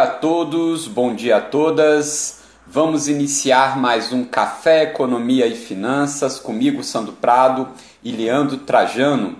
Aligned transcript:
a 0.00 0.06
todos, 0.06 0.88
bom 0.88 1.14
dia 1.14 1.36
a 1.36 1.40
todas. 1.42 2.40
Vamos 2.66 3.06
iniciar 3.06 3.76
mais 3.76 4.14
um 4.14 4.24
Café 4.24 4.84
Economia 4.84 5.46
e 5.46 5.54
Finanças 5.54 6.40
comigo, 6.40 6.82
Sandro 6.82 7.12
Prado 7.12 7.68
e 8.02 8.10
Leandro 8.10 8.56
Trajano. 8.56 9.36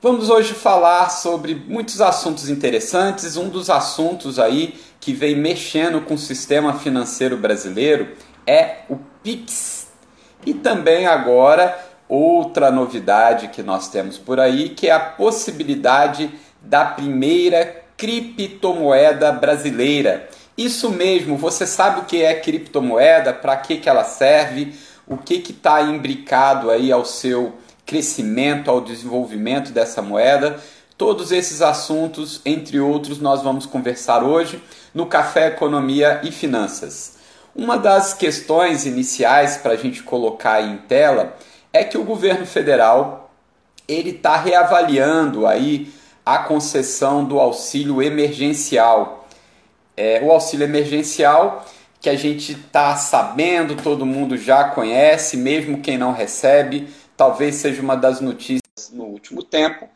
Vamos 0.00 0.30
hoje 0.30 0.54
falar 0.54 1.10
sobre 1.10 1.54
muitos 1.54 2.00
assuntos 2.00 2.48
interessantes. 2.48 3.36
Um 3.36 3.50
dos 3.50 3.68
assuntos 3.68 4.38
aí 4.38 4.80
que 4.98 5.12
vem 5.12 5.36
mexendo 5.36 6.00
com 6.00 6.14
o 6.14 6.18
sistema 6.18 6.72
financeiro 6.72 7.36
brasileiro 7.36 8.16
é 8.46 8.78
o 8.88 8.96
Pix. 9.22 9.88
E 10.46 10.54
também 10.54 11.06
agora 11.06 11.78
outra 12.08 12.70
novidade 12.70 13.48
que 13.48 13.62
nós 13.62 13.88
temos 13.88 14.16
por 14.16 14.40
aí, 14.40 14.70
que 14.70 14.88
é 14.88 14.92
a 14.92 15.00
possibilidade 15.00 16.30
da 16.62 16.86
primeira 16.86 17.87
criptomoeda 17.98 19.32
brasileira. 19.32 20.28
Isso 20.56 20.88
mesmo, 20.90 21.36
você 21.36 21.66
sabe 21.66 22.00
o 22.00 22.04
que 22.04 22.22
é 22.22 22.32
criptomoeda, 22.34 23.34
para 23.34 23.56
que, 23.56 23.76
que 23.76 23.88
ela 23.88 24.04
serve, 24.04 24.72
o 25.06 25.16
que 25.16 25.34
está 25.50 25.82
imbricado 25.82 26.70
aí 26.70 26.90
ao 26.92 27.04
seu 27.04 27.54
crescimento, 27.84 28.70
ao 28.70 28.80
desenvolvimento 28.80 29.72
dessa 29.72 30.00
moeda. 30.00 30.60
Todos 30.96 31.32
esses 31.32 31.60
assuntos, 31.60 32.40
entre 32.44 32.78
outros, 32.78 33.18
nós 33.18 33.42
vamos 33.42 33.66
conversar 33.66 34.22
hoje 34.22 34.62
no 34.94 35.06
Café 35.06 35.48
Economia 35.48 36.20
e 36.22 36.30
Finanças. 36.30 37.16
Uma 37.54 37.76
das 37.76 38.14
questões 38.14 38.86
iniciais 38.86 39.56
para 39.56 39.72
a 39.72 39.76
gente 39.76 40.02
colocar 40.04 40.62
em 40.62 40.76
tela 40.76 41.36
é 41.72 41.82
que 41.82 41.98
o 41.98 42.04
governo 42.04 42.46
federal 42.46 43.32
ele 43.88 44.10
está 44.10 44.36
reavaliando 44.36 45.46
aí 45.46 45.90
a 46.28 46.40
concessão 46.40 47.24
do 47.24 47.40
auxílio 47.40 48.02
emergencial. 48.02 49.26
É, 49.96 50.20
o 50.22 50.30
auxílio 50.30 50.64
emergencial 50.64 51.64
que 52.02 52.10
a 52.10 52.16
gente 52.16 52.52
está 52.52 52.94
sabendo, 52.96 53.82
todo 53.82 54.04
mundo 54.04 54.36
já 54.36 54.68
conhece, 54.68 55.38
mesmo 55.38 55.80
quem 55.80 55.96
não 55.96 56.12
recebe, 56.12 56.86
talvez 57.16 57.54
seja 57.54 57.80
uma 57.80 57.96
das 57.96 58.20
notícias 58.20 58.90
no 58.92 59.04
último 59.04 59.42
tempo, 59.42 59.88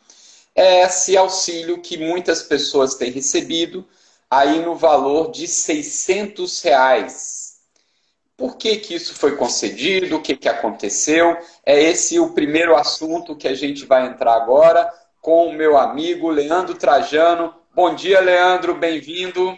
é 0.54 0.80
esse 0.84 1.18
auxílio 1.18 1.82
que 1.82 1.98
muitas 1.98 2.42
pessoas 2.42 2.94
têm 2.94 3.10
recebido, 3.10 3.86
aí 4.30 4.58
no 4.60 4.74
valor 4.74 5.30
de 5.30 5.46
600 5.46 6.62
reais. 6.62 7.56
Por 8.38 8.56
que, 8.56 8.76
que 8.78 8.94
isso 8.94 9.14
foi 9.14 9.36
concedido? 9.36 10.16
O 10.16 10.22
que, 10.22 10.34
que 10.34 10.48
aconteceu? 10.48 11.36
É 11.64 11.78
esse 11.80 12.18
o 12.18 12.30
primeiro 12.32 12.74
assunto 12.74 13.36
que 13.36 13.46
a 13.46 13.54
gente 13.54 13.84
vai 13.84 14.06
entrar 14.06 14.34
agora 14.34 14.90
com 15.22 15.46
o 15.46 15.52
meu 15.52 15.78
amigo 15.78 16.28
Leandro 16.28 16.74
Trajano. 16.74 17.54
Bom 17.72 17.94
dia, 17.94 18.20
Leandro, 18.20 18.74
bem-vindo. 18.74 19.56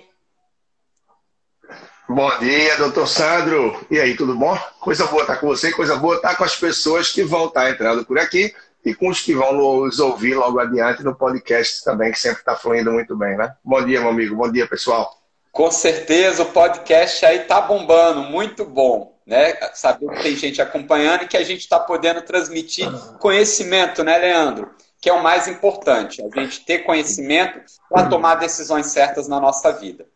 Bom 2.06 2.38
dia, 2.38 2.76
doutor 2.76 3.08
Sandro. 3.08 3.74
E 3.90 3.98
aí, 3.98 4.14
tudo 4.14 4.36
bom? 4.36 4.54
Coisa 4.78 5.06
boa 5.06 5.22
estar 5.22 5.36
com 5.36 5.46
você, 5.46 5.72
coisa 5.72 5.96
boa 5.96 6.16
estar 6.16 6.36
com 6.36 6.44
as 6.44 6.54
pessoas 6.54 7.10
que 7.10 7.24
vão 7.24 7.46
estar 7.46 7.70
entrando 7.70 8.04
por 8.04 8.18
aqui 8.18 8.54
e 8.84 8.94
com 8.94 9.08
os 9.08 9.22
que 9.22 9.34
vão 9.34 9.54
nos 9.54 9.98
ouvir 9.98 10.34
logo 10.34 10.60
adiante 10.60 11.02
no 11.02 11.16
podcast 11.16 11.82
também, 11.82 12.12
que 12.12 12.18
sempre 12.18 12.40
está 12.40 12.54
fluindo 12.54 12.92
muito 12.92 13.16
bem, 13.16 13.34
né? 13.34 13.56
Bom 13.64 13.82
dia, 13.82 14.00
meu 14.00 14.10
amigo. 14.10 14.36
Bom 14.36 14.52
dia, 14.52 14.68
pessoal. 14.68 15.18
Com 15.50 15.70
certeza, 15.70 16.42
o 16.42 16.52
podcast 16.52 17.24
aí 17.24 17.38
tá 17.44 17.62
bombando, 17.62 18.24
muito 18.24 18.66
bom, 18.66 19.13
né? 19.26 19.54
Saber 19.74 20.08
que 20.10 20.22
tem 20.22 20.36
gente 20.36 20.60
acompanhando 20.60 21.24
e 21.24 21.28
que 21.28 21.36
a 21.36 21.44
gente 21.44 21.60
está 21.60 21.78
podendo 21.80 22.22
transmitir 22.22 22.90
conhecimento, 23.18 24.02
né, 24.04 24.18
Leandro? 24.18 24.74
que 25.04 25.10
é 25.10 25.12
o 25.12 25.22
mais 25.22 25.46
importante, 25.46 26.22
a 26.24 26.40
gente 26.40 26.64
ter 26.64 26.78
conhecimento 26.78 27.60
para 27.90 28.08
tomar 28.08 28.36
decisões 28.36 28.86
certas 28.86 29.28
na 29.28 29.38
nossa 29.38 29.70
vida. 29.70 30.06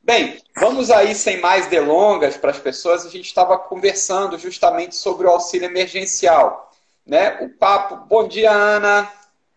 Bem, 0.00 0.40
vamos 0.56 0.92
aí 0.92 1.12
sem 1.12 1.40
mais 1.40 1.66
delongas 1.66 2.36
para 2.36 2.52
as 2.52 2.58
pessoas. 2.60 3.04
A 3.04 3.10
gente 3.10 3.26
estava 3.26 3.58
conversando 3.58 4.38
justamente 4.38 4.94
sobre 4.94 5.26
o 5.26 5.30
auxílio 5.30 5.66
emergencial, 5.66 6.70
né? 7.04 7.36
O 7.40 7.48
papo. 7.48 7.96
Bom 8.06 8.28
dia, 8.28 8.52
Ana. 8.52 9.10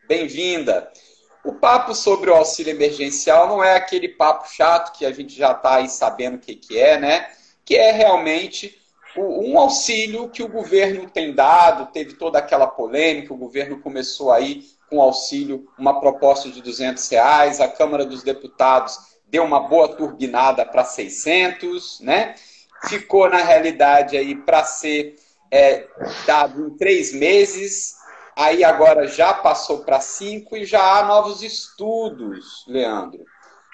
Bem-vinda. 0.07 0.91
O 1.44 1.53
papo 1.53 1.94
sobre 1.94 2.31
o 2.31 2.34
auxílio 2.34 2.72
emergencial 2.72 3.47
não 3.47 3.63
é 3.63 3.75
aquele 3.75 4.09
papo 4.09 4.51
chato 4.51 4.97
que 4.97 5.06
a 5.06 5.12
gente 5.12 5.35
já 5.35 5.51
está 5.51 5.75
aí 5.75 5.88
sabendo 5.88 6.38
o 6.38 6.40
que, 6.40 6.56
que 6.56 6.79
é, 6.79 6.97
né? 6.97 7.29
Que 7.65 7.75
é 7.75 7.91
realmente 7.91 8.79
um 9.17 9.57
auxílio 9.57 10.29
que 10.29 10.43
o 10.43 10.47
governo 10.47 11.09
tem 11.09 11.33
dado, 11.33 11.91
teve 11.91 12.13
toda 12.13 12.39
aquela 12.39 12.67
polêmica, 12.67 13.33
o 13.33 13.37
governo 13.37 13.79
começou 13.79 14.31
aí 14.31 14.63
com 14.89 15.01
auxílio, 15.01 15.67
uma 15.77 15.99
proposta 15.99 16.49
de 16.49 16.61
200 16.61 17.09
reais, 17.09 17.59
a 17.59 17.67
Câmara 17.67 18.05
dos 18.05 18.23
Deputados 18.23 18.97
deu 19.27 19.43
uma 19.43 19.61
boa 19.61 19.89
turbinada 19.89 20.65
para 20.65 20.83
600, 20.83 21.99
né? 22.01 22.35
Ficou, 22.87 23.29
na 23.29 23.37
realidade, 23.37 24.15
aí 24.15 24.35
para 24.35 24.63
ser 24.63 25.15
é, 25.49 25.87
dado 26.27 26.67
em 26.67 26.77
três 26.77 27.13
meses, 27.13 27.95
aí 28.35 28.63
agora 28.63 29.07
já 29.07 29.33
passou 29.33 29.79
para 29.79 29.99
cinco 29.99 30.55
e 30.55 30.65
já 30.65 30.99
há 30.99 31.05
novos 31.05 31.41
estudos, 31.41 32.63
Leandro, 32.67 33.25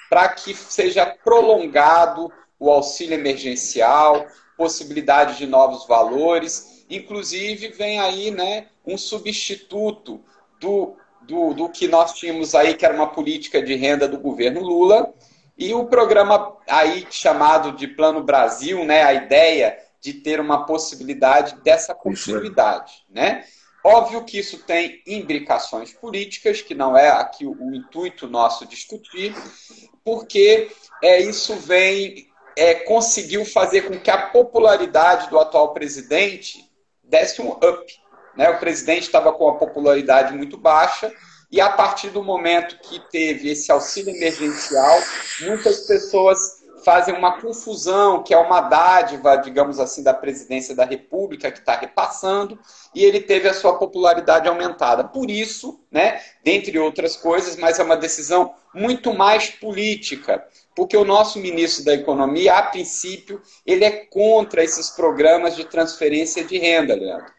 para 0.09 0.29
que 0.29 0.55
seja 0.55 1.05
prolongado 1.05 2.31
o 2.61 2.69
auxílio 2.69 3.15
emergencial, 3.15 4.27
possibilidade 4.55 5.35
de 5.35 5.47
novos 5.47 5.87
valores. 5.87 6.85
Inclusive, 6.87 7.69
vem 7.69 7.99
aí 7.99 8.29
né, 8.29 8.67
um 8.85 8.99
substituto 8.99 10.21
do, 10.59 10.95
do, 11.23 11.55
do 11.55 11.69
que 11.69 11.87
nós 11.87 12.13
tínhamos 12.13 12.53
aí, 12.53 12.75
que 12.75 12.85
era 12.85 12.93
uma 12.93 13.07
política 13.07 13.63
de 13.63 13.73
renda 13.73 14.07
do 14.07 14.19
governo 14.19 14.61
Lula, 14.61 15.11
e 15.57 15.73
o 15.73 15.85
programa 15.85 16.55
aí 16.69 17.07
chamado 17.09 17.71
de 17.71 17.87
Plano 17.87 18.23
Brasil, 18.23 18.85
né, 18.85 19.01
a 19.01 19.13
ideia 19.15 19.75
de 19.99 20.13
ter 20.13 20.39
uma 20.39 20.63
possibilidade 20.63 21.55
dessa 21.63 21.95
continuidade. 21.95 22.93
Né? 23.09 23.43
Óbvio 23.83 24.23
que 24.23 24.37
isso 24.37 24.59
tem 24.59 25.01
imbricações 25.07 25.91
políticas, 25.93 26.61
que 26.61 26.75
não 26.75 26.95
é 26.95 27.09
aqui 27.09 27.43
o, 27.43 27.57
o 27.59 27.73
intuito 27.73 28.27
nosso 28.27 28.67
discutir, 28.67 29.35
porque 30.03 30.69
é, 31.01 31.19
isso 31.21 31.55
vem 31.55 32.30
é, 32.61 32.75
conseguiu 32.75 33.43
fazer 33.43 33.87
com 33.87 33.99
que 33.99 34.11
a 34.11 34.27
popularidade 34.27 35.31
do 35.31 35.39
atual 35.39 35.73
presidente 35.73 36.69
desse 37.03 37.41
um 37.41 37.49
up. 37.49 37.99
Né? 38.37 38.51
O 38.51 38.59
presidente 38.59 39.01
estava 39.01 39.33
com 39.33 39.49
a 39.49 39.55
popularidade 39.55 40.31
muito 40.35 40.57
baixa 40.57 41.11
e 41.51 41.59
a 41.59 41.69
partir 41.69 42.11
do 42.11 42.23
momento 42.23 42.77
que 42.83 42.99
teve 43.09 43.49
esse 43.49 43.71
auxílio 43.71 44.15
emergencial, 44.15 44.99
muitas 45.41 45.87
pessoas 45.87 46.61
fazem 46.85 47.15
uma 47.15 47.41
confusão, 47.41 48.21
que 48.21 48.33
é 48.33 48.37
uma 48.37 48.61
dádiva, 48.61 49.37
digamos 49.37 49.79
assim, 49.79 50.03
da 50.03 50.13
presidência 50.13 50.75
da 50.75 50.85
República, 50.85 51.51
que 51.51 51.59
está 51.59 51.75
repassando, 51.75 52.59
e 52.93 53.03
ele 53.03 53.21
teve 53.21 53.47
a 53.49 53.53
sua 53.53 53.77
popularidade 53.77 54.47
aumentada. 54.47 55.03
Por 55.03 55.31
isso, 55.31 55.79
né, 55.91 56.21
dentre 56.43 56.77
outras 56.77 57.15
coisas, 57.15 57.55
mas 57.55 57.79
é 57.79 57.83
uma 57.83 57.97
decisão 57.97 58.53
muito 58.73 59.13
mais 59.13 59.49
política, 59.49 60.45
porque 60.75 60.95
o 60.95 61.05
nosso 61.05 61.39
ministro 61.39 61.83
da 61.83 61.93
Economia, 61.93 62.55
a 62.57 62.63
princípio, 62.63 63.41
ele 63.65 63.83
é 63.83 63.91
contra 64.05 64.63
esses 64.63 64.89
programas 64.89 65.55
de 65.55 65.65
transferência 65.65 66.43
de 66.43 66.57
renda, 66.57 66.95
Leandro. 66.95 67.31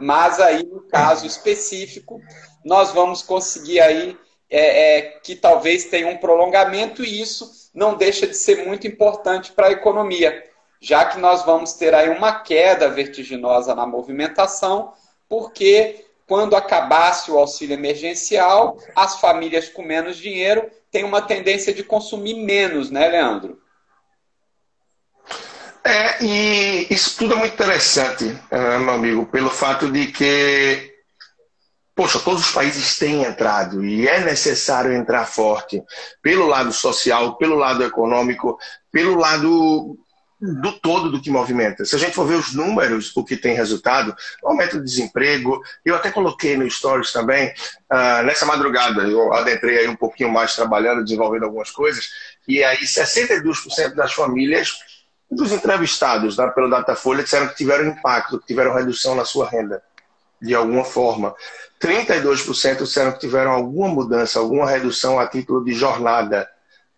Mas 0.00 0.40
aí, 0.40 0.64
no 0.64 0.80
caso 0.82 1.26
específico, 1.26 2.20
nós 2.64 2.92
vamos 2.92 3.22
conseguir 3.22 3.80
aí 3.80 4.16
é, 4.50 4.98
é, 4.98 5.02
que 5.22 5.36
talvez 5.36 5.84
tenha 5.84 6.08
um 6.08 6.16
prolongamento 6.16 7.04
e 7.04 7.20
isso 7.20 7.70
não 7.74 7.94
deixa 7.94 8.26
de 8.26 8.34
ser 8.34 8.66
muito 8.66 8.86
importante 8.86 9.52
para 9.52 9.68
a 9.68 9.72
economia, 9.72 10.44
já 10.80 11.04
que 11.04 11.18
nós 11.18 11.44
vamos 11.44 11.74
ter 11.74 11.94
aí 11.94 12.08
uma 12.08 12.40
queda 12.40 12.88
vertiginosa 12.88 13.74
na 13.74 13.86
movimentação, 13.86 14.92
porque 15.28 16.06
quando 16.26 16.56
acabasse 16.56 17.30
o 17.30 17.38
auxílio 17.38 17.74
emergencial, 17.74 18.78
as 18.94 19.20
famílias 19.20 19.68
com 19.68 19.82
menos 19.82 20.16
dinheiro 20.16 20.70
têm 20.90 21.04
uma 21.04 21.22
tendência 21.22 21.72
de 21.72 21.82
consumir 21.82 22.34
menos, 22.34 22.90
né, 22.90 23.08
Leandro? 23.08 23.60
É, 25.84 26.22
e 26.24 26.86
isso 26.90 27.16
tudo 27.16 27.34
é 27.34 27.36
muito 27.36 27.54
interessante, 27.54 28.36
eh, 28.50 28.78
meu 28.78 28.94
amigo, 28.94 29.26
pelo 29.26 29.48
fato 29.48 29.90
de 29.90 30.08
que 30.08 30.98
poxa, 31.98 32.20
todos 32.20 32.42
os 32.42 32.52
países 32.52 32.96
têm 32.96 33.24
entrado 33.24 33.84
e 33.84 34.06
é 34.06 34.20
necessário 34.20 34.92
entrar 34.92 35.24
forte 35.24 35.82
pelo 36.22 36.46
lado 36.46 36.72
social, 36.72 37.36
pelo 37.36 37.56
lado 37.56 37.82
econômico, 37.82 38.56
pelo 38.92 39.16
lado 39.16 39.98
do 40.40 40.72
todo 40.72 41.10
do 41.10 41.20
que 41.20 41.30
movimenta. 41.30 41.84
Se 41.84 41.96
a 41.96 41.98
gente 41.98 42.14
for 42.14 42.26
ver 42.26 42.36
os 42.36 42.54
números, 42.54 43.14
o 43.16 43.24
que 43.24 43.36
tem 43.36 43.54
resultado, 43.54 44.14
aumento 44.44 44.76
do 44.76 44.84
desemprego, 44.84 45.60
eu 45.84 45.96
até 45.96 46.10
coloquei 46.10 46.56
no 46.56 46.70
Stories 46.70 47.12
também, 47.12 47.48
uh, 47.90 48.22
nessa 48.24 48.46
madrugada, 48.46 49.02
eu 49.02 49.32
adentrei 49.32 49.78
aí 49.78 49.88
um 49.88 49.96
pouquinho 49.96 50.30
mais 50.30 50.54
trabalhando, 50.54 51.02
desenvolvendo 51.02 51.44
algumas 51.44 51.70
coisas, 51.70 52.08
e 52.46 52.62
aí 52.62 52.78
62% 52.78 53.94
das 53.94 54.12
famílias 54.12 54.76
dos 55.30 55.52
entrevistados 55.52 56.38
né, 56.38 56.46
pelo 56.54 56.70
Datafolha 56.70 57.22
disseram 57.22 57.48
que 57.48 57.56
tiveram 57.56 57.88
impacto, 57.88 58.38
que 58.38 58.46
tiveram 58.46 58.72
redução 58.72 59.14
na 59.14 59.24
sua 59.24 59.48
renda 59.48 59.82
de 60.40 60.54
alguma 60.54 60.84
forma. 60.84 61.34
32% 61.80 62.82
disseram 62.82 63.12
que 63.12 63.20
tiveram 63.20 63.52
alguma 63.52 63.88
mudança, 63.88 64.38
alguma 64.38 64.68
redução 64.68 65.18
a 65.18 65.26
título 65.26 65.64
de 65.64 65.72
jornada. 65.72 66.48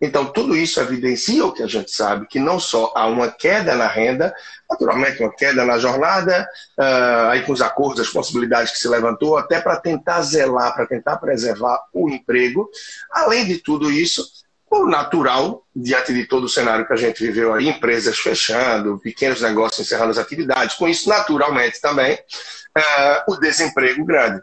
Então, 0.00 0.25
tudo 0.25 0.56
isso 0.56 0.81
evidencia 0.81 1.44
o 1.44 1.52
que 1.52 1.62
a 1.62 1.67
gente 1.67 1.91
sabe, 1.91 2.26
que 2.26 2.38
não 2.38 2.58
só 2.58 2.91
há 2.97 3.06
uma 3.06 3.31
queda 3.31 3.75
na 3.76 3.87
renda, 3.87 4.35
naturalmente 4.69 5.23
uma 5.23 5.35
queda 5.35 5.62
na 5.64 5.79
jornada, 5.79 6.49
uh, 6.79 7.29
aí 7.31 7.43
com 7.43 7.52
os 7.52 7.61
acordos, 7.61 8.00
as 8.00 8.12
possibilidades 8.12 8.73
que 8.73 8.79
se 8.79 8.88
levantou, 8.88 9.37
até 9.37 9.61
para 9.61 9.76
tentar 9.76 10.23
zelar, 10.23 10.75
para 10.75 10.87
tentar 10.87 11.19
preservar 11.19 11.82
o 11.93 12.08
emprego. 12.08 12.70
Além 13.12 13.44
de 13.44 13.58
tudo 13.58 13.91
isso, 13.91 14.26
o 14.70 14.87
natural, 14.87 15.67
diante 15.76 16.14
de 16.14 16.25
todo 16.25 16.44
o 16.44 16.49
cenário 16.49 16.87
que 16.87 16.93
a 16.94 16.97
gente 16.97 17.23
viveu 17.23 17.52
aí, 17.52 17.69
empresas 17.69 18.19
fechando, 18.19 18.99
pequenos 19.00 19.43
negócios 19.43 19.87
encerrando 19.87 20.12
as 20.12 20.19
atividades, 20.19 20.76
com 20.76 20.88
isso, 20.88 21.08
naturalmente 21.11 21.79
também, 21.79 22.14
uh, 22.14 23.32
o 23.32 23.37
desemprego 23.37 24.02
grande. 24.05 24.41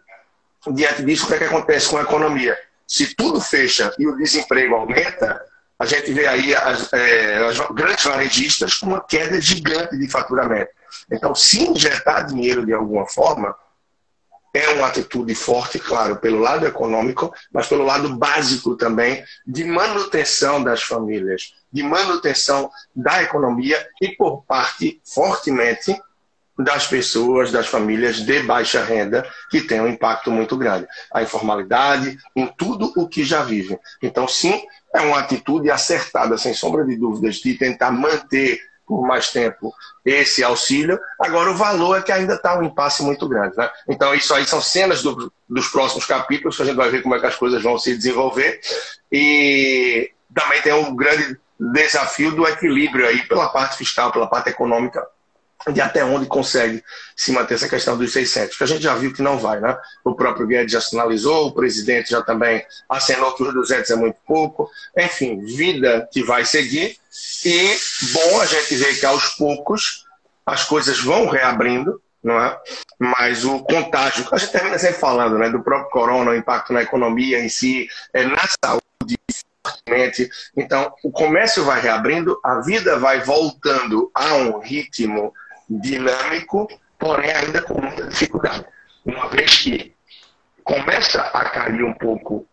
Diante 0.68 1.02
disso, 1.04 1.26
o 1.26 1.28
que, 1.30 1.34
é 1.34 1.38
que 1.38 1.46
acontece 1.46 1.90
com 1.90 1.98
a 1.98 2.02
economia? 2.02 2.56
Se 2.86 3.16
tudo 3.16 3.42
fecha 3.42 3.94
e 3.98 4.06
o 4.06 4.18
desemprego 4.18 4.76
aumenta, 4.76 5.42
a 5.80 5.86
gente 5.86 6.12
vê 6.12 6.28
aí 6.28 6.56
as, 6.56 6.92
é, 6.92 7.38
as 7.46 7.58
grandes 7.72 8.04
varejistas 8.04 8.76
com 8.76 8.88
uma 8.88 9.02
queda 9.02 9.40
gigante 9.40 9.98
de 9.98 10.10
faturamento. 10.10 10.72
Então, 11.12 11.36
se 11.36 11.64
injetar 11.64 12.26
dinheiro 12.26 12.66
de 12.66 12.74
alguma 12.74 13.06
forma, 13.06 13.56
é 14.54 14.70
uma 14.70 14.88
atitude 14.88 15.36
forte, 15.36 15.78
claro, 15.78 16.16
pelo 16.16 16.40
lado 16.40 16.66
econômico, 16.66 17.32
mas 17.52 17.68
pelo 17.68 17.84
lado 17.84 18.16
básico 18.18 18.76
também 18.76 19.24
de 19.46 19.64
manutenção 19.64 20.64
das 20.64 20.82
famílias, 20.82 21.54
de 21.72 21.84
manutenção 21.84 22.72
da 22.96 23.22
economia 23.22 23.88
e 24.02 24.10
por 24.10 24.44
parte 24.46 25.00
fortemente 25.06 25.96
das 26.58 26.88
pessoas, 26.88 27.52
das 27.52 27.68
famílias 27.68 28.18
de 28.18 28.42
baixa 28.42 28.84
renda, 28.84 29.30
que 29.52 29.62
tem 29.62 29.80
um 29.80 29.88
impacto 29.88 30.32
muito 30.32 30.58
grande. 30.58 30.88
A 31.14 31.22
informalidade, 31.22 32.18
em 32.36 32.48
tudo 32.48 32.92
o 32.98 33.08
que 33.08 33.24
já 33.24 33.44
vivem. 33.44 33.78
Então, 34.02 34.28
sim, 34.28 34.66
é 34.98 35.02
uma 35.02 35.20
atitude 35.20 35.70
acertada, 35.70 36.38
sem 36.38 36.54
sombra 36.54 36.86
de 36.86 36.96
dúvidas, 36.96 37.36
de 37.36 37.54
tentar 37.56 37.92
manter 37.92 38.60
por 38.86 39.06
mais 39.06 39.32
tempo 39.32 39.74
esse 40.06 40.44
auxílio. 40.44 40.98
Agora, 41.20 41.52
o 41.52 41.56
valor 41.56 41.98
é 41.98 42.02
que 42.02 42.12
ainda 42.12 42.36
está 42.36 42.58
um 42.58 42.64
impasse 42.64 43.04
muito 43.04 43.28
grande. 43.28 43.56
Né? 43.58 43.70
Então, 43.88 44.16
isso 44.16 44.34
aí 44.34 44.46
são 44.46 44.62
cenas 44.62 45.04
do, 45.04 45.32
dos 45.48 45.68
próximos 45.68 46.06
capítulos, 46.06 46.56
que 46.56 46.64
a 46.64 46.66
gente 46.66 46.78
vai 46.78 46.90
ver 46.90 47.02
como 47.02 47.16
é 47.16 47.20
que 47.20 47.26
as 47.26 47.36
coisas 47.36 47.62
vão 47.62 47.78
se 47.78 47.96
desenvolver. 47.96 48.60
E 49.12 50.12
também 50.34 50.62
tem 50.62 50.74
um 50.74 50.96
grande 50.96 51.38
desafio 51.60 52.32
do 52.32 52.48
equilíbrio 52.48 53.08
aí 53.08 53.28
pela 53.28 53.50
parte 53.50 53.78
fiscal, 53.78 54.12
pela 54.12 54.28
parte 54.28 54.50
econômica 54.50 55.06
de 55.72 55.82
até 55.82 56.04
onde 56.04 56.26
consegue 56.26 56.84
se 57.16 57.32
manter 57.32 57.56
essa 57.56 57.68
questão 57.68 57.98
dos 57.98 58.12
600, 58.12 58.58
que 58.58 58.64
a 58.64 58.68
gente 58.68 58.84
já 58.84 58.96
viu 58.96 59.14
que 59.14 59.22
não 59.22 59.38
vai, 59.38 59.60
né? 59.60 59.78
O 60.04 60.16
próprio 60.16 60.48
Guedes 60.48 60.72
já 60.72 60.82
sinalizou, 60.82 61.48
o 61.48 61.52
presidente 61.52 62.12
já 62.12 62.22
também 62.22 62.66
acenou 62.90 63.34
que 63.34 63.44
os 63.44 63.54
200 63.54 63.90
é 63.92 63.96
muito 63.96 64.18
pouco. 64.26 64.70
Enfim, 64.98 65.44
vida 65.44 66.08
que 66.12 66.24
vai 66.24 66.46
seguir. 66.46 66.98
E 67.46 67.78
bom 68.14 68.42
a 68.42 68.46
gente 68.46 68.76
ver 68.76 69.00
que 69.00 69.06
aos 69.06 69.30
poucos 69.36 70.06
as 70.46 70.64
coisas 70.64 71.00
vão 71.00 71.28
reabrindo, 71.28 72.02
não 72.24 72.40
é? 72.40 72.58
Mas 73.00 73.44
o 73.44 73.60
contágio, 73.60 74.28
a 74.32 74.38
gente 74.38 74.52
termina 74.52 74.78
sempre 74.78 75.00
falando, 75.00 75.38
né? 75.38 75.50
Do 75.50 75.62
próprio 75.62 75.90
corona, 75.90 76.32
o 76.32 76.36
impacto 76.36 76.72
na 76.72 76.82
economia 76.82 77.40
em 77.40 77.50
si, 77.50 77.88
é 78.14 78.24
na 78.24 78.44
saúde. 78.64 79.18
Então, 80.56 80.94
o 81.04 81.12
comércio 81.12 81.64
vai 81.64 81.82
reabrindo, 81.82 82.40
a 82.44 82.62
vida 82.62 82.98
vai 82.98 83.22
voltando 83.22 84.10
a 84.14 84.36
um 84.36 84.60
ritmo 84.60 85.34
dinâmico, 85.70 86.68
porém 86.98 87.32
ainda 87.32 87.62
com 87.62 87.80
muita 87.80 88.08
dificuldade. 88.08 88.66
Uma 89.06 89.28
vez 89.30 89.64
que 89.64 89.96
começa 90.64 91.22
a 91.22 91.50
cair 91.50 91.84
um 91.84 91.94
pouco 91.94 92.46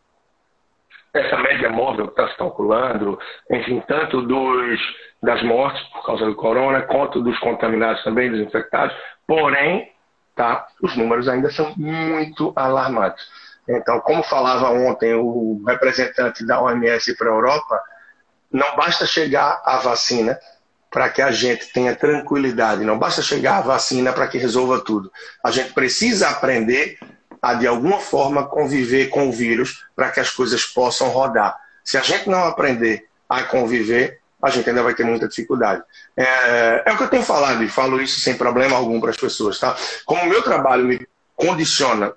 essa 1.13 1.37
média 1.39 1.71
móvel 1.71 2.09
que 2.09 2.21
está 2.21 2.29
se 2.29 2.37
calculando, 2.37 3.19
enfim, 3.51 3.83
tanto 3.87 4.23
dos, 4.23 4.81
das 5.23 5.43
mortes 5.45 5.81
por 5.91 6.05
causa 6.05 6.27
do 6.27 6.35
corona, 6.35 6.83
quanto 6.83 7.23
dos 7.23 7.39
contaminados 7.39 8.03
também, 8.03 8.31
dos 8.31 8.41
infectados, 8.41 8.95
porém, 9.27 9.93
tá, 10.35 10.67
os 10.83 10.97
números 10.97 11.29
ainda 11.29 11.51
são 11.51 11.73
muito 11.77 12.53
alarmantes. 12.57 13.25
Então, 13.69 14.01
como 14.01 14.23
falava 14.25 14.71
ontem 14.71 15.15
o 15.15 15.63
representante 15.67 16.45
da 16.45 16.61
OMS 16.61 17.17
para 17.17 17.29
a 17.31 17.35
Europa, 17.35 17.81
não 18.53 18.77
basta 18.77 19.07
chegar 19.07 19.63
a 19.65 19.79
vacina, 19.79 20.39
para 20.95 21.09
que 21.09 21.21
a 21.21 21.33
gente 21.33 21.73
tenha 21.73 21.93
tranquilidade. 21.93 22.85
Não 22.85 22.97
basta 22.97 23.21
chegar 23.21 23.57
a 23.57 23.63
vacina 23.63 24.13
para 24.13 24.29
que 24.29 24.39
resolva 24.39 24.79
tudo. 24.79 25.11
A 25.43 25.51
gente 25.51 25.73
precisa 25.73 26.29
aprender 26.29 27.01
a, 27.43 27.55
de 27.55 27.67
alguma 27.67 27.99
forma, 27.99 28.47
conviver 28.47 29.09
com 29.09 29.29
o 29.29 29.33
vírus 29.33 29.85
para 29.97 30.13
que 30.13 30.21
as 30.21 30.31
coisas 30.31 30.65
possam 30.65 31.09
rodar. 31.09 31.59
Se 31.83 31.99
a 31.99 32.01
gente 32.01 32.31
não 32.31 32.45
aprender 32.45 33.09
a 33.29 33.43
conviver, 33.43 34.21
a 34.41 34.51
gente 34.51 34.69
ainda 34.69 34.85
vai 34.85 34.95
ter 34.95 35.03
muita 35.03 35.27
dificuldade. 35.27 35.83
É, 36.17 36.85
é 36.87 36.93
o 36.93 36.97
que 36.97 37.03
eu 37.03 37.11
tenho 37.11 37.25
falado 37.25 37.65
e 37.65 37.69
falo 37.69 38.01
isso 38.01 38.21
sem 38.21 38.37
problema 38.37 38.77
algum 38.77 39.01
para 39.01 39.11
as 39.11 39.17
pessoas. 39.17 39.59
Tá? 39.59 39.75
Como 40.05 40.23
o 40.23 40.29
meu 40.29 40.43
trabalho 40.43 40.85
me 40.85 41.05
condiciona 41.35 42.13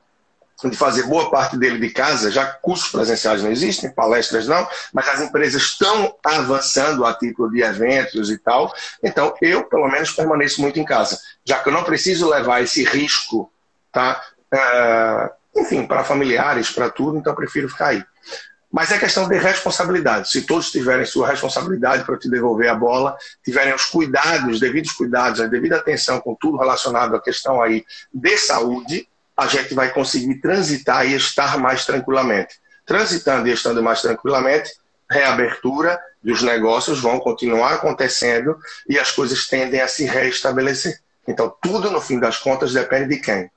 de 0.65 0.75
fazer 0.75 1.03
boa 1.03 1.29
parte 1.29 1.55
dele 1.55 1.77
de 1.77 1.91
casa, 1.91 2.31
já 2.31 2.45
cursos 2.45 2.89
presenciais 2.89 3.43
não 3.43 3.51
existem, 3.51 3.91
palestras 3.91 4.47
não, 4.47 4.67
mas 4.91 5.07
as 5.07 5.21
empresas 5.21 5.61
estão 5.61 6.15
avançando 6.23 7.05
a 7.05 7.13
título 7.13 7.51
de 7.51 7.61
eventos 7.61 8.31
e 8.31 8.37
tal. 8.39 8.73
Então, 9.03 9.35
eu, 9.39 9.65
pelo 9.65 9.87
menos, 9.87 10.11
permaneço 10.11 10.59
muito 10.61 10.79
em 10.79 10.85
casa, 10.85 11.19
já 11.45 11.59
que 11.59 11.69
eu 11.69 11.73
não 11.73 11.83
preciso 11.83 12.27
levar 12.27 12.63
esse 12.63 12.83
risco, 12.83 13.51
tá? 13.91 14.19
Uh, 14.51 15.59
enfim, 15.61 15.85
para 15.85 16.03
familiares, 16.03 16.71
para 16.71 16.89
tudo, 16.89 17.17
então 17.17 17.33
eu 17.33 17.37
prefiro 17.37 17.69
ficar 17.69 17.87
aí. 17.87 18.03
Mas 18.71 18.91
é 18.91 18.97
questão 18.97 19.27
de 19.27 19.37
responsabilidade. 19.37 20.29
Se 20.29 20.41
todos 20.41 20.71
tiverem 20.71 21.05
sua 21.05 21.27
responsabilidade 21.27 22.03
para 22.03 22.17
te 22.17 22.29
devolver 22.29 22.69
a 22.69 22.75
bola, 22.75 23.15
tiverem 23.43 23.73
os 23.73 23.85
cuidados, 23.85 24.55
os 24.55 24.59
devidos 24.59 24.91
cuidados, 24.91 25.39
a 25.39 25.47
devida 25.47 25.77
atenção 25.77 26.19
com 26.19 26.35
tudo 26.35 26.57
relacionado 26.57 27.15
à 27.15 27.21
questão 27.21 27.61
aí 27.61 27.85
de 28.13 28.37
saúde, 28.37 29.07
a 29.37 29.45
gente 29.45 29.73
vai 29.73 29.93
conseguir 29.93 30.41
transitar 30.41 31.05
e 31.05 31.13
estar 31.13 31.57
mais 31.59 31.85
tranquilamente. 31.85 32.55
Transitando 32.85 33.47
e 33.47 33.51
estando 33.51 33.83
mais 33.83 34.01
tranquilamente, 34.01 34.71
reabertura 35.09 35.99
dos 36.23 36.41
negócios 36.41 36.99
vão 36.99 37.19
continuar 37.19 37.75
acontecendo 37.75 38.57
e 38.89 38.97
as 38.97 39.11
coisas 39.11 39.47
tendem 39.47 39.79
a 39.79 39.87
se 39.87 40.05
restabelecer. 40.05 40.99
Então, 41.27 41.53
tudo 41.61 41.91
no 41.91 42.01
fim 42.01 42.19
das 42.19 42.37
contas 42.37 42.73
depende 42.73 43.15
de 43.15 43.21
quem? 43.21 43.51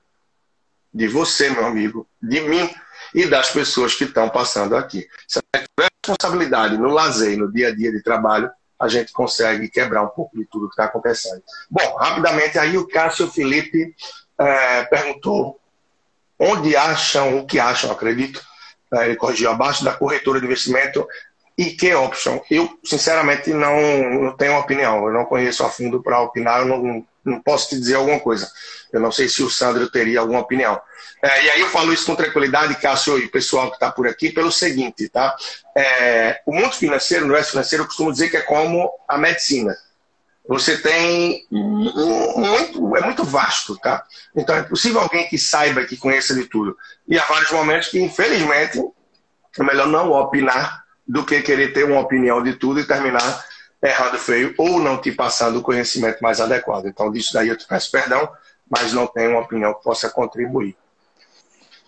De 0.93 1.09
você, 1.09 1.49
meu 1.51 1.65
amigo, 1.65 2.07
de 2.21 2.41
mim 2.41 2.69
e 3.15 3.27
das 3.27 3.51
pessoas 3.51 3.95
que 3.95 4.05
estão 4.05 4.29
passando 4.29 4.77
aqui. 4.77 5.07
Se 5.27 5.39
a 5.39 5.59
gente 5.59 5.69
tiver 5.77 5.89
responsabilidade 6.05 6.77
no 6.77 6.89
lazer, 6.89 7.39
no 7.39 7.51
dia 7.51 7.69
a 7.69 7.75
dia 7.75 7.91
de 7.91 8.03
trabalho, 8.03 8.51
a 8.79 8.89
gente 8.89 9.13
consegue 9.13 9.69
quebrar 9.69 10.03
um 10.03 10.09
pouco 10.09 10.37
de 10.37 10.45
tudo 10.47 10.67
que 10.67 10.73
está 10.73 10.85
acontecendo. 10.85 11.43
Bom, 11.71 11.97
rapidamente 11.97 12.59
aí 12.59 12.77
o 12.77 12.89
Cássio 12.89 13.31
Felipe 13.31 13.95
é, 14.39 14.85
perguntou 14.85 15.60
onde 16.41 16.75
acham, 16.75 17.39
o 17.39 17.47
que 17.47 17.61
acham, 17.61 17.93
acredito, 17.93 18.43
né, 18.91 19.07
ele 19.07 19.17
corrigiu 19.17 19.51
abaixo, 19.51 19.85
da 19.85 19.93
corretora 19.93 20.41
de 20.41 20.47
investimento 20.47 21.07
e 21.57 21.67
que 21.67 21.95
option. 21.95 22.41
Eu, 22.51 22.79
sinceramente, 22.83 23.51
não, 23.53 24.23
não 24.23 24.37
tenho 24.37 24.59
opinião, 24.59 25.07
eu 25.07 25.13
não 25.13 25.27
conheço 25.27 25.63
a 25.63 25.69
fundo 25.69 26.03
para 26.03 26.21
opinar, 26.23 26.61
eu 26.61 26.67
não, 26.67 27.07
não 27.23 27.41
posso 27.43 27.69
te 27.69 27.79
dizer 27.79 27.97
alguma 27.97 28.19
coisa. 28.19 28.51
Eu 28.91 29.01
não 29.01 29.13
sei 29.13 29.29
se 29.29 29.43
o 29.43 29.51
Sandro 29.51 29.91
teria 29.91 30.21
alguma 30.21 30.41
opinião. 30.41 30.81
É, 31.23 31.45
e 31.45 31.51
aí 31.51 31.61
eu 31.61 31.69
falo 31.69 31.93
isso 31.93 32.07
com 32.07 32.17
tranquilidade, 32.17 32.81
Cássio 32.81 33.19
e 33.19 33.29
pessoal 33.29 33.69
que 33.69 33.75
está 33.75 33.93
por 33.93 34.09
aqui, 34.09 34.33
pelo 34.33 34.51
seguinte, 34.51 35.07
tá? 35.11 35.37
É, 35.77 36.41
o 36.47 36.55
mundo 36.55 36.73
financeiro, 36.73 37.25
o 37.25 37.27
universo 37.27 37.51
financeiro, 37.51 37.83
eu 37.85 37.87
costumo 37.87 38.11
dizer 38.11 38.31
que 38.31 38.39
é 38.39 38.43
como 38.43 38.91
a 39.07 39.19
medicina 39.19 39.77
você 40.51 40.77
tem 40.77 41.47
muito, 41.49 42.97
é 42.97 43.01
muito 43.03 43.23
vasto, 43.23 43.79
tá? 43.79 44.05
Então 44.35 44.57
é 44.57 44.65
possível 44.65 45.01
alguém 45.01 45.29
que 45.29 45.39
saiba, 45.39 45.85
que 45.85 45.97
conheça 45.97 46.35
de 46.35 46.45
tudo. 46.45 46.77
E 47.07 47.17
há 47.17 47.25
vários 47.25 47.53
momentos 47.53 47.87
que, 47.87 48.01
infelizmente, 48.01 48.83
é 49.57 49.63
melhor 49.63 49.87
não 49.87 50.11
opinar 50.11 50.85
do 51.07 51.25
que 51.25 51.41
querer 51.41 51.73
ter 51.73 51.85
uma 51.85 52.01
opinião 52.01 52.43
de 52.43 52.55
tudo 52.55 52.81
e 52.81 52.85
terminar 52.85 53.47
errado 53.81 54.19
feio 54.19 54.53
ou 54.59 54.81
não 54.81 55.01
te 55.01 55.13
passando 55.13 55.61
o 55.61 55.63
conhecimento 55.63 56.19
mais 56.21 56.41
adequado. 56.41 56.87
Então, 56.87 57.13
disso 57.13 57.33
daí 57.33 57.47
eu 57.47 57.57
te 57.57 57.69
peço 57.69 57.89
perdão, 57.93 58.29
mas 58.69 58.93
não 58.93 59.07
tenho 59.07 59.31
uma 59.31 59.43
opinião 59.43 59.73
que 59.73 59.85
possa 59.85 60.11
contribuir. 60.11 60.77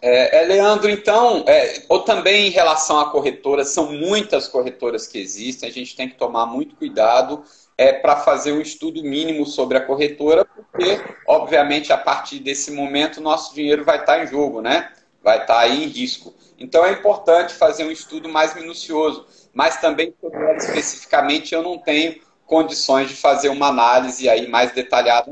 É, 0.00 0.38
é, 0.40 0.46
Leandro, 0.46 0.88
então, 0.88 1.44
é, 1.48 1.82
ou 1.88 2.02
também 2.02 2.46
em 2.46 2.50
relação 2.50 3.00
à 3.00 3.10
corretora, 3.10 3.64
são 3.64 3.90
muitas 3.90 4.46
corretoras 4.46 5.08
que 5.08 5.18
existem, 5.18 5.68
a 5.68 5.72
gente 5.72 5.96
tem 5.96 6.08
que 6.08 6.16
tomar 6.16 6.46
muito 6.46 6.76
cuidado 6.76 7.42
é, 7.76 7.92
para 7.92 8.16
fazer 8.16 8.52
um 8.52 8.60
estudo 8.60 9.02
mínimo 9.02 9.46
sobre 9.46 9.78
a 9.78 9.80
corretora, 9.80 10.44
porque, 10.44 11.00
obviamente, 11.26 11.92
a 11.92 11.98
partir 11.98 12.38
desse 12.38 12.70
momento, 12.70 13.20
nosso 13.20 13.54
dinheiro 13.54 13.84
vai 13.84 13.98
estar 14.00 14.16
tá 14.16 14.24
em 14.24 14.26
jogo, 14.26 14.60
né? 14.60 14.90
Vai 15.22 15.40
estar 15.40 15.54
tá 15.54 15.60
aí 15.60 15.84
em 15.84 15.88
risco. 15.88 16.34
Então, 16.58 16.84
é 16.84 16.92
importante 16.92 17.54
fazer 17.54 17.84
um 17.84 17.90
estudo 17.90 18.28
mais 18.28 18.54
minucioso, 18.54 19.26
mas 19.52 19.80
também, 19.80 20.14
especificamente, 20.56 21.54
eu 21.54 21.62
não 21.62 21.78
tenho 21.78 22.20
condições 22.46 23.08
de 23.08 23.16
fazer 23.16 23.48
uma 23.48 23.68
análise 23.68 24.28
aí 24.28 24.48
mais 24.48 24.72
detalhada. 24.72 25.30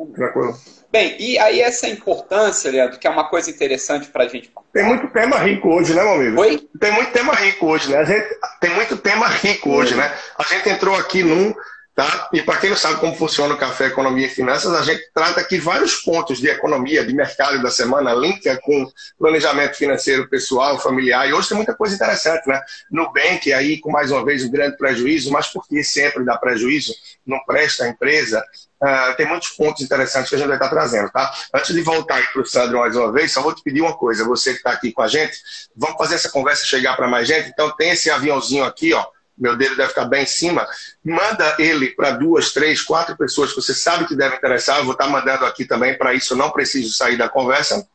Bem, 0.91 1.15
e 1.21 1.39
aí 1.39 1.61
essa 1.61 1.87
importância, 1.89 2.71
Leandro, 2.71 2.99
que 2.99 3.07
é 3.07 3.11
uma 3.11 3.29
coisa 3.29 3.49
interessante 3.49 4.09
para 4.09 4.25
a 4.25 4.29
gente. 4.29 4.51
Tem 4.73 4.85
muito 4.85 5.07
tema 5.09 5.37
rico 5.39 5.69
hoje, 5.69 5.95
né, 5.95 6.03
meu 6.03 6.15
amigo? 6.15 6.41
Oi? 6.41 6.69
Tem 6.81 6.91
muito 6.93 7.13
tema 7.13 7.33
rico 7.35 7.67
hoje, 7.67 7.93
né? 7.93 8.05
Gente, 8.05 8.27
tem 8.61 8.71
muito 8.75 8.97
tema 8.97 9.29
rico 9.29 9.71
hoje, 9.71 9.95
né? 9.95 10.13
A 10.37 10.43
gente 10.45 10.69
entrou 10.69 10.97
aqui 10.97 11.23
num 11.23 11.55
Tá? 12.01 12.31
E 12.33 12.41
para 12.41 12.57
quem 12.57 12.71
não 12.71 12.79
sabe 12.79 12.99
como 12.99 13.15
funciona 13.15 13.53
o 13.53 13.59
Café 13.59 13.89
Economia 13.89 14.27
e 14.27 14.31
Finanças, 14.31 14.73
a 14.73 14.83
gente 14.83 15.03
trata 15.13 15.39
aqui 15.39 15.59
vários 15.59 15.97
pontos 15.97 16.39
de 16.39 16.49
economia, 16.49 17.05
de 17.05 17.13
mercado 17.13 17.63
da 17.63 17.71
semana, 17.71 18.15
linka 18.15 18.59
com 18.63 18.91
planejamento 19.19 19.77
financeiro 19.77 20.27
pessoal, 20.27 20.81
familiar. 20.81 21.29
E 21.29 21.35
hoje 21.35 21.49
tem 21.49 21.59
muita 21.59 21.75
coisa 21.75 21.95
interessante, 21.95 22.49
né? 22.49 22.59
Nubank 22.91 23.53
aí, 23.53 23.79
com 23.79 23.91
mais 23.91 24.11
uma 24.11 24.25
vez, 24.25 24.43
um 24.43 24.51
grande 24.51 24.79
prejuízo, 24.79 25.31
mas 25.31 25.49
por 25.49 25.69
que 25.69 25.85
sempre 25.85 26.25
dá 26.25 26.39
prejuízo? 26.39 26.95
Não 27.27 27.39
presta 27.45 27.85
a 27.85 27.89
empresa? 27.91 28.43
Uh, 28.83 29.15
tem 29.19 29.27
muitos 29.27 29.51
pontos 29.51 29.83
interessantes 29.83 30.31
que 30.31 30.37
a 30.37 30.39
gente 30.39 30.49
vai 30.49 30.57
estar 30.57 30.71
trazendo, 30.71 31.11
tá? 31.11 31.31
Antes 31.55 31.75
de 31.75 31.83
voltar 31.83 32.33
para 32.33 32.41
o 32.41 32.47
Sandro 32.47 32.79
mais 32.79 32.97
uma 32.97 33.13
vez, 33.13 33.31
só 33.31 33.43
vou 33.43 33.55
te 33.55 33.63
pedir 33.63 33.83
uma 33.83 33.95
coisa, 33.95 34.25
você 34.25 34.53
que 34.53 34.57
está 34.57 34.71
aqui 34.71 34.91
com 34.91 35.03
a 35.03 35.07
gente, 35.07 35.37
vamos 35.77 35.99
fazer 35.99 36.15
essa 36.15 36.31
conversa 36.31 36.65
chegar 36.65 36.97
para 36.97 37.07
mais 37.07 37.29
gente. 37.29 37.51
Então 37.51 37.71
tem 37.77 37.91
esse 37.91 38.11
aviãozinho 38.11 38.65
aqui, 38.65 38.95
ó 38.95 39.05
meu 39.41 39.57
dedo 39.57 39.77
deve 39.77 39.89
estar 39.89 40.05
bem 40.05 40.25
em 40.25 40.27
cima, 40.27 40.69
manda 41.05 41.57
ele 41.59 41.89
para 41.89 42.11
duas, 42.13 42.53
três, 42.53 42.83
quatro 42.83 43.17
pessoas 43.17 43.51
que 43.51 43.61
você 43.61 43.75
sabe 43.75 44.07
que 44.07 44.15
devem 44.15 44.37
interessar. 44.37 44.79
Eu 44.79 44.85
vou 44.85 44.93
estar 44.93 45.09
mandando 45.09 45.47
aqui 45.47 45.65
também, 45.65 45.97
para 45.97 46.13
isso 46.13 46.37
não 46.37 46.51
preciso 46.51 46.93
sair 46.93 47.17
da 47.17 47.29
conversa, 47.29 47.87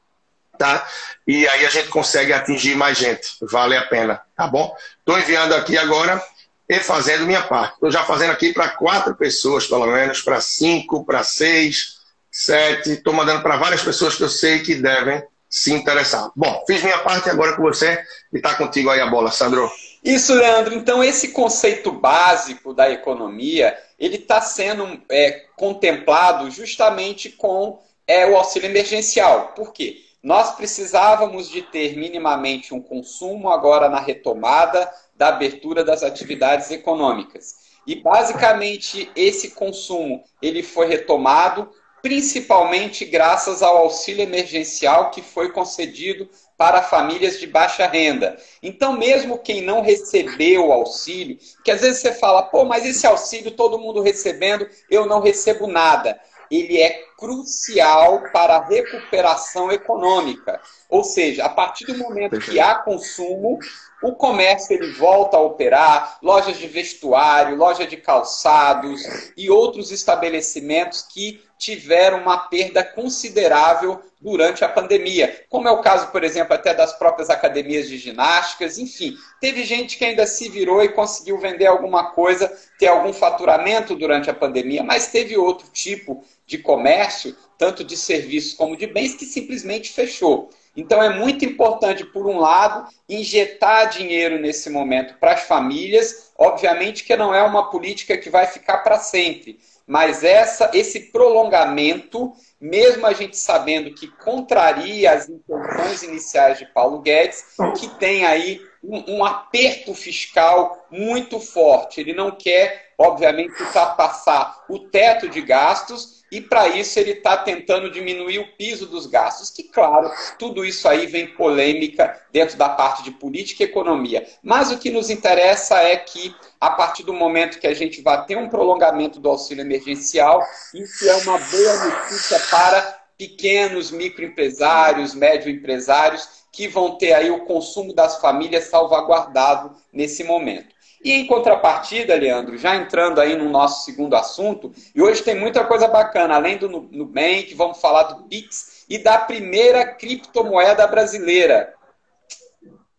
tá? 0.58 0.86
E 1.28 1.48
aí 1.48 1.66
a 1.66 1.70
gente 1.70 1.90
consegue 1.90 2.34
atingir 2.34 2.76
mais 2.76 2.98
gente, 2.98 3.38
vale 3.42 3.78
a 3.78 3.86
pena, 3.86 4.22
tá 4.36 4.48
bom? 4.48 4.76
Estou 5.00 5.20
enviando 5.20 5.54
aqui 5.54 5.78
agora 5.78 6.22
e 6.68 6.80
fazendo 6.80 7.26
minha 7.26 7.44
parte. 7.44 7.76
Estou 7.76 7.92
já 7.92 8.04
fazendo 8.04 8.32
aqui 8.32 8.52
para 8.52 8.70
quatro 8.70 9.16
pessoas, 9.16 9.68
pelo 9.68 9.86
menos, 9.88 10.22
para 10.22 10.42
cinco, 10.42 11.06
para 11.06 11.24
seis, 11.24 11.98
sete. 12.32 12.92
Estou 12.92 13.14
mandando 13.14 13.42
para 13.42 13.58
várias 13.58 13.84
pessoas 13.84 14.16
que 14.16 14.24
eu 14.24 14.30
sei 14.30 14.60
que 14.60 14.76
devem 14.76 15.24
se 15.50 15.72
interessar. 15.72 16.32
Bom, 16.36 16.64
fiz 16.68 16.84
minha 16.84 16.98
parte 17.00 17.30
agora 17.30 17.56
com 17.56 17.62
você 17.62 18.04
e 18.34 18.38
está 18.38 18.56
contigo 18.56 18.90
aí 18.90 19.00
a 19.00 19.08
bola, 19.08 19.32
Sandro. 19.32 19.72
Isso, 20.06 20.36
Leandro. 20.36 20.76
Então, 20.76 21.04
esse 21.04 21.30
conceito 21.30 21.92
básico 21.92 22.76
da 22.76 22.92
economia, 22.92 23.76
ele 23.98 24.18
está 24.18 24.40
sendo 24.40 25.02
é, 25.10 25.46
contemplado 25.58 26.52
justamente 26.52 27.32
com 27.32 27.80
é, 28.06 28.28
o 28.28 28.38
auxílio 28.38 28.70
emergencial. 28.70 29.54
Por 29.56 29.74
quê? 29.74 30.04
Nós 30.22 30.56
precisávamos 30.56 31.50
de 31.50 31.64
ter 31.64 31.98
minimamente 31.98 32.72
um 32.72 32.80
consumo 32.80 33.50
agora 33.50 33.90
na 33.90 34.00
retomada 34.00 34.88
da 35.16 35.30
abertura 35.30 35.84
das 35.84 36.04
atividades 36.04 36.70
econômicas. 36.70 37.56
E 37.88 37.96
basicamente 37.96 39.10
esse 39.16 39.52
consumo 39.52 40.24
ele 40.40 40.62
foi 40.62 40.86
retomado 40.88 41.72
principalmente 42.06 43.04
graças 43.04 43.64
ao 43.64 43.78
auxílio 43.78 44.22
emergencial 44.22 45.10
que 45.10 45.24
foi 45.24 45.52
concedido 45.52 46.30
para 46.56 46.84
famílias 46.84 47.40
de 47.40 47.48
baixa 47.48 47.88
renda. 47.88 48.38
Então, 48.62 48.94
mesmo 48.94 49.40
quem 49.40 49.64
não 49.64 49.82
recebeu 49.82 50.68
o 50.68 50.72
auxílio, 50.72 51.40
que 51.64 51.72
às 51.72 51.82
vezes 51.82 52.02
você 52.02 52.14
fala, 52.14 52.44
pô, 52.44 52.64
mas 52.64 52.86
esse 52.86 53.08
auxílio 53.08 53.50
todo 53.50 53.80
mundo 53.80 54.04
recebendo, 54.04 54.70
eu 54.88 55.08
não 55.08 55.20
recebo 55.20 55.66
nada. 55.66 56.16
Ele 56.52 56.80
é 56.80 57.02
crucial 57.18 58.24
para 58.32 58.58
a 58.58 58.66
recuperação 58.66 59.72
econômica. 59.72 60.60
Ou 60.90 61.04
seja, 61.04 61.46
a 61.46 61.50
partir 61.50 61.86
do 61.86 61.98
momento 61.98 62.40
que 62.40 62.60
há 62.60 62.76
consumo, 62.76 63.58
o 64.04 64.14
comércio 64.14 64.76
ele 64.76 64.92
volta 64.94 65.38
a 65.38 65.42
operar, 65.42 66.20
lojas 66.22 66.58
de 66.58 66.68
vestuário, 66.68 67.56
loja 67.56 67.88
de 67.88 67.98
calçados 67.98 69.02
e 69.36 69.50
outros 69.50 69.92
estabelecimentos 69.92 71.02
que 71.02 71.44
tiveram 71.58 72.20
uma 72.20 72.38
perda 72.38 72.84
considerável 72.84 74.02
durante 74.26 74.66
a 74.66 74.70
pandemia, 74.70 75.46
como 75.50 75.68
é 75.68 75.72
o 75.72 75.82
caso, 75.82 76.08
por 76.08 76.24
exemplo, 76.24 76.56
até 76.56 76.74
das 76.74 76.94
próprias 76.94 77.30
academias 77.30 77.88
de 77.88 77.98
ginásticas, 77.98 78.80
enfim, 78.80 79.16
teve 79.40 79.64
gente 79.64 79.98
que 79.98 80.04
ainda 80.04 80.26
se 80.26 80.50
virou 80.50 80.84
e 80.84 80.90
conseguiu 80.90 81.38
vender 81.38 81.68
alguma 81.68 82.12
coisa, 82.12 82.52
ter 82.80 82.88
algum 82.88 83.14
faturamento 83.14 83.96
durante 83.96 84.28
a 84.28 84.34
pandemia, 84.34 84.84
mas 84.84 85.08
teve 85.08 85.38
outro 85.38 85.68
tipo 85.72 86.24
de 86.46 86.58
comércio, 86.58 87.36
tanto 87.58 87.84
de 87.84 87.98
serviços 87.98 88.54
como 88.54 88.78
de 88.78 88.88
bens, 88.88 89.16
que 89.16 89.26
simplesmente 89.26 89.92
fechou. 89.92 90.50
Então 90.76 91.02
é 91.02 91.10
muito 91.10 91.46
importante, 91.46 92.04
por 92.06 92.28
um 92.28 92.38
lado, 92.38 92.88
injetar 93.08 93.90
dinheiro 93.90 94.38
nesse 94.38 94.70
momento 94.70 95.18
para 95.20 95.34
as 95.34 95.44
famílias, 95.44 96.32
obviamente 96.38 97.04
que 97.04 97.16
não 97.16 97.34
é 97.34 97.42
uma 97.42 97.70
política 97.70 98.18
que 98.18 98.30
vai 98.30 98.46
ficar 98.46 98.80
para 98.80 99.00
sempre 99.00 99.58
mas 99.88 100.24
essa, 100.24 100.72
esse 100.74 101.12
prolongamento, 101.12 102.34
mesmo 102.60 103.06
a 103.06 103.14
gente 103.14 103.38
sabendo 103.38 103.94
que 103.94 104.08
contraria 104.08 105.12
as 105.12 105.30
intenções 105.30 106.02
iniciais 106.02 106.58
de 106.58 106.66
Paulo 106.66 107.02
Guedes, 107.02 107.44
que 107.80 107.88
tem 108.00 108.26
aí 108.26 108.60
um, 108.88 109.18
um 109.18 109.26
aperto 109.26 109.94
fiscal 109.94 110.88
muito 110.92 111.40
forte. 111.40 112.00
Ele 112.00 112.14
não 112.14 112.32
quer, 112.32 112.94
obviamente, 112.98 113.62
ultrapassar 113.62 114.64
o 114.70 114.80
teto 114.80 115.28
de 115.28 115.42
gastos 115.42 116.24
e 116.32 116.42
para 116.42 116.68
isso 116.68 117.00
ele 117.00 117.12
está 117.12 117.38
tentando 117.38 117.90
diminuir 117.90 118.40
o 118.40 118.58
piso 118.58 118.88
dos 118.88 119.06
gastos, 119.06 119.50
que 119.50 119.64
claro, 119.64 120.12
tudo 120.38 120.66
isso 120.66 120.88
aí 120.88 121.06
vem 121.06 121.28
polêmica 121.28 122.20
dentro 122.32 122.58
da 122.58 122.68
parte 122.68 123.04
de 123.04 123.12
política 123.12 123.64
e 123.64 123.68
economia. 123.68 124.28
Mas 124.42 124.72
o 124.72 124.78
que 124.78 124.90
nos 124.90 125.10
interessa 125.10 125.80
é 125.82 125.96
que 125.96 126.36
a 126.60 126.72
partir 126.72 127.04
do 127.04 127.14
momento 127.14 127.60
que 127.60 127.68
a 127.68 127.74
gente 127.74 128.02
vai 128.02 128.26
ter 128.26 128.38
um 128.38 128.50
prolongamento 128.50 129.20
do 129.20 129.30
auxílio 129.30 129.62
emergencial, 129.62 130.44
isso 130.74 131.08
é 131.08 131.16
uma 131.18 131.38
boa 131.38 131.86
notícia 131.86 132.40
para 132.50 133.06
pequenos 133.18 133.92
microempresários, 133.92 135.14
médio 135.14 135.50
empresários 135.50 136.45
que 136.56 136.70
vão 136.70 136.98
ter 136.98 137.12
aí 137.12 137.30
o 137.30 137.44
consumo 137.44 137.94
das 137.94 138.22
famílias 138.22 138.66
salvaguardado 138.66 139.76
nesse 139.92 140.24
momento. 140.24 140.74
E 141.04 141.12
em 141.12 141.28
contrapartida, 141.28 142.16
Leandro, 142.16 142.58
já 142.58 142.76
entrando 142.76 143.20
aí 143.20 143.36
no 143.36 143.50
nosso 143.50 143.84
segundo 143.84 144.16
assunto, 144.16 144.74
e 144.96 145.02
hoje 145.02 145.22
tem 145.22 145.36
muita 145.36 145.66
coisa 145.66 145.88
bacana, 145.88 146.36
além 146.36 146.58
do 146.58 146.70
Nubank, 146.70 147.54
vamos 147.54 147.80
falar 147.80 148.04
do 148.04 148.24
Pix 148.24 148.86
e 148.90 148.98
da 148.98 149.18
primeira 149.18 149.86
criptomoeda 149.86 150.88
brasileira. 150.88 151.74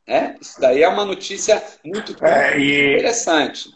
É, 0.06 0.36
isso 0.40 0.60
daí 0.60 0.82
é 0.82 0.88
uma 0.88 1.04
notícia 1.04 1.60
muito 1.82 2.14
é, 2.25 2.58
e... 2.58 2.94
interessante. 2.94 3.70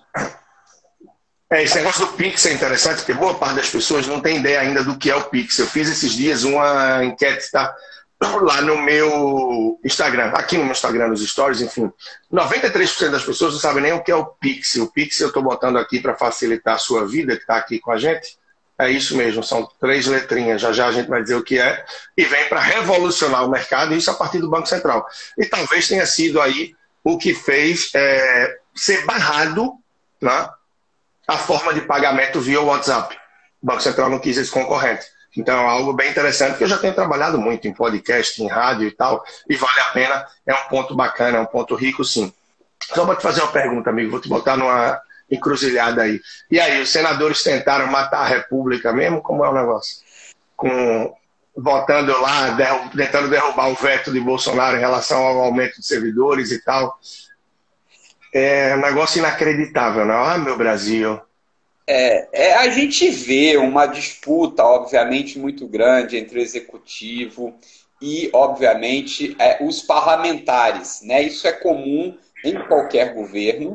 É, 1.53 1.65
esse 1.65 1.75
negócio 1.77 2.07
do 2.07 2.13
Pix 2.13 2.47
é 2.47 2.53
interessante, 2.53 2.99
porque 2.99 3.15
boa 3.15 3.35
parte 3.35 3.57
das 3.57 3.71
pessoas 3.71 4.07
não 4.07 4.21
tem 4.21 4.37
ideia 4.37 4.61
ainda 4.61 4.85
do 4.85 4.97
que 4.97 5.11
é 5.11 5.17
o 5.17 5.25
Pix. 5.25 5.59
Eu 5.59 5.67
fiz 5.67 5.89
esses 5.89 6.13
dias 6.13 6.45
uma 6.45 7.05
enquete, 7.05 7.51
tá? 7.51 7.75
lá 8.43 8.61
no 8.61 8.79
meu 8.79 9.81
Instagram, 9.85 10.31
aqui 10.35 10.57
no 10.57 10.65
meu 10.65 10.73
Instagram, 10.73 11.09
nos 11.09 11.27
stories, 11.27 11.61
enfim. 11.61 11.91
93% 12.33 13.11
das 13.11 13.25
pessoas 13.25 13.55
não 13.55 13.61
sabem 13.61 13.83
nem 13.83 13.93
o 13.93 14.03
que 14.03 14.11
é 14.11 14.17
o 14.17 14.27
Pix. 14.27 14.77
O 14.77 14.93
Pix 14.93 15.19
eu 15.21 15.29
estou 15.29 15.43
botando 15.43 15.79
aqui 15.79 16.01
para 16.01 16.15
facilitar 16.15 16.75
a 16.75 16.79
sua 16.79 17.07
vida, 17.07 17.37
que 17.37 17.43
está 17.43 17.57
aqui 17.57 17.79
com 17.79 17.91
a 17.91 17.99
gente. 17.99 18.39
É 18.79 18.91
isso 18.91 19.15
mesmo, 19.15 19.43
são 19.43 19.69
três 19.79 20.07
letrinhas. 20.07 20.61
Já 20.61 20.73
já 20.73 20.87
a 20.87 20.93
gente 20.93 21.09
vai 21.09 21.23
dizer 21.23 21.35
o 21.35 21.43
que 21.43 21.59
é. 21.59 21.85
E 22.17 22.25
vem 22.25 22.49
para 22.49 22.61
revolucionar 22.61 23.45
o 23.45 23.51
mercado, 23.51 23.95
isso 23.95 24.11
a 24.11 24.15
partir 24.15 24.39
do 24.39 24.49
Banco 24.49 24.67
Central. 24.67 25.07
E 25.37 25.45
talvez 25.47 25.89
tenha 25.89 26.07
sido 26.07 26.41
aí 26.41 26.75
o 27.05 27.19
que 27.19 27.35
fez 27.35 27.91
é, 27.95 28.59
ser 28.75 29.05
barrado 29.05 29.75
né, 30.21 30.49
a 31.27 31.39
forma 31.39 31.75
de 31.75 31.83
pagamento 31.83 32.41
via 32.41 32.61
WhatsApp. 32.61 33.19
O 33.63 33.67
Banco 33.67 33.83
Central 33.83 34.09
não 34.09 34.19
quis 34.19 34.39
esse 34.39 34.51
concorrente. 34.51 35.07
Então 35.37 35.59
é 35.59 35.67
algo 35.67 35.93
bem 35.93 36.11
interessante, 36.11 36.59
que 36.59 36.65
eu 36.65 36.69
já 36.69 36.79
tenho 36.79 36.95
trabalhado 36.95 37.39
muito 37.39 37.69
em 37.69 37.73
podcast, 37.73 38.43
em 38.43 38.49
rádio 38.49 38.89
e 38.89 38.91
tal, 38.91 39.25
e 39.49 39.55
vale 39.57 39.81
a 39.81 39.85
pena, 39.93 40.27
é 40.47 40.55
um 40.55 40.69
ponto 40.69 40.95
bacana, 40.95 41.39
é 41.39 41.41
um 41.41 41.47
ponto 41.47 41.75
rico, 41.75 42.05
sim. 42.05 42.33
Só 42.95 43.05
vou 43.05 43.15
te 43.15 43.23
fazer 43.23 43.43
uma 43.43 43.53
pergunta, 43.53 43.91
amigo, 43.91 44.11
vou 44.11 44.21
te 44.21 44.29
botar 44.29 44.57
numa 44.57 45.01
encruzilhada 45.31 46.03
aí. 46.03 46.21
E 46.51 46.59
aí, 46.59 46.83
os 46.83 46.91
senadores 46.91 47.43
tentaram 47.43 47.87
matar 47.87 48.23
a 48.23 48.27
República 48.27 48.93
mesmo? 48.93 49.23
Como 49.23 49.45
é 49.45 49.49
o 49.49 49.55
negócio? 49.55 49.99
Com 50.57 51.15
votando 51.57 52.19
lá, 52.21 52.51
derrub... 52.51 52.91
tentando 52.97 53.29
derrubar 53.29 53.69
o 53.69 53.75
veto 53.75 54.13
de 54.13 54.21
Bolsonaro 54.21 54.77
em 54.77 54.81
relação 54.81 55.25
ao 55.25 55.41
aumento 55.41 55.81
de 55.81 55.87
servidores 55.87 56.51
e 56.51 56.63
tal. 56.63 56.99
É 58.33 58.75
um 58.77 58.81
negócio 58.81 59.19
inacreditável, 59.19 60.05
não? 60.05 60.25
Ah, 60.25 60.39
meu 60.39 60.57
Brasil. 60.57 61.21
É, 61.93 62.29
é, 62.33 62.55
a 62.55 62.71
gente 62.71 63.11
vê 63.11 63.57
uma 63.57 63.85
disputa, 63.85 64.63
obviamente, 64.65 65.41
muito 65.41 65.67
grande 65.67 66.17
entre 66.17 66.39
o 66.39 66.41
executivo 66.41 67.53
e, 68.01 68.31
obviamente, 68.33 69.35
é, 69.41 69.59
os 69.61 69.83
parlamentares. 69.83 71.01
Né? 71.03 71.23
Isso 71.23 71.49
é 71.49 71.53
comum 71.53 72.17
em 72.45 72.55
qualquer 72.69 73.13
governo. 73.13 73.75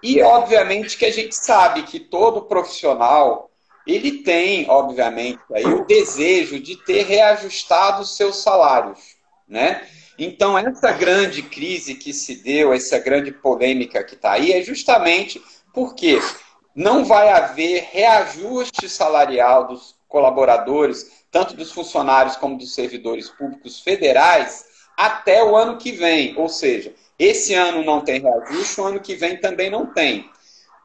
E, 0.00 0.22
obviamente, 0.22 0.96
que 0.96 1.04
a 1.04 1.10
gente 1.10 1.34
sabe 1.34 1.82
que 1.82 1.98
todo 1.98 2.42
profissional 2.42 3.50
ele 3.84 4.22
tem, 4.22 4.70
obviamente, 4.70 5.40
aí, 5.52 5.64
o 5.64 5.84
desejo 5.84 6.60
de 6.60 6.76
ter 6.84 7.04
reajustado 7.04 8.06
seus 8.06 8.44
salários. 8.44 9.16
Né? 9.48 9.84
Então, 10.16 10.56
essa 10.56 10.92
grande 10.92 11.42
crise 11.42 11.96
que 11.96 12.12
se 12.12 12.36
deu, 12.44 12.72
essa 12.72 13.00
grande 13.00 13.32
polêmica 13.32 14.04
que 14.04 14.14
está 14.14 14.34
aí, 14.34 14.52
é 14.52 14.62
justamente 14.62 15.42
porque 15.74 16.20
não 16.76 17.06
vai 17.06 17.30
haver 17.30 17.88
reajuste 17.90 18.86
salarial 18.86 19.66
dos 19.66 19.96
colaboradores, 20.06 21.24
tanto 21.30 21.56
dos 21.56 21.72
funcionários 21.72 22.36
como 22.36 22.58
dos 22.58 22.74
servidores 22.74 23.30
públicos 23.30 23.80
federais, 23.80 24.66
até 24.94 25.42
o 25.42 25.56
ano 25.56 25.78
que 25.78 25.90
vem. 25.92 26.36
Ou 26.36 26.50
seja, 26.50 26.94
esse 27.18 27.54
ano 27.54 27.82
não 27.82 28.02
tem 28.02 28.20
reajuste, 28.20 28.78
o 28.78 28.84
ano 28.84 29.00
que 29.00 29.14
vem 29.14 29.38
também 29.40 29.70
não 29.70 29.86
tem. 29.86 30.30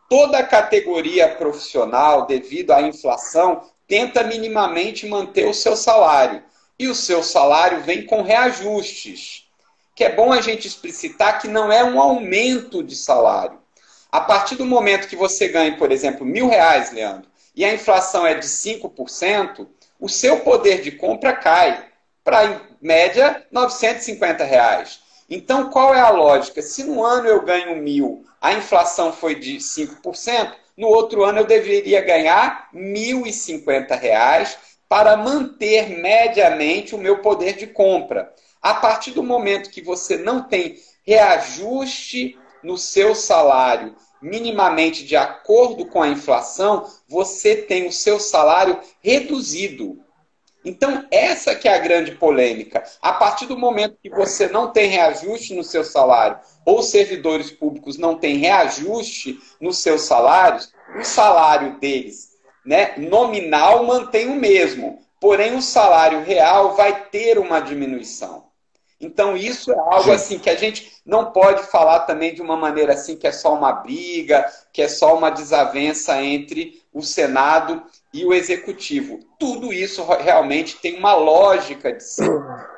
Toda 0.10 0.38
a 0.38 0.48
categoria 0.48 1.28
profissional, 1.28 2.26
devido 2.26 2.72
à 2.72 2.82
inflação, 2.82 3.62
tenta 3.86 4.24
minimamente 4.24 5.06
manter 5.06 5.46
o 5.46 5.54
seu 5.54 5.76
salário. 5.76 6.42
E 6.80 6.88
o 6.88 6.96
seu 6.96 7.22
salário 7.22 7.82
vem 7.82 8.06
com 8.06 8.22
reajustes. 8.22 9.46
Que 9.94 10.06
é 10.06 10.16
bom 10.16 10.32
a 10.32 10.40
gente 10.40 10.68
explicitar 10.68 11.42
que 11.42 11.50
não 11.50 11.70
é 11.70 11.84
um 11.84 12.00
aumento 12.00 12.82
de 12.82 12.96
salário. 12.96 13.61
A 14.12 14.20
partir 14.20 14.56
do 14.56 14.65
momento 14.65 15.08
que 15.08 15.15
você 15.15 15.48
ganha, 15.48 15.77
por 15.77 15.91
exemplo, 15.91 16.25
mil 16.25 16.48
reais, 16.48 16.91
Leandro, 16.91 17.30
e 17.56 17.63
a 17.63 17.74
inflação 17.74 18.27
é 18.27 18.34
de 18.34 18.46
5%, 18.46 19.65
o 20.00 20.10
seu 20.10 20.41
poder 20.41 20.82
de 20.82 20.91
compra 20.91 21.34
cai 21.34 21.86
para, 22.24 22.46
em 22.46 22.60
média, 22.82 23.46
950 23.51 24.44
reais. 24.44 25.00
Então, 25.30 25.70
qual 25.70 25.96
é 25.96 26.01
a 26.01 26.10
lógica? 26.10 26.62
Se 26.62 26.84
no 26.84 27.06
ano 27.06 27.27
eu 27.27 27.46
ganho 27.46 27.77
mil, 27.77 28.25
a 28.41 28.53
inflação 28.53 29.13
foi 29.13 29.36
de 29.36 29.58
5%, 29.58 30.53
no 30.75 30.88
outro 30.88 31.24
ano 31.24 31.39
eu 31.39 31.46
deveria 31.46 32.01
ganhar 32.01 32.70
R$ 32.74 32.80
1.050 32.80 34.58
para 34.89 35.15
manter 35.15 35.88
mediamente 35.88 36.94
o 36.94 36.98
meu 36.98 37.20
poder 37.20 37.56
de 37.56 37.68
compra. 37.68 38.34
A 38.62 38.74
partir 38.74 39.12
do 39.12 39.24
momento 39.24 39.70
que 39.70 39.82
você 39.82 40.18
não 40.18 40.44
tem 40.44 40.75
reajuste 41.06 42.38
no 42.63 42.77
seu 42.77 43.15
salário 43.15 43.96
minimamente 44.22 45.03
de 45.03 45.15
acordo 45.15 45.86
com 45.88 46.01
a 46.01 46.08
inflação, 46.08 46.86
você 47.08 47.56
tem 47.56 47.88
o 47.88 47.91
seu 47.91 48.20
salário 48.20 48.80
reduzido. 49.01 50.00
Então, 50.63 51.08
essa 51.10 51.56
que 51.56 51.68
é 51.68 51.74
a 51.74 51.80
grande 51.80 52.12
polêmica. 52.12 52.84
A 53.01 53.13
partir 53.13 53.48
do 53.48 53.58
momento 53.58 53.98
que 54.01 54.12
você 54.12 54.48
não 54.48 54.72
tem 54.72 54.89
reajuste 54.89 55.56
no 55.56 55.63
seu 55.63 55.84
salário, 55.84 56.38
ou 56.63 56.84
servidores 56.84 57.50
públicos 57.50 57.98
não 57.98 58.15
têm 58.15 58.38
reajuste 58.38 59.39
nos 59.60 59.80
seus 59.80 60.01
salários, 60.01 60.72
o 61.00 61.03
salário 61.03 61.80
deles 61.80 62.32
né, 62.65 62.94
nominal 62.98 63.84
mantém 63.86 64.27
o 64.27 64.36
mesmo, 64.36 65.00
porém 65.20 65.56
o 65.56 65.62
salário 65.62 66.24
real 66.24 66.75
vai 66.75 67.06
ter 67.06 67.38
uma 67.38 67.60
diminuição. 67.60 68.50
Então, 69.01 69.36
isso 69.36 69.72
é 69.72 69.77
algo 69.77 70.12
assim 70.12 70.38
que 70.38 70.50
a 70.50 70.55
gente 70.55 70.91
não 71.05 71.31
pode 71.31 71.63
falar 71.63 72.01
também 72.01 72.34
de 72.34 72.41
uma 72.41 72.55
maneira 72.55 72.93
assim 72.93 73.17
que 73.17 73.25
é 73.25 73.31
só 73.31 73.55
uma 73.55 73.74
briga, 73.74 74.46
que 74.72 74.81
é 74.81 74.88
só 74.88 75.17
uma 75.17 75.29
desavença 75.29 76.22
entre 76.22 76.81
o 76.93 77.01
Senado 77.01 77.81
e 78.13 78.25
o 78.25 78.34
Executivo. 78.34 79.20
Tudo 79.39 79.74
isso 79.74 80.03
realmente 80.03 80.77
tem 80.77 80.98
uma 80.98 81.15
lógica 81.15 81.91
de 81.93 82.03
ser. 82.03 82.29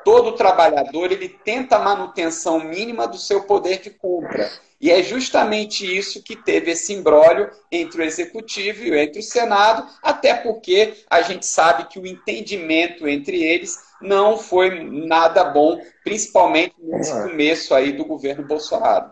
Todo 0.04 0.32
trabalhador 0.32 1.12
ele 1.12 1.28
tenta 1.28 1.76
a 1.76 1.80
manutenção 1.80 2.60
mínima 2.60 3.06
do 3.06 3.18
seu 3.18 3.42
poder 3.42 3.80
de 3.80 3.90
compra. 3.90 4.50
E 4.84 4.90
é 4.90 5.02
justamente 5.02 5.86
isso 5.96 6.22
que 6.22 6.36
teve 6.36 6.72
esse 6.72 6.92
imbróglio 6.92 7.50
entre 7.72 8.02
o 8.02 8.04
Executivo 8.04 8.84
e 8.84 8.94
entre 8.94 9.20
o 9.20 9.22
Senado, 9.22 9.88
até 10.02 10.34
porque 10.34 10.92
a 11.08 11.22
gente 11.22 11.46
sabe 11.46 11.88
que 11.88 11.98
o 11.98 12.06
entendimento 12.06 13.08
entre 13.08 13.42
eles 13.42 13.78
não 13.98 14.36
foi 14.36 14.84
nada 14.84 15.42
bom, 15.42 15.80
principalmente 16.04 16.74
nesse 16.78 17.12
é. 17.12 17.22
começo 17.22 17.74
aí 17.74 17.92
do 17.92 18.04
governo 18.04 18.46
Bolsonaro. 18.46 19.10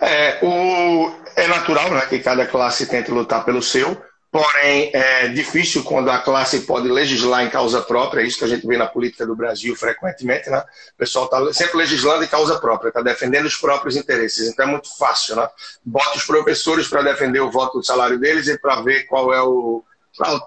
É, 0.00 0.38
o, 0.44 1.12
é 1.34 1.48
natural 1.48 1.90
né, 1.90 2.02
que 2.02 2.20
cada 2.20 2.46
classe 2.46 2.86
tente 2.86 3.10
lutar 3.10 3.44
pelo 3.44 3.60
seu, 3.60 4.00
porém 4.32 4.90
é 4.94 5.28
difícil 5.28 5.84
quando 5.84 6.10
a 6.10 6.18
classe 6.18 6.60
pode 6.60 6.88
legislar 6.88 7.44
em 7.44 7.50
causa 7.50 7.82
própria, 7.82 8.22
é 8.22 8.24
isso 8.24 8.38
que 8.38 8.44
a 8.44 8.48
gente 8.48 8.66
vê 8.66 8.78
na 8.78 8.86
política 8.86 9.26
do 9.26 9.36
Brasil 9.36 9.76
frequentemente, 9.76 10.48
né? 10.48 10.64
O 10.94 10.96
pessoal 10.96 11.26
está 11.26 11.52
sempre 11.52 11.76
legislando 11.76 12.24
em 12.24 12.26
causa 12.26 12.58
própria, 12.58 12.88
está 12.88 13.02
defendendo 13.02 13.44
os 13.44 13.56
próprios 13.56 13.94
interesses, 13.94 14.48
então 14.48 14.66
é 14.66 14.68
muito 14.68 14.88
fácil, 14.96 15.36
né? 15.36 15.46
Bota 15.84 16.16
os 16.16 16.24
professores 16.24 16.88
para 16.88 17.02
defender 17.02 17.40
o 17.40 17.50
voto 17.50 17.78
do 17.78 17.84
salário 17.84 18.18
deles 18.18 18.48
e 18.48 18.58
para 18.58 18.80
ver 18.80 19.04
qual 19.04 19.34
é 19.34 19.42
o, 19.42 19.84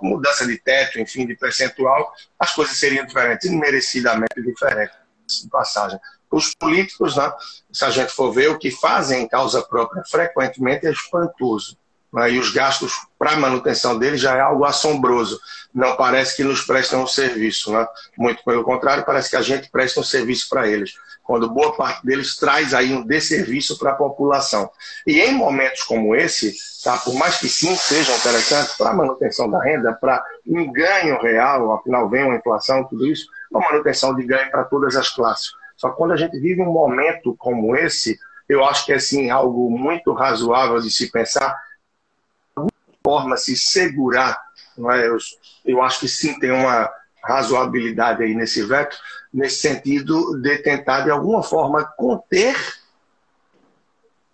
mudança 0.01 0.47
de 0.47 0.57
teto, 0.57 0.99
enfim, 0.99 1.27
de 1.27 1.35
percentual, 1.35 2.11
as 2.39 2.55
coisas 2.55 2.75
seriam 2.75 3.05
diferentes, 3.05 3.51
merecidamente 3.51 4.41
diferentes 4.41 4.97
de 5.43 5.49
passagem. 5.49 5.99
Os 6.31 6.55
políticos, 6.55 7.15
né, 7.15 7.31
se 7.71 7.85
a 7.85 7.91
gente 7.91 8.11
for 8.11 8.31
ver, 8.31 8.49
o 8.49 8.57
que 8.57 8.71
fazem 8.71 9.21
em 9.21 9.27
causa 9.27 9.61
própria 9.61 10.03
frequentemente 10.09 10.87
é 10.87 10.91
espantoso. 10.91 11.77
Né, 12.15 12.31
e 12.31 12.39
os 12.39 12.49
gastos 12.51 12.93
para 13.19 13.35
manutenção 13.35 13.99
deles 13.99 14.21
já 14.21 14.37
é 14.37 14.39
algo 14.39 14.63
assombroso. 14.63 15.37
Não 15.73 15.97
parece 15.97 16.37
que 16.37 16.43
nos 16.45 16.61
prestam 16.61 17.03
um 17.03 17.07
serviço. 17.07 17.73
Né? 17.73 17.85
Muito 18.17 18.41
pelo 18.45 18.63
contrário, 18.63 19.03
parece 19.05 19.29
que 19.29 19.35
a 19.35 19.41
gente 19.41 19.69
presta 19.69 19.99
um 19.99 20.03
serviço 20.03 20.47
para 20.49 20.65
eles 20.65 20.93
quando 21.25 21.49
boa 21.49 21.75
parte 21.75 22.05
deles 22.05 22.37
traz 22.37 22.73
aí 22.73 22.93
um 22.93 23.03
desserviço 23.03 23.79
para 23.79 23.91
a 23.91 23.95
população. 23.95 24.69
E 25.07 25.19
em 25.19 25.33
momentos 25.33 25.81
como 25.81 26.15
esse, 26.15 26.55
tá, 26.83 26.97
por 26.97 27.15
mais 27.15 27.39
que 27.39 27.49
sim 27.49 27.75
sejam 27.75 28.15
interessantes 28.15 28.75
para 28.77 28.91
a 28.91 28.93
manutenção 28.93 29.49
da 29.49 29.61
renda, 29.61 29.91
para 29.93 30.23
um 30.45 30.71
ganho 30.71 31.19
real, 31.19 31.73
afinal 31.73 32.07
vem 32.07 32.25
uma 32.25 32.35
inflação, 32.35 32.83
tudo 32.83 33.07
isso, 33.07 33.27
uma 33.51 33.59
manutenção 33.59 34.15
de 34.15 34.23
ganho 34.23 34.51
para 34.51 34.65
todas 34.65 34.95
as 34.95 35.09
classes. 35.09 35.51
Só 35.75 35.89
que 35.89 35.97
quando 35.97 36.11
a 36.11 36.15
gente 36.15 36.39
vive 36.39 36.61
um 36.61 36.71
momento 36.71 37.35
como 37.39 37.75
esse, 37.75 38.19
eu 38.47 38.63
acho 38.63 38.85
que 38.85 38.93
é 38.93 38.97
assim, 38.97 39.31
algo 39.31 39.69
muito 39.71 40.13
razoável 40.13 40.79
de 40.79 40.91
se 40.91 41.11
pensar, 41.11 41.59
forma 43.05 43.37
se 43.37 43.55
segurar, 43.55 44.41
não 44.75 44.91
é? 44.91 45.07
eu, 45.07 45.15
eu 45.63 45.79
acho 45.83 45.99
que 45.99 46.07
sim 46.07 46.39
tem 46.39 46.49
uma 46.49 46.89
razoabilidade 47.23 48.23
aí 48.23 48.33
nesse 48.33 48.63
veto, 48.63 48.97
nesse 49.31 49.57
sentido 49.57 50.41
de 50.41 50.57
tentar, 50.57 51.01
de 51.01 51.11
alguma 51.11 51.43
forma, 51.43 51.85
conter 51.85 52.55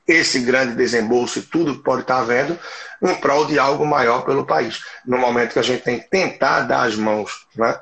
esse 0.08 0.40
grande 0.40 0.76
desembolso 0.76 1.40
e 1.40 1.42
tudo 1.42 1.76
que 1.76 1.84
pode 1.84 2.04
estar 2.04 2.20
havendo 2.20 2.58
em 3.02 3.16
prol 3.16 3.46
de 3.46 3.60
algo 3.60 3.86
maior 3.86 4.24
pelo 4.24 4.46
país. 4.46 4.82
No 5.06 5.18
momento 5.18 5.52
que 5.52 5.60
a 5.60 5.64
gente 5.64 5.84
tem 5.84 6.00
que 6.00 6.10
tentar 6.10 6.62
dar 6.62 6.84
as 6.84 6.96
mãos, 6.96 7.46
né? 7.56 7.78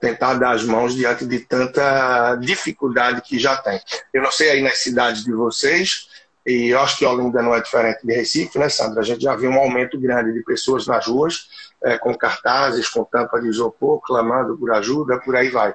tentar 0.00 0.34
dar 0.34 0.52
as 0.52 0.62
mãos 0.62 0.94
diante 0.94 1.26
de 1.26 1.40
tanta 1.40 2.36
dificuldade 2.36 3.22
que 3.22 3.38
já 3.40 3.56
tem. 3.56 3.80
Eu 4.14 4.22
não 4.22 4.30
sei 4.30 4.50
aí 4.50 4.62
nas 4.62 4.78
cidades 4.78 5.24
de 5.24 5.32
vocês, 5.32 6.08
e 6.48 6.72
acho 6.72 6.96
que 6.96 7.04
Olinda 7.04 7.42
não 7.42 7.54
é 7.54 7.60
diferente 7.60 8.06
de 8.06 8.14
Recife, 8.14 8.58
né, 8.58 8.70
Sandra? 8.70 9.02
A 9.02 9.04
gente 9.04 9.22
já 9.22 9.36
viu 9.36 9.50
um 9.50 9.58
aumento 9.58 10.00
grande 10.00 10.32
de 10.32 10.42
pessoas 10.42 10.86
nas 10.86 11.06
ruas, 11.06 11.46
é, 11.84 11.98
com 11.98 12.14
cartazes, 12.16 12.88
com 12.88 13.04
tampa 13.04 13.38
de 13.38 13.48
isopor, 13.48 14.00
clamando 14.00 14.56
por 14.56 14.72
ajuda, 14.72 15.20
por 15.20 15.36
aí 15.36 15.50
vai. 15.50 15.74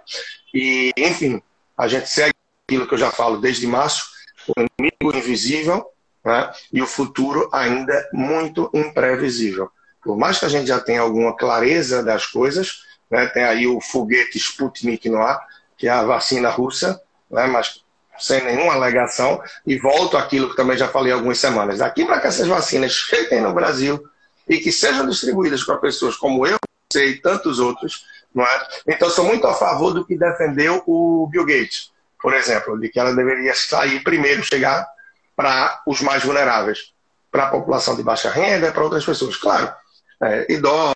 E, 0.52 0.92
enfim, 0.98 1.40
a 1.78 1.88
gente 1.88 2.10
segue 2.10 2.34
aquilo 2.68 2.88
que 2.88 2.96
eu 2.96 2.98
já 2.98 3.12
falo 3.12 3.38
desde 3.38 3.68
março, 3.68 4.04
o 4.48 4.54
inimigo 4.62 5.16
invisível 5.16 5.86
né, 6.26 6.52
e 6.72 6.82
o 6.82 6.88
futuro 6.88 7.48
ainda 7.54 8.10
muito 8.12 8.68
imprevisível. 8.74 9.70
Por 10.04 10.18
mais 10.18 10.40
que 10.40 10.46
a 10.46 10.50
gente 10.50 10.66
já 10.66 10.80
tenha 10.80 11.02
alguma 11.02 11.38
clareza 11.38 12.02
das 12.02 12.26
coisas, 12.26 12.82
né, 13.12 13.28
tem 13.28 13.44
aí 13.44 13.68
o 13.68 13.80
foguete 13.80 14.40
Sputnik 14.40 15.08
no 15.08 15.22
ar, 15.22 15.40
que 15.78 15.88
é 15.88 15.92
a 15.92 16.04
vacina 16.04 16.50
russa, 16.50 17.00
né, 17.30 17.46
mas 17.46 17.83
sem 18.20 18.44
nenhuma 18.44 18.74
alegação, 18.74 19.42
e 19.66 19.78
volto 19.78 20.18
àquilo 20.18 20.50
que 20.50 20.56
também 20.56 20.78
já 20.78 20.88
falei 20.88 21.12
há 21.12 21.16
algumas 21.16 21.40
semanas. 21.40 21.80
Daqui 21.80 22.06
para 22.06 22.20
que 22.20 22.28
essas 22.28 22.48
vacinas 22.48 22.92
cheguem 22.92 23.42
no 23.42 23.54
Brasil 23.54 24.04
e 24.48 24.58
que 24.58 24.72
sejam 24.72 25.08
distribuídas 25.08 25.64
para 25.64 25.78
pessoas 25.78 26.16
como 26.16 26.46
eu, 26.46 26.58
você 26.92 27.08
e 27.08 27.22
tantos 27.22 27.60
outros, 27.60 28.06
não 28.34 28.44
é? 28.44 28.68
Então, 28.88 29.10
sou 29.10 29.26
muito 29.26 29.48
a 29.48 29.54
favor 29.54 29.94
do 29.94 30.06
que 30.06 30.18
defendeu 30.18 30.84
o 30.86 31.28
Bill 31.32 31.46
Gates, 31.46 31.92
por 32.22 32.34
exemplo, 32.34 32.80
de 32.80 32.90
que 32.90 33.00
ela 33.00 33.16
deveria 33.16 33.54
sair 33.56 34.04
primeiro, 34.04 34.44
chegar 34.44 34.88
para 35.36 35.82
os 35.88 36.02
mais 36.02 36.24
vulneráveis, 36.24 36.94
para 37.32 37.46
a 37.46 37.50
população 37.50 37.96
de 37.96 38.04
baixa 38.04 38.30
renda, 38.30 38.72
para 38.72 38.84
outras 38.84 39.06
pessoas. 39.06 39.36
Claro, 39.38 39.74
é, 40.22 40.52
idosos, 40.52 40.94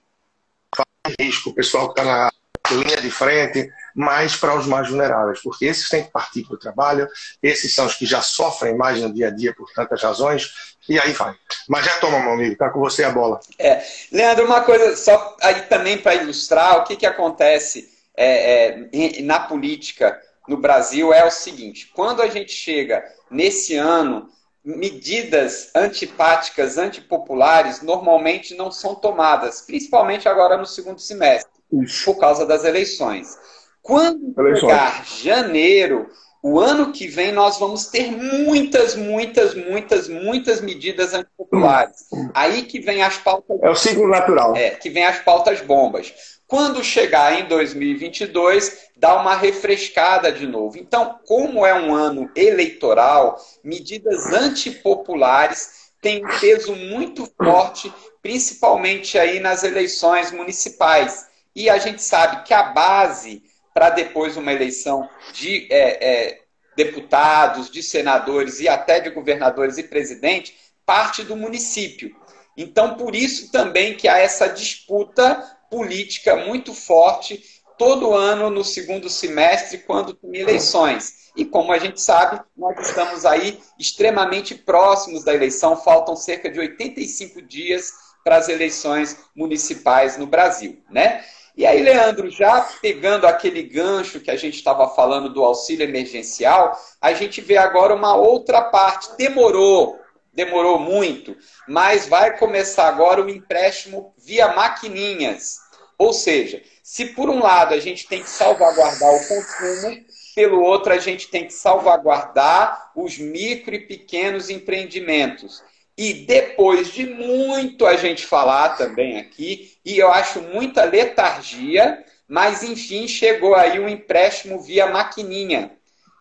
risco, 1.19 1.53
pessoal 1.53 1.93
que 1.93 1.99
está 1.99 2.03
na 2.03 2.32
linha 2.73 2.97
de 2.97 3.10
frente, 3.10 3.71
mas 3.95 4.36
para 4.36 4.56
os 4.56 4.67
mais 4.67 4.89
vulneráveis, 4.89 5.41
porque 5.41 5.65
esses 5.65 5.89
têm 5.89 6.03
que 6.03 6.12
partir 6.12 6.43
para 6.43 6.56
o 6.56 6.60
trabalho, 6.60 7.08
esses 7.41 7.73
são 7.73 7.86
os 7.86 7.95
que 7.95 8.06
já 8.06 8.21
sofrem 8.21 8.75
mais 8.75 9.01
no 9.01 9.13
dia 9.13 9.27
a 9.27 9.32
dia 9.32 9.53
por 9.53 9.71
tantas 9.73 10.01
razões, 10.01 10.51
e 10.88 10.99
aí 10.99 11.12
vai. 11.13 11.36
Mas 11.67 11.86
já 11.86 11.97
toma, 11.97 12.19
meu 12.19 12.34
amigo, 12.34 12.56
tá 12.56 12.69
com 12.69 12.80
você 12.80 13.03
a 13.03 13.12
bola. 13.12 13.39
É. 13.58 13.84
Leandro, 14.12 14.45
uma 14.45 14.62
coisa 14.62 14.95
só 14.95 15.36
aí 15.41 15.62
também 15.63 15.97
para 15.97 16.15
ilustrar 16.15 16.77
o 16.77 16.84
que, 16.84 16.95
que 16.95 17.06
acontece 17.06 17.89
é, 18.15 18.88
é, 18.93 19.21
na 19.21 19.39
política 19.39 20.19
no 20.47 20.58
Brasil 20.58 21.13
é 21.13 21.25
o 21.25 21.32
seguinte: 21.32 21.91
quando 21.93 22.21
a 22.21 22.27
gente 22.27 22.51
chega 22.51 23.03
nesse 23.30 23.75
ano, 23.75 24.30
medidas 24.63 25.71
antipáticas, 25.75 26.77
antipopulares, 26.77 27.82
normalmente 27.82 28.56
não 28.56 28.71
são 28.71 28.95
tomadas, 28.95 29.62
principalmente 29.62 30.27
agora 30.27 30.58
no 30.58 30.65
segundo 30.65 30.99
semestre, 30.99 31.57
Isso. 31.71 32.06
por 32.06 32.19
causa 32.19 32.45
das 32.45 32.63
eleições. 32.63 33.38
Quando 33.82 34.34
chegar 34.36 35.06
janeiro, 35.06 36.10
o 36.43 36.60
ano 36.60 36.91
que 36.91 37.08
vem 37.08 37.32
nós 37.32 37.58
vamos 37.58 37.88
ter 37.88 38.12
muitas, 38.12 38.95
muitas, 38.95 39.53
muitas, 39.53 40.08
muitas 40.08 40.62
medidas 40.62 41.13
antipopulares. 41.13 42.06
Aí 42.34 42.63
que 42.63 42.80
vem 42.80 43.01
as 43.01 43.17
pautas. 43.17 43.58
É 43.62 43.69
o 43.69 43.75
ciclo 43.75 44.08
natural. 44.08 44.56
É, 44.56 44.71
que 44.71 44.89
vem 44.89 45.06
as 45.06 45.19
pautas 45.19 45.62
bombas. 45.62 46.13
Quando 46.47 46.82
chegar 46.82 47.41
em 47.41 47.47
2022, 47.49 48.88
dá 48.95 49.19
uma 49.19 49.36
refrescada 49.36 50.32
de 50.32 50.47
novo. 50.47 50.77
Então, 50.77 51.19
como 51.27 51.65
é 51.65 51.73
um 51.73 51.93
ano 51.93 52.30
eleitoral, 52.36 53.38
medidas 53.62 54.27
antipopulares 54.27 55.91
têm 56.01 56.25
um 56.25 56.39
peso 56.39 56.73
muito 56.73 57.30
forte, 57.36 57.93
principalmente 58.21 59.19
aí 59.19 59.41
nas 59.41 59.63
eleições 59.63 60.32
municipais. 60.32 61.25
E 61.58 61.72
a 61.72 61.80
gente 61.80 62.04
sabe 62.04 62.43
que 62.43 62.54
a 62.54 62.62
base 62.62 63.41
para 63.74 63.89
depois 63.89 64.38
uma 64.38 64.54
eleição 64.54 65.10
de 65.34 65.67
é, 65.72 66.08
é, 66.08 66.41
deputados, 66.76 67.72
de 67.72 67.82
senadores 67.82 68.60
e 68.60 68.70
até 68.70 69.00
de 69.00 69.10
governadores 69.10 69.80
e 69.80 69.84
presidente, 69.84 70.56
parte 70.86 71.24
do 71.24 71.36
município. 71.36 72.15
Então, 72.56 72.93
por 72.93 73.15
isso 73.15 73.52
também 73.52 73.98
que 73.98 74.08
há 74.08 74.20
essa 74.20 74.48
disputa 74.48 75.43
política 75.72 76.36
muito 76.36 76.76
forte 76.76 77.43
todo 77.76 78.13
ano 78.13 78.52
no 78.52 78.63
segundo 78.63 79.10
semestre, 79.10 79.80
quando 79.80 80.13
tem 80.13 80.39
eleições. 80.39 81.32
E 81.36 81.43
como 81.43 81.72
a 81.72 81.80
gente 81.80 82.00
sabe, 82.00 82.39
nós 82.56 82.88
estamos 82.88 83.26
aí 83.26 83.60
extremamente 83.80 84.54
próximos 84.54 85.24
da 85.24 85.34
eleição, 85.34 85.76
faltam 85.76 86.15
cerca 86.15 86.52
de 86.52 86.60
85 86.60 87.41
dias 87.41 87.91
para 88.24 88.38
as 88.38 88.48
eleições 88.48 89.17
municipais 89.36 90.17
no 90.17 90.28
Brasil, 90.28 90.84
né? 90.91 91.24
E 91.58 91.65
aí, 91.65 91.82
Leandro, 91.82 92.30
já 92.30 92.62
pegando 92.80 93.26
aquele 93.26 93.63
gancho 93.63 94.20
que 94.20 94.30
a 94.30 94.36
gente 94.36 94.54
estava 94.54 94.88
falando 94.89 95.28
do 95.28 95.43
auxílio 95.43 95.84
emergencial, 95.84 96.80
a 97.02 97.13
gente 97.13 97.41
vê 97.41 97.58
agora 97.58 97.96
uma 97.96 98.15
outra 98.15 98.62
parte. 98.62 99.17
Demorou, 99.17 100.00
demorou 100.32 100.78
muito, 100.78 101.36
mas 101.67 102.08
vai 102.08 102.38
começar 102.38 102.88
agora 102.88 103.24
o 103.24 103.30
empréstimo 103.30 104.13
via 104.20 104.54
maquininhas. 104.54 105.58
Ou 105.98 106.13
seja, 106.13 106.62
se 106.84 107.08
por 107.08 107.28
um 107.28 107.41
lado 107.41 107.74
a 107.74 107.80
gente 107.80 108.08
tem 108.08 108.22
que 108.22 108.30
salvaguardar 108.30 109.15
o 109.15 109.28
consumo, 109.28 109.98
pelo 110.36 110.62
outro 110.62 110.93
a 110.93 111.00
gente 111.00 111.28
tem 111.28 111.48
que 111.48 111.54
salvaguardar 111.54 112.91
os 112.96 113.17
micro 113.17 113.74
e 113.74 113.80
pequenos 113.80 114.52
empreendimentos. 114.52 115.63
E 115.98 116.14
depois 116.14 116.92
de 116.92 117.08
muito 117.08 117.86
a 117.88 117.96
gente 117.96 118.26
falar 118.26 118.78
também 118.78 119.18
aqui, 119.18 119.74
e 119.84 119.98
eu 119.98 120.12
acho 120.12 120.42
muita 120.42 120.84
letargia, 120.84 122.06
mas 122.28 122.62
enfim 122.62 123.08
chegou 123.08 123.56
aí 123.56 123.80
um 123.80 123.90
empréstimo 123.90 124.62
via 124.62 124.86
maquininha, 124.86 125.72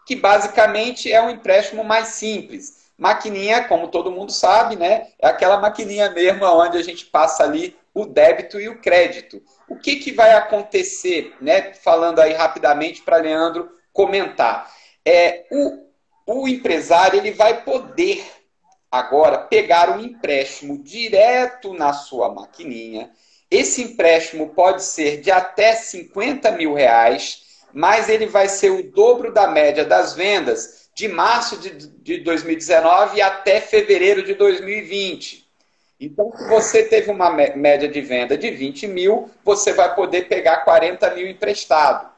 que 0.07 0.17
basicamente 0.17 1.12
é 1.12 1.21
um 1.21 1.29
empréstimo 1.29 1.85
mais 1.85 2.09
simples. 2.09 2.87
Maquininha, 2.97 3.65
como 3.65 3.89
todo 3.89 4.11
mundo 4.11 4.33
sabe, 4.33 4.77
né, 4.77 5.09
é 5.19 5.27
aquela 5.27 5.59
maquininha 5.59 6.09
mesmo 6.11 6.47
onde 6.47 6.79
a 6.79 6.83
gente 6.83 7.05
passa 7.05 7.43
ali 7.45 7.77
o 7.93 8.07
débito 8.07 8.59
e 8.59 8.69
o 8.69 8.81
crédito. 8.81 9.43
O 9.69 9.77
que, 9.77 9.97
que 9.97 10.12
vai 10.12 10.33
acontecer, 10.33 11.35
né, 11.39 11.75
falando 11.75 12.21
aí 12.21 12.33
rapidamente 12.33 13.03
para 13.03 13.19
Leandro 13.19 13.71
comentar? 13.93 14.73
É, 15.05 15.45
o, 15.51 15.87
o 16.27 16.49
empresário 16.49 17.19
ele 17.19 17.33
vai 17.33 17.62
poder 17.62 18.25
agora 18.90 19.38
pegar 19.38 19.90
um 19.90 20.01
empréstimo 20.01 20.83
direto 20.83 21.72
na 21.75 21.92
sua 21.92 22.33
maquininha. 22.33 23.11
Esse 23.51 23.83
empréstimo 23.83 24.49
pode 24.51 24.83
ser 24.83 25.20
de 25.20 25.31
até 25.31 25.75
50 25.75 26.51
mil 26.53 26.75
reais, 26.75 27.42
mas 27.72 28.09
ele 28.09 28.27
vai 28.27 28.49
ser 28.49 28.70
o 28.70 28.83
dobro 28.83 29.33
da 29.33 29.46
média 29.46 29.85
das 29.85 30.14
vendas 30.14 30.88
de 30.94 31.09
março 31.09 31.59
de, 31.59 31.70
de 31.70 32.18
2019 32.18 33.20
até 33.20 33.61
fevereiro 33.61 34.22
de 34.22 34.35
2020. 34.35 35.46
Então, 36.01 36.33
se 36.37 36.49
você 36.49 36.85
teve 36.85 37.11
uma 37.11 37.31
média 37.31 37.88
de 37.88 38.01
venda 38.01 38.37
de 38.37 38.51
20 38.51 38.87
mil, 38.87 39.31
você 39.44 39.72
vai 39.72 39.94
poder 39.94 40.29
pegar 40.29 40.59
40 40.59 41.14
mil 41.14 41.29
emprestado. 41.29 42.15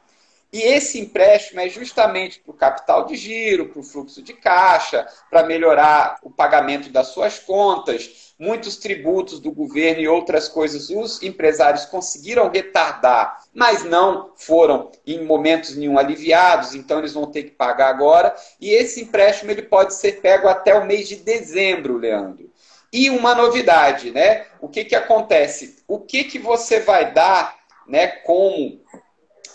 E 0.51 0.63
esse 0.63 0.99
empréstimo 0.99 1.59
é 1.59 1.69
justamente 1.69 2.39
para 2.39 2.51
o 2.51 2.57
capital 2.57 3.05
de 3.05 3.15
giro, 3.15 3.69
para 3.69 3.79
o 3.79 3.83
fluxo 3.83 4.21
de 4.21 4.33
caixa, 4.33 5.07
para 5.29 5.43
melhorar 5.43 6.17
o 6.23 6.31
pagamento 6.31 6.89
das 6.89 7.07
suas 7.07 7.37
contas. 7.37 8.33
Muitos 8.39 8.77
tributos 8.77 9.39
do 9.39 9.51
governo 9.51 10.01
e 10.01 10.07
outras 10.07 10.47
coisas 10.47 10.89
os 10.89 11.21
empresários 11.21 11.85
conseguiram 11.85 12.49
retardar, 12.49 13.43
mas 13.53 13.83
não 13.83 14.31
foram 14.35 14.91
em 15.05 15.23
momentos 15.23 15.75
nenhum 15.75 15.99
aliviados, 15.99 16.73
então 16.73 16.99
eles 16.99 17.13
vão 17.13 17.27
ter 17.27 17.43
que 17.43 17.51
pagar 17.51 17.89
agora. 17.89 18.33
E 18.59 18.71
esse 18.71 19.01
empréstimo 19.01 19.51
ele 19.51 19.63
pode 19.63 19.93
ser 19.93 20.21
pego 20.21 20.47
até 20.47 20.73
o 20.73 20.85
mês 20.85 21.07
de 21.07 21.17
dezembro, 21.17 21.97
Leandro. 21.97 22.49
E 22.91 23.11
uma 23.11 23.35
novidade, 23.35 24.09
né? 24.09 24.47
O 24.59 24.67
que, 24.67 24.83
que 24.83 24.95
acontece? 24.95 25.83
O 25.87 25.99
que, 25.99 26.23
que 26.23 26.39
você 26.39 26.79
vai 26.79 27.13
dar 27.13 27.59
né, 27.87 28.07
como 28.07 28.79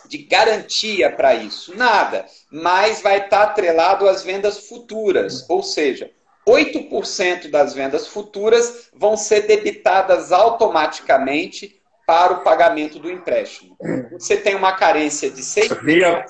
de 0.09 0.19
garantia 0.19 1.11
para 1.11 1.35
isso? 1.35 1.77
Nada. 1.77 2.27
Mas 2.51 3.01
vai 3.01 3.25
estar 3.25 3.38
tá 3.38 3.43
atrelado 3.45 4.09
às 4.09 4.23
vendas 4.23 4.69
futuras. 4.69 5.49
Ou 5.49 5.62
seja, 5.62 6.11
8% 6.47 7.51
das 7.51 7.75
vendas 7.75 8.07
futuras 8.07 8.88
vão 8.93 9.17
ser 9.17 9.43
debitadas 9.43 10.33
automaticamente 10.33 11.81
para 12.07 12.35
o 12.35 12.43
pagamento 12.43 12.99
do 12.99 13.11
empréstimo. 13.11 13.77
Você 14.12 14.37
tem 14.37 14.55
uma 14.55 14.73
carência 14.73 15.31
de 15.31 15.43
6%. 15.43 15.83
Via, 15.83 16.25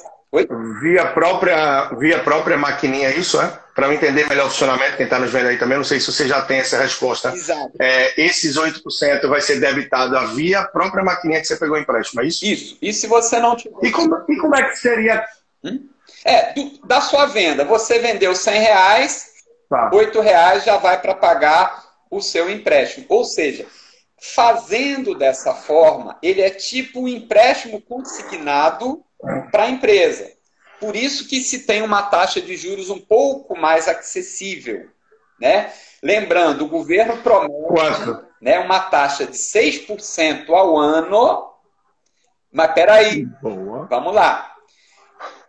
via, 0.81 1.07
própria, 1.07 1.91
via 1.99 2.19
própria 2.19 2.57
maquininha, 2.57 3.11
isso, 3.11 3.41
é? 3.41 3.61
para 3.75 3.89
eu 3.89 3.93
entender 3.93 4.29
melhor 4.29 4.47
o 4.47 4.51
funcionamento, 4.51 4.97
quem 4.97 5.05
está 5.05 5.19
nos 5.19 5.33
vendo 5.33 5.49
aí 5.49 5.59
também, 5.59 5.77
não 5.77 5.85
sei 5.85 5.99
se 5.99 6.11
você 6.11 6.29
já 6.29 6.43
tem 6.43 6.61
essa 6.61 6.79
resposta. 6.79 7.33
Exato. 7.35 7.73
É, 7.81 8.21
esses 8.21 8.57
8% 8.57 9.27
vai 9.29 9.41
ser 9.41 9.59
debitado 9.59 10.35
via 10.35 10.61
a 10.61 10.65
própria 10.65 11.03
maquininha 11.03 11.41
que 11.41 11.47
você 11.47 11.57
pegou 11.57 11.77
empréstimo, 11.77 12.23
é 12.23 12.27
isso? 12.27 12.45
Isso. 12.45 12.79
E 12.81 12.93
se 12.93 13.09
você 13.09 13.41
não 13.41 13.57
tiver. 13.57 13.77
E 13.83 13.91
como, 13.91 14.17
e 14.29 14.37
como 14.37 14.55
é 14.55 14.63
que 14.71 14.77
seria? 14.77 15.25
Hum? 15.65 15.89
É, 16.25 16.53
do, 16.53 16.87
da 16.87 17.01
sua 17.01 17.27
venda, 17.27 17.65
você 17.65 17.99
vendeu 17.99 18.35
100 18.35 18.61
reais, 18.61 19.27
tá. 19.69 19.91
8 19.93 20.21
reais 20.21 20.65
já 20.65 20.77
vai 20.77 21.01
para 21.01 21.15
pagar 21.15 21.85
o 22.09 22.23
seu 22.23 22.49
empréstimo. 22.49 23.07
Ou 23.09 23.25
seja, 23.25 23.67
fazendo 24.33 25.15
dessa 25.15 25.55
forma, 25.55 26.19
ele 26.23 26.41
é 26.41 26.49
tipo 26.49 27.03
um 27.03 27.09
empréstimo 27.09 27.79
consignado 27.79 29.05
para 29.53 29.65
a 29.65 29.71
empresa. 29.71 30.33
Por 30.81 30.97
isso 30.97 31.29
que 31.29 31.43
se 31.43 31.61
tem 31.61 31.83
uma 31.83 32.03
taxa 32.05 32.41
de 32.41 32.57
juros 32.57 32.89
um 32.89 32.99
pouco 32.99 33.55
mais 33.57 33.87
acessível. 33.87 34.89
Né? 35.39 35.71
Lembrando, 36.03 36.65
o 36.65 36.69
governo 36.69 37.19
promete 37.19 38.25
né, 38.41 38.59
uma 38.59 38.81
taxa 38.81 39.27
de 39.27 39.37
6% 39.37 40.49
ao 40.49 40.79
ano. 40.79 41.51
Mas 42.51 42.73
peraí, 42.73 43.27
Boa. 43.43 43.87
vamos 43.87 44.15
lá. 44.15 44.57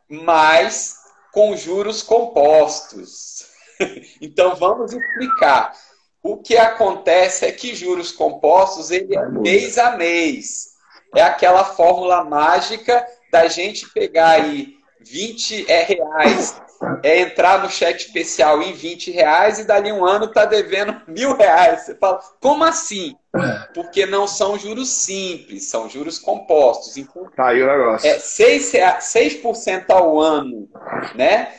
Mas 0.09 0.95
com 1.31 1.55
juros 1.55 2.03
compostos. 2.03 3.47
então 4.19 4.53
vamos 4.55 4.91
explicar. 4.91 5.73
O 6.25 6.37
que 6.37 6.57
acontece 6.57 7.45
é 7.45 7.51
que 7.51 7.75
juros 7.75 8.11
compostos 8.11 8.89
ele 8.89 9.15
é 9.15 9.29
mês 9.29 9.77
a 9.77 9.91
mês. 9.91 10.71
É 11.15 11.21
aquela 11.21 11.63
fórmula 11.63 12.23
mágica 12.23 13.05
da 13.31 13.47
gente 13.47 13.87
pegar 13.93 14.29
aí 14.29 14.73
20 15.01 15.71
é 15.71 15.83
reais 15.83 16.59
é 17.03 17.19
entrar 17.19 17.61
no 17.61 17.69
cheque 17.69 18.01
especial 18.01 18.59
em 18.63 18.73
20 18.73 19.11
reais 19.11 19.59
e 19.59 19.65
dali 19.65 19.91
um 19.91 20.03
ano 20.03 20.27
tá 20.27 20.45
devendo 20.45 20.99
mil 21.07 21.35
reais. 21.35 21.81
Você 21.81 21.95
fala, 21.95 22.19
como 22.41 22.63
assim? 22.63 23.15
Porque 23.75 24.07
não 24.07 24.27
são 24.27 24.57
juros 24.57 24.89
simples, 24.89 25.69
são 25.69 25.87
juros 25.87 26.17
compostos. 26.17 26.97
Então, 26.97 27.29
tá 27.35 27.49
aí 27.49 27.61
o 27.61 27.67
negócio. 27.67 28.09
É 28.09 28.17
6%, 28.17 28.99
6 28.99 29.89
ao 29.89 30.19
ano, 30.19 30.67
né? 31.13 31.53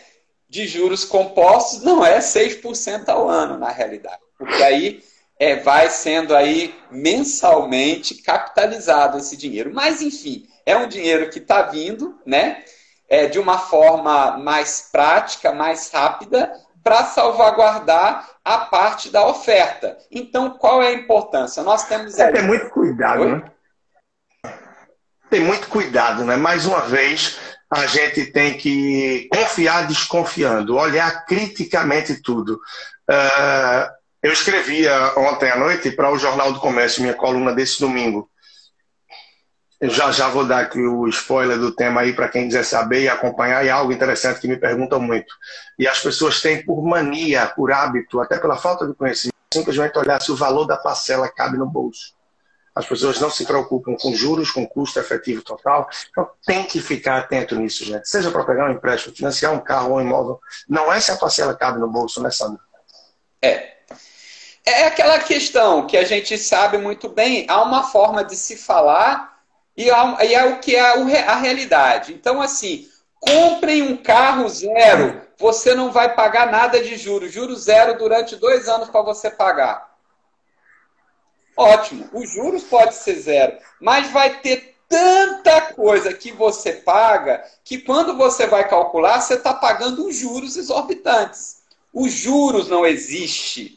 De 0.48 0.66
juros 0.66 1.04
compostos 1.04 1.82
não 1.82 2.04
é 2.04 2.18
6% 2.18 3.08
ao 3.08 3.28
ano, 3.28 3.58
na 3.58 3.70
realidade. 3.70 4.25
Porque 4.38 4.62
aí 4.62 5.02
é, 5.38 5.56
vai 5.56 5.90
sendo 5.90 6.34
aí 6.34 6.74
mensalmente 6.90 8.14
capitalizado 8.16 9.18
esse 9.18 9.36
dinheiro. 9.36 9.72
Mas, 9.72 10.02
enfim, 10.02 10.46
é 10.64 10.76
um 10.76 10.88
dinheiro 10.88 11.30
que 11.30 11.38
está 11.38 11.62
vindo, 11.62 12.18
né? 12.24 12.64
é, 13.08 13.26
de 13.26 13.38
uma 13.38 13.58
forma 13.58 14.36
mais 14.38 14.88
prática, 14.90 15.52
mais 15.52 15.90
rápida, 15.90 16.52
para 16.82 17.04
salvaguardar 17.04 18.28
a 18.44 18.58
parte 18.58 19.10
da 19.10 19.26
oferta. 19.26 19.98
Então, 20.10 20.50
qual 20.50 20.82
é 20.82 20.88
a 20.88 20.92
importância? 20.92 21.62
Nós 21.62 21.84
temos. 21.86 22.18
É, 22.18 22.30
tem 22.30 22.42
muito 22.42 22.70
cuidado, 22.70 23.22
Oi? 23.22 23.32
né? 23.32 23.42
Tem 25.28 25.40
muito 25.40 25.68
cuidado, 25.68 26.24
né? 26.24 26.36
Mais 26.36 26.66
uma 26.66 26.82
vez, 26.82 27.38
a 27.68 27.86
gente 27.86 28.26
tem 28.26 28.56
que 28.56 29.28
confiar 29.32 29.88
desconfiando, 29.88 30.76
olhar 30.76 31.26
criticamente 31.26 32.22
tudo. 32.22 32.60
Uh, 33.10 33.95
eu 34.26 34.32
escrevia 34.32 35.12
ontem 35.16 35.48
à 35.48 35.56
noite 35.56 35.92
para 35.92 36.10
o 36.10 36.18
Jornal 36.18 36.52
do 36.52 36.58
Comércio, 36.58 37.00
minha 37.00 37.14
coluna 37.14 37.54
desse 37.54 37.78
domingo. 37.78 38.28
Eu 39.80 39.88
já 39.88 40.10
já 40.10 40.28
vou 40.28 40.44
dar 40.44 40.62
aqui 40.62 40.80
o 40.80 41.06
spoiler 41.06 41.56
do 41.56 41.70
tema 41.70 42.00
aí 42.00 42.12
para 42.12 42.28
quem 42.28 42.46
quiser 42.46 42.64
saber 42.64 43.02
e 43.02 43.08
acompanhar. 43.08 43.64
É 43.64 43.70
algo 43.70 43.92
interessante 43.92 44.40
que 44.40 44.48
me 44.48 44.56
perguntam 44.56 44.98
muito. 44.98 45.32
E 45.78 45.86
as 45.86 46.00
pessoas 46.00 46.40
têm 46.40 46.64
por 46.64 46.82
mania, 46.82 47.46
por 47.46 47.70
hábito, 47.70 48.18
até 48.20 48.36
pela 48.36 48.56
falta 48.56 48.84
de 48.84 48.94
conhecimento, 48.94 49.36
simplesmente 49.54 49.96
olhar 49.96 50.20
se 50.20 50.32
o 50.32 50.36
valor 50.36 50.66
da 50.66 50.76
parcela 50.76 51.28
cabe 51.28 51.56
no 51.56 51.66
bolso. 51.66 52.12
As 52.74 52.84
pessoas 52.84 53.20
não 53.20 53.30
se 53.30 53.46
preocupam 53.46 53.94
com 53.94 54.12
juros, 54.12 54.50
com 54.50 54.66
custo 54.66 54.98
efetivo 54.98 55.40
total. 55.40 55.88
Então 56.10 56.28
tem 56.44 56.64
que 56.64 56.80
ficar 56.80 57.18
atento 57.18 57.54
nisso, 57.54 57.84
gente. 57.84 58.08
Seja 58.08 58.32
para 58.32 58.42
pegar 58.42 58.68
um 58.68 58.72
empréstimo, 58.72 59.14
financiar 59.14 59.52
um 59.52 59.60
carro 59.60 59.92
ou 59.92 59.98
um 59.98 60.00
imóvel. 60.00 60.40
Não 60.68 60.92
é 60.92 60.98
se 60.98 61.12
a 61.12 61.16
parcela 61.16 61.54
cabe 61.54 61.78
no 61.78 61.86
bolso, 61.86 62.20
né, 62.20 62.30
Sandra? 62.32 62.60
É. 63.40 63.75
É 64.68 64.84
aquela 64.84 65.20
questão 65.20 65.86
que 65.86 65.96
a 65.96 66.04
gente 66.04 66.36
sabe 66.36 66.76
muito 66.76 67.08
bem. 67.08 67.46
Há 67.48 67.62
uma 67.62 67.84
forma 67.84 68.24
de 68.24 68.34
se 68.34 68.56
falar 68.56 69.40
e, 69.76 69.88
é 69.88 70.44
o 70.44 70.58
que 70.58 70.74
é 70.74 70.80
a 71.20 71.36
realidade. 71.36 72.12
Então, 72.12 72.42
assim, 72.42 72.88
comprem 73.20 73.82
um 73.82 73.96
carro 73.96 74.48
zero. 74.48 75.22
Você 75.38 75.72
não 75.72 75.92
vai 75.92 76.14
pagar 76.14 76.50
nada 76.50 76.82
de 76.82 76.96
juros. 76.96 77.30
Juros 77.30 77.62
zero 77.62 77.96
durante 77.96 78.34
dois 78.34 78.68
anos 78.68 78.88
para 78.88 79.02
você 79.02 79.30
pagar. 79.30 79.94
Ótimo. 81.56 82.08
Os 82.12 82.28
juros 82.30 82.64
pode 82.64 82.94
ser 82.96 83.14
zero, 83.14 83.56
mas 83.80 84.10
vai 84.10 84.40
ter 84.40 84.74
tanta 84.88 85.72
coisa 85.74 86.12
que 86.12 86.32
você 86.32 86.72
paga 86.72 87.42
que 87.64 87.78
quando 87.78 88.16
você 88.16 88.46
vai 88.46 88.68
calcular, 88.68 89.20
você 89.20 89.34
está 89.34 89.54
pagando 89.54 90.06
uns 90.06 90.16
juros 90.16 90.56
exorbitantes. 90.56 91.62
Os 91.92 92.12
juros 92.12 92.68
não 92.68 92.84
existe. 92.84 93.75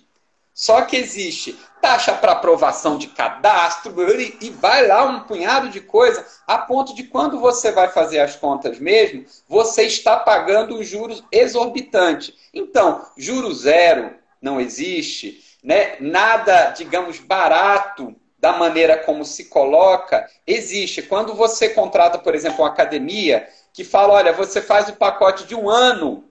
Só 0.60 0.82
que 0.82 0.98
existe 0.98 1.58
taxa 1.82 2.12
para 2.12 2.34
aprovação 2.34 2.98
de 2.98 3.08
cadastro 3.08 3.96
e 4.42 4.50
vai 4.50 4.86
lá 4.86 5.06
um 5.06 5.22
punhado 5.22 5.70
de 5.70 5.80
coisa, 5.80 6.26
a 6.46 6.58
ponto 6.58 6.94
de 6.94 7.06
quando 7.06 7.40
você 7.40 7.72
vai 7.72 7.88
fazer 7.88 8.20
as 8.20 8.36
contas 8.36 8.78
mesmo, 8.78 9.26
você 9.48 9.84
está 9.84 10.18
pagando 10.18 10.78
os 10.78 10.86
juros 10.86 11.24
exorbitantes. 11.32 12.34
Então, 12.54 13.06
juro 13.16 13.54
zero 13.54 14.14
não 14.42 14.60
existe 14.60 15.42
né, 15.64 15.96
nada, 16.02 16.72
digamos, 16.72 17.20
barato 17.20 18.14
da 18.38 18.52
maneira 18.52 18.98
como 18.98 19.24
se 19.24 19.46
coloca, 19.46 20.30
existe. 20.46 21.02
Quando 21.02 21.36
você 21.36 21.70
contrata, 21.70 22.18
por 22.18 22.36
exemplo, 22.36 22.66
uma 22.66 22.70
academia 22.70 23.48
que 23.72 23.86
fala, 23.86 24.16
olha, 24.16 24.34
você 24.34 24.62
faz 24.62 24.90
o 24.90 24.98
pacote 24.98 25.46
de 25.46 25.56
um 25.56 25.70
ano 25.70 26.26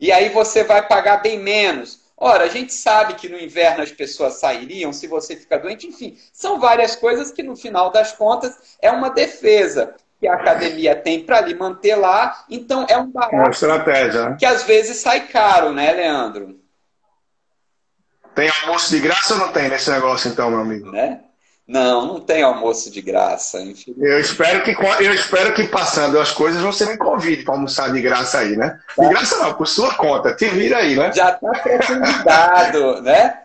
e 0.00 0.10
aí 0.10 0.30
você 0.30 0.64
vai 0.64 0.88
pagar 0.88 1.18
bem 1.18 1.38
menos. 1.38 2.07
Ora, 2.20 2.44
a 2.44 2.48
gente 2.48 2.74
sabe 2.74 3.14
que 3.14 3.28
no 3.28 3.38
inverno 3.38 3.82
as 3.82 3.92
pessoas 3.92 4.34
sairiam 4.34 4.92
se 4.92 5.06
você 5.06 5.36
ficar 5.36 5.58
doente, 5.58 5.86
enfim, 5.86 6.18
são 6.32 6.58
várias 6.58 6.96
coisas 6.96 7.30
que 7.30 7.44
no 7.44 7.54
final 7.54 7.90
das 7.90 8.12
contas 8.12 8.76
é 8.82 8.90
uma 8.90 9.08
defesa 9.10 9.94
que 10.18 10.26
a 10.26 10.34
academia 10.34 10.96
tem 10.96 11.22
para 11.22 11.40
lhe 11.40 11.54
manter 11.54 11.94
lá, 11.94 12.44
então 12.50 12.84
é 12.88 12.98
um 12.98 13.08
barato 13.08 13.36
é 13.36 13.38
uma 13.38 13.50
estratégia. 13.50 14.30
Né? 14.30 14.36
que 14.36 14.44
às 14.44 14.64
vezes 14.64 14.96
sai 14.96 15.28
caro, 15.28 15.72
né, 15.72 15.92
Leandro? 15.92 16.58
Tem 18.34 18.50
almoço 18.62 18.90
de 18.90 19.00
graça 19.00 19.34
ou 19.34 19.40
não 19.40 19.52
tem 19.52 19.68
nesse 19.68 19.88
negócio, 19.88 20.28
então, 20.28 20.50
meu 20.50 20.60
amigo? 20.60 20.90
Né? 20.90 21.20
Não, 21.68 22.06
não 22.06 22.20
tem 22.20 22.42
almoço 22.42 22.90
de 22.90 23.02
graça. 23.02 23.60
Enfim. 23.60 23.94
Eu 23.98 24.18
espero 24.18 24.64
que 24.64 24.70
eu 25.04 25.14
espero 25.14 25.54
que 25.54 25.68
passando 25.68 26.18
as 26.18 26.32
coisas 26.32 26.62
você 26.62 26.86
me 26.86 26.96
convide 26.96 27.44
para 27.44 27.54
almoçar 27.54 27.92
de 27.92 28.00
graça 28.00 28.38
aí, 28.38 28.56
né? 28.56 28.80
De 28.88 29.04
tá. 29.04 29.08
graça 29.10 29.36
não, 29.38 29.54
por 29.54 29.68
sua 29.68 29.94
conta. 29.94 30.34
Te 30.34 30.48
vira 30.48 30.78
aí, 30.78 30.96
né? 30.96 31.12
Já 31.12 31.30
está 31.30 31.50
convidado, 31.86 33.02
né? 33.02 33.42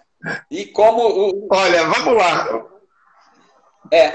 E 0.49 0.65
como 0.65 1.01
o... 1.05 1.47
Olha, 1.51 1.83
vamos 1.83 2.15
lá. 2.15 2.65
É. 3.91 4.13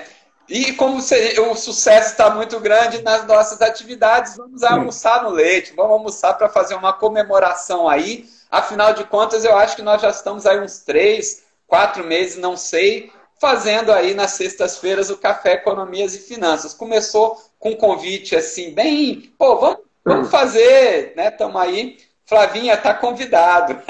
E 0.48 0.72
como 0.72 0.96
o 0.96 1.54
sucesso 1.54 2.12
está 2.12 2.30
muito 2.30 2.58
grande 2.58 3.02
nas 3.02 3.26
nossas 3.26 3.60
atividades, 3.60 4.38
vamos 4.38 4.62
almoçar 4.62 5.22
no 5.22 5.28
leite, 5.28 5.74
vamos 5.76 5.92
almoçar 5.92 6.32
para 6.32 6.48
fazer 6.48 6.74
uma 6.74 6.94
comemoração 6.94 7.86
aí 7.86 8.26
Afinal 8.50 8.94
de 8.94 9.04
contas, 9.04 9.44
eu 9.44 9.56
acho 9.56 9.76
que 9.76 9.82
nós 9.82 10.00
já 10.00 10.08
estamos 10.08 10.46
aí 10.46 10.58
uns 10.58 10.78
três, 10.78 11.42
quatro 11.66 12.02
meses, 12.04 12.38
não 12.38 12.56
sei, 12.56 13.12
fazendo 13.40 13.92
aí 13.92 14.14
nas 14.14 14.32
sextas-feiras 14.32 15.10
o 15.10 15.16
Café 15.16 15.54
Economias 15.54 16.14
e 16.14 16.18
Finanças. 16.18 16.74
Começou 16.74 17.36
com 17.58 17.70
um 17.70 17.76
convite 17.76 18.36
assim, 18.36 18.72
bem, 18.72 19.32
pô, 19.38 19.56
vamos, 19.56 19.78
vamos 20.04 20.30
fazer, 20.30 21.12
né? 21.16 21.28
Estamos 21.28 21.60
aí. 21.60 21.98
Flavinha 22.26 22.74
está 22.74 22.92
convidado. 22.94 23.80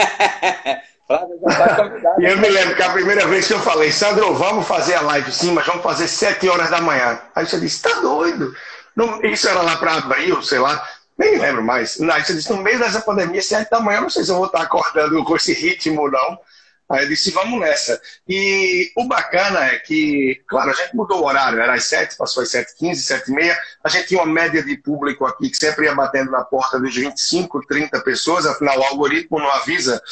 Flávia 1.09 1.39
já 1.41 1.49
está 1.49 1.77
convidado. 1.77 2.21
e 2.21 2.27
eu 2.27 2.37
me 2.37 2.49
lembro 2.49 2.77
que 2.77 2.83
a 2.83 2.93
primeira 2.93 3.27
vez 3.27 3.47
que 3.47 3.55
eu 3.55 3.61
falei, 3.61 3.91
Sandro, 3.91 4.35
vamos 4.35 4.69
fazer 4.69 4.95
a 4.95 5.01
live 5.01 5.33
sim, 5.33 5.53
mas 5.53 5.67
vamos 5.67 5.83
fazer 5.83 6.07
sete 6.07 6.49
horas 6.49 6.69
da 6.69 6.83
manhã. 6.83 7.19
Aí 7.35 7.47
você 7.47 7.59
disse, 7.59 7.83
tá 7.83 8.01
doido. 8.01 8.55
Não, 8.95 9.21
isso 9.25 9.49
era 9.49 9.63
lá 9.63 9.77
para 9.77 9.95
abril, 9.95 10.43
sei 10.43 10.59
lá. 10.59 10.87
Nem 11.17 11.39
lembro 11.39 11.65
mais. 11.65 11.99
Não, 11.99 12.15
você 12.15 12.35
disse, 12.35 12.53
no 12.53 12.63
meio 12.63 12.79
dessa 12.79 13.01
pandemia, 13.01 13.43
sete 13.43 13.71
da 13.71 13.81
manhã, 13.81 14.03
não 14.03 14.11
sei 14.11 14.23
se 14.23 14.31
eu 14.31 14.37
vou 14.37 14.47
estar 14.47 14.61
acordando 14.61 15.25
com 15.25 15.35
esse 15.35 15.55
ritmo, 15.55 16.11
não. 16.11 16.39
Aí 16.91 17.05
eu 17.05 17.09
disse, 17.09 17.31
vamos 17.31 17.61
nessa. 17.61 18.01
E 18.27 18.91
o 18.97 19.05
bacana 19.05 19.67
é 19.67 19.79
que, 19.79 20.43
claro, 20.49 20.71
a 20.71 20.73
gente 20.73 20.97
mudou 20.97 21.21
o 21.21 21.27
horário, 21.27 21.61
era 21.61 21.75
às 21.75 21.85
sete, 21.85 22.17
passou 22.17 22.43
às 22.43 22.51
sete, 22.51 22.75
quinze, 22.77 23.03
sete 23.03 23.31
e 23.31 23.35
meia. 23.35 23.59
A 23.85 23.89
gente 23.91 24.09
tinha 24.09 24.23
uma 24.23 24.33
média 24.33 24.63
de 24.63 24.77
público 24.79 25.27
aqui 25.27 25.51
que 25.51 25.57
sempre 25.57 25.85
ia 25.85 25.95
batendo 25.95 26.31
na 26.31 26.43
porta 26.45 26.81
dos 26.81 26.95
25, 26.95 27.67
30 27.67 28.01
pessoas, 28.01 28.47
afinal 28.47 28.79
o 28.79 28.85
algoritmo 28.85 29.39
não 29.39 29.51
avisa 29.53 30.03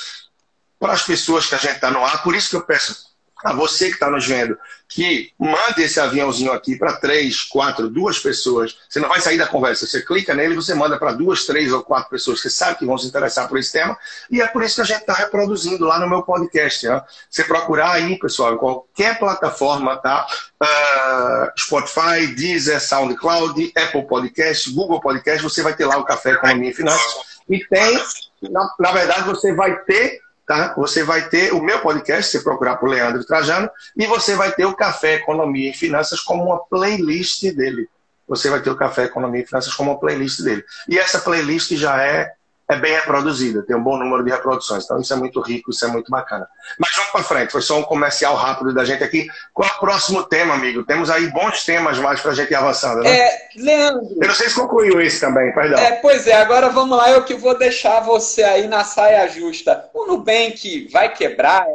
para 0.78 0.92
as 0.92 1.02
pessoas 1.02 1.46
que 1.46 1.54
a 1.54 1.58
gente 1.58 1.76
está 1.76 1.90
no 1.90 2.04
ar. 2.04 2.22
Por 2.22 2.34
isso 2.36 2.50
que 2.50 2.56
eu 2.56 2.62
peço 2.62 3.05
a 3.46 3.52
você 3.52 3.86
que 3.86 3.94
está 3.94 4.10
nos 4.10 4.26
vendo, 4.26 4.58
que 4.88 5.30
mande 5.38 5.82
esse 5.82 6.00
aviãozinho 6.00 6.52
aqui 6.52 6.76
para 6.76 6.96
três, 6.96 7.42
quatro, 7.42 7.88
duas 7.88 8.18
pessoas. 8.18 8.76
Você 8.88 8.98
não 8.98 9.08
vai 9.08 9.20
sair 9.20 9.38
da 9.38 9.46
conversa. 9.46 9.86
Você 9.86 10.02
clica 10.02 10.34
nele 10.34 10.54
e 10.54 10.56
você 10.56 10.74
manda 10.74 10.98
para 10.98 11.12
duas, 11.12 11.46
três 11.46 11.72
ou 11.72 11.82
quatro 11.82 12.10
pessoas 12.10 12.42
que 12.42 12.50
sabe 12.50 12.78
que 12.78 12.84
vão 12.84 12.98
se 12.98 13.06
interessar 13.06 13.48
por 13.48 13.56
esse 13.58 13.72
tema. 13.72 13.96
E 14.28 14.40
é 14.40 14.48
por 14.48 14.64
isso 14.64 14.76
que 14.76 14.80
a 14.80 14.84
gente 14.84 15.00
está 15.00 15.12
reproduzindo 15.12 15.84
lá 15.84 16.00
no 16.00 16.08
meu 16.08 16.22
podcast. 16.22 16.88
Né? 16.88 17.00
Você 17.30 17.44
procurar 17.44 17.92
aí, 17.92 18.18
pessoal, 18.18 18.54
em 18.54 18.58
qualquer 18.58 19.16
plataforma, 19.18 19.96
tá? 19.96 20.26
Uh, 20.60 21.60
Spotify, 21.60 22.26
Deezer, 22.34 22.80
SoundCloud, 22.80 23.72
Apple 23.76 24.06
Podcast, 24.06 24.72
Google 24.72 25.00
Podcast, 25.00 25.42
você 25.42 25.62
vai 25.62 25.76
ter 25.76 25.86
lá 25.86 25.98
o 25.98 26.04
Café 26.04 26.32
Economia 26.32 26.70
e 26.70 26.74
Finanças. 26.74 27.36
E 27.48 27.64
tem, 27.66 28.02
na, 28.50 28.74
na 28.80 28.90
verdade, 28.90 29.24
você 29.24 29.54
vai 29.54 29.76
ter 29.84 30.25
tá? 30.46 30.74
Você 30.76 31.02
vai 31.02 31.28
ter 31.28 31.52
o 31.52 31.60
meu 31.60 31.80
podcast, 31.80 32.30
se 32.30 32.44
procurar 32.44 32.76
por 32.76 32.88
Leandro 32.88 33.24
Trajano, 33.24 33.68
e 33.96 34.06
você 34.06 34.34
vai 34.34 34.52
ter 34.52 34.64
o 34.64 34.74
Café 34.74 35.14
Economia 35.14 35.70
e 35.70 35.74
Finanças 35.74 36.20
como 36.20 36.44
uma 36.44 36.64
playlist 36.64 37.42
dele. 37.52 37.88
Você 38.28 38.48
vai 38.48 38.60
ter 38.60 38.70
o 38.70 38.76
Café 38.76 39.04
Economia 39.04 39.42
e 39.42 39.46
Finanças 39.46 39.74
como 39.74 39.90
uma 39.90 40.00
playlist 40.00 40.40
dele. 40.42 40.64
E 40.88 40.98
essa 40.98 41.18
playlist 41.18 41.72
já 41.72 42.00
é 42.02 42.32
é 42.68 42.76
bem 42.76 42.94
reproduzida, 42.94 43.62
tem 43.62 43.76
um 43.76 43.82
bom 43.82 43.96
número 43.96 44.24
de 44.24 44.30
reproduções. 44.30 44.84
Então 44.84 45.00
isso 45.00 45.12
é 45.12 45.16
muito 45.16 45.40
rico, 45.40 45.70
isso 45.70 45.84
é 45.84 45.88
muito 45.88 46.10
bacana. 46.10 46.48
Mas 46.78 46.90
vamos 46.96 47.12
para 47.12 47.22
frente, 47.22 47.52
foi 47.52 47.62
só 47.62 47.78
um 47.78 47.84
comercial 47.84 48.34
rápido 48.34 48.74
da 48.74 48.84
gente 48.84 49.04
aqui. 49.04 49.28
Qual 49.54 49.68
é 49.68 49.72
o 49.72 49.78
próximo 49.78 50.24
tema, 50.24 50.54
amigo? 50.54 50.82
Temos 50.84 51.08
aí 51.08 51.28
bons 51.28 51.64
temas 51.64 51.96
mais 51.98 52.20
para 52.20 52.32
a 52.32 52.34
gente 52.34 52.50
ir 52.50 52.56
avançando, 52.56 53.02
né? 53.02 53.16
É, 53.16 53.48
Leandro. 53.56 54.08
Eu 54.20 54.26
não 54.26 54.34
sei 54.34 54.48
se 54.48 54.56
concluiu 54.56 55.00
esse 55.00 55.20
também, 55.20 55.54
perdão. 55.54 55.78
É, 55.78 55.92
pois 55.92 56.26
é, 56.26 56.34
agora 56.34 56.68
vamos 56.68 56.98
lá, 56.98 57.08
eu 57.10 57.22
que 57.22 57.34
vou 57.34 57.56
deixar 57.56 58.00
você 58.00 58.42
aí 58.42 58.66
na 58.66 58.82
saia 58.82 59.28
justa. 59.28 59.88
O 59.94 60.06
Nubank 60.06 60.88
vai 60.92 61.14
quebrar, 61.14 61.62
é? 61.62 61.66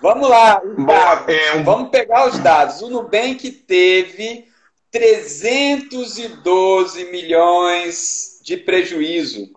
Vamos 0.00 0.28
lá, 0.28 0.60
Boa, 0.76 1.24
é 1.28 1.54
um... 1.56 1.64
vamos 1.64 1.90
pegar 1.90 2.28
os 2.28 2.38
dados. 2.38 2.80
O 2.82 2.90
Nubank 2.90 3.50
teve 3.50 4.46
312 4.90 7.10
milhões 7.10 8.33
de 8.44 8.56
prejuízo 8.58 9.50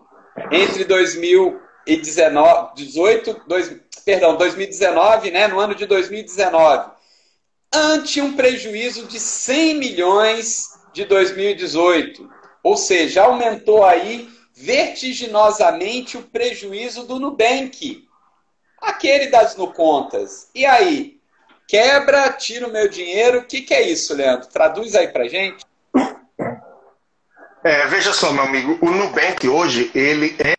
entre 0.50 0.82
2018, 0.84 3.42
dois, 3.46 3.76
perdão, 4.02 4.34
2019, 4.36 5.30
né, 5.30 5.46
no 5.46 5.60
ano 5.60 5.74
de 5.74 5.84
2019, 5.84 6.92
ante 7.72 8.22
um 8.22 8.34
prejuízo 8.34 9.06
de 9.06 9.20
100 9.20 9.74
milhões 9.74 10.68
de 10.94 11.04
2018. 11.04 12.26
Ou 12.62 12.78
seja, 12.78 13.24
aumentou 13.24 13.84
aí 13.84 14.26
vertiginosamente 14.54 16.16
o 16.16 16.22
prejuízo 16.22 17.04
do 17.04 17.20
Nubank, 17.20 18.08
aquele 18.80 19.26
das 19.26 19.54
Nucontas. 19.54 20.48
E 20.54 20.64
aí, 20.64 21.18
quebra, 21.68 22.32
tira 22.32 22.66
o 22.66 22.72
meu 22.72 22.88
dinheiro, 22.88 23.40
o 23.40 23.44
que, 23.44 23.60
que 23.60 23.74
é 23.74 23.82
isso, 23.82 24.14
Leandro? 24.14 24.48
Traduz 24.48 24.94
aí 24.94 25.08
pra 25.08 25.28
gente. 25.28 25.67
É, 27.68 27.86
veja 27.86 28.14
só, 28.14 28.32
meu 28.32 28.44
amigo, 28.44 28.78
o 28.80 28.90
Nubank 28.90 29.46
hoje 29.46 29.90
ele 29.94 30.34
é 30.38 30.56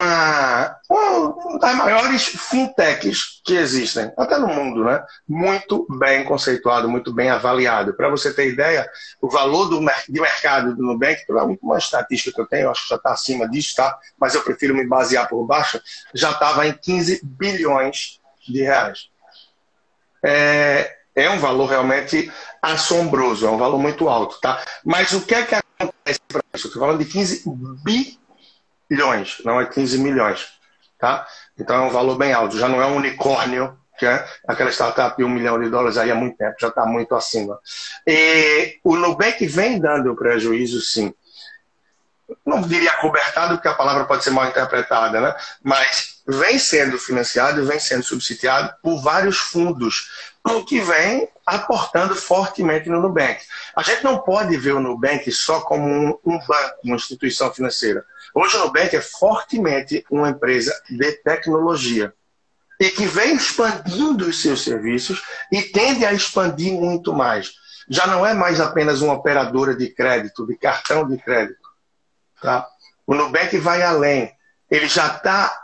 uma, 0.00 0.76
uma 0.90 1.58
das 1.60 1.76
maiores 1.76 2.24
fintechs 2.24 3.40
que 3.44 3.54
existem, 3.54 4.12
até 4.18 4.36
no 4.38 4.48
mundo, 4.48 4.82
né? 4.82 5.04
Muito 5.28 5.86
bem 5.88 6.24
conceituado, 6.24 6.88
muito 6.88 7.14
bem 7.14 7.30
avaliado. 7.30 7.94
Para 7.94 8.10
você 8.10 8.34
ter 8.34 8.48
ideia, 8.48 8.90
o 9.20 9.30
valor 9.30 9.68
do 9.68 9.78
de 10.08 10.20
mercado 10.20 10.74
do 10.74 10.82
Nubank, 10.82 11.24
pela 11.28 11.44
uma 11.44 11.78
estatística 11.78 12.34
que 12.34 12.40
eu 12.40 12.46
tenho, 12.46 12.70
acho 12.72 12.82
que 12.82 12.88
já 12.88 12.96
está 12.96 13.12
acima 13.12 13.48
disso, 13.48 13.76
tá? 13.76 13.96
Mas 14.18 14.34
eu 14.34 14.42
prefiro 14.42 14.74
me 14.74 14.84
basear 14.84 15.28
por 15.28 15.46
baixo, 15.46 15.80
já 16.12 16.32
estava 16.32 16.66
em 16.66 16.72
15 16.72 17.20
bilhões 17.22 18.20
de 18.48 18.62
reais. 18.62 19.10
É, 20.24 20.96
É 21.14 21.30
um 21.30 21.38
valor 21.38 21.66
realmente 21.66 22.32
assombroso, 22.60 23.46
é 23.46 23.50
um 23.50 23.58
valor 23.58 23.78
muito 23.78 24.08
alto, 24.08 24.40
tá? 24.40 24.60
Mas 24.84 25.12
o 25.12 25.20
que 25.20 25.34
é 25.34 25.44
que 25.44 25.61
para 26.18 26.42
isso? 26.54 26.66
Estou 26.68 26.80
falando 26.80 26.98
de 26.98 27.04
15 27.04 27.44
bilhões, 28.88 29.38
não 29.44 29.60
é 29.60 29.66
15 29.66 29.98
milhões, 29.98 30.48
tá? 30.98 31.26
Então 31.58 31.76
é 31.76 31.86
um 31.86 31.90
valor 31.90 32.16
bem 32.16 32.32
alto, 32.32 32.58
já 32.58 32.68
não 32.68 32.80
é 32.80 32.86
um 32.86 32.96
unicórnio, 32.96 33.78
que 33.98 34.06
é 34.06 34.26
aquela 34.48 34.70
startup 34.70 35.16
de 35.16 35.24
um 35.24 35.28
milhão 35.28 35.60
de 35.60 35.68
dólares 35.68 35.96
aí 35.96 36.10
há 36.10 36.14
muito 36.14 36.36
tempo, 36.36 36.56
já 36.60 36.68
está 36.68 36.84
muito 36.84 37.14
acima. 37.14 37.58
E 38.06 38.78
o 38.82 38.96
Nubank 38.96 39.46
vem 39.46 39.78
dando 39.78 40.16
prejuízo, 40.16 40.80
sim. 40.80 41.14
Não 42.44 42.62
diria 42.62 42.92
cobertado, 42.94 43.54
porque 43.54 43.68
a 43.68 43.74
palavra 43.74 44.04
pode 44.04 44.24
ser 44.24 44.30
mal 44.30 44.46
interpretada, 44.46 45.20
né? 45.20 45.34
Mas 45.62 46.11
vem 46.26 46.58
sendo 46.58 46.98
financiado, 46.98 47.66
vem 47.66 47.80
sendo 47.80 48.02
subsidiado 48.02 48.74
por 48.82 49.02
vários 49.02 49.38
fundos, 49.38 50.08
que 50.66 50.80
vem 50.80 51.28
aportando 51.46 52.14
fortemente 52.14 52.88
no 52.88 53.00
Nubank. 53.00 53.40
A 53.76 53.82
gente 53.82 54.02
não 54.02 54.18
pode 54.18 54.56
ver 54.56 54.72
o 54.72 54.80
Nubank 54.80 55.30
só 55.30 55.60
como 55.60 55.86
um, 55.86 56.18
um 56.24 56.38
banco, 56.38 56.78
uma 56.84 56.96
instituição 56.96 57.52
financeira. 57.52 58.04
Hoje 58.34 58.56
o 58.56 58.60
Nubank 58.60 58.94
é 58.94 59.00
fortemente 59.00 60.04
uma 60.10 60.30
empresa 60.30 60.74
de 60.88 61.12
tecnologia 61.22 62.12
e 62.80 62.90
que 62.90 63.06
vem 63.06 63.34
expandindo 63.34 64.26
os 64.26 64.42
seus 64.42 64.64
serviços 64.64 65.22
e 65.52 65.62
tende 65.62 66.04
a 66.04 66.12
expandir 66.12 66.72
muito 66.72 67.12
mais. 67.12 67.52
Já 67.88 68.06
não 68.06 68.26
é 68.26 68.34
mais 68.34 68.60
apenas 68.60 69.00
uma 69.00 69.14
operadora 69.14 69.74
de 69.74 69.88
crédito, 69.88 70.46
de 70.46 70.56
cartão 70.56 71.06
de 71.06 71.16
crédito. 71.18 71.60
Tá? 72.40 72.66
O 73.06 73.14
Nubank 73.14 73.56
vai 73.58 73.82
além. 73.82 74.32
Ele 74.70 74.88
já 74.88 75.08
está 75.08 75.61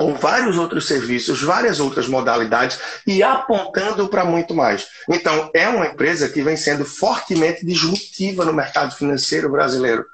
com 0.00 0.14
vários 0.14 0.56
outros 0.56 0.88
serviços, 0.88 1.42
várias 1.42 1.78
outras 1.78 2.08
modalidades 2.08 2.80
e 3.06 3.22
apontando 3.22 4.08
para 4.08 4.24
muito 4.24 4.54
mais. 4.54 4.88
Então, 5.06 5.50
é 5.52 5.68
uma 5.68 5.88
empresa 5.88 6.26
que 6.26 6.40
vem 6.40 6.56
sendo 6.56 6.86
fortemente 6.86 7.66
disruptiva 7.66 8.46
no 8.46 8.52
mercado 8.54 8.94
financeiro 8.94 9.50
brasileiro 9.50 10.06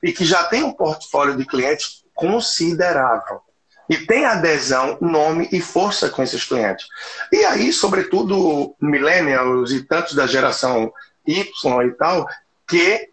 e 0.00 0.12
que 0.12 0.24
já 0.24 0.44
tem 0.44 0.62
um 0.62 0.72
portfólio 0.72 1.36
de 1.36 1.44
clientes 1.44 2.04
considerável. 2.14 3.40
E 3.90 3.96
tem 3.96 4.24
adesão, 4.24 4.98
nome 5.00 5.48
e 5.50 5.60
força 5.60 6.08
com 6.08 6.22
esses 6.22 6.44
clientes. 6.44 6.86
E 7.32 7.44
aí, 7.44 7.72
sobretudo, 7.72 8.76
millennials 8.80 9.72
e 9.72 9.82
tantos 9.82 10.14
da 10.14 10.28
geração 10.28 10.92
Y 11.26 11.82
e 11.82 11.90
tal, 11.94 12.24
que 12.68 13.10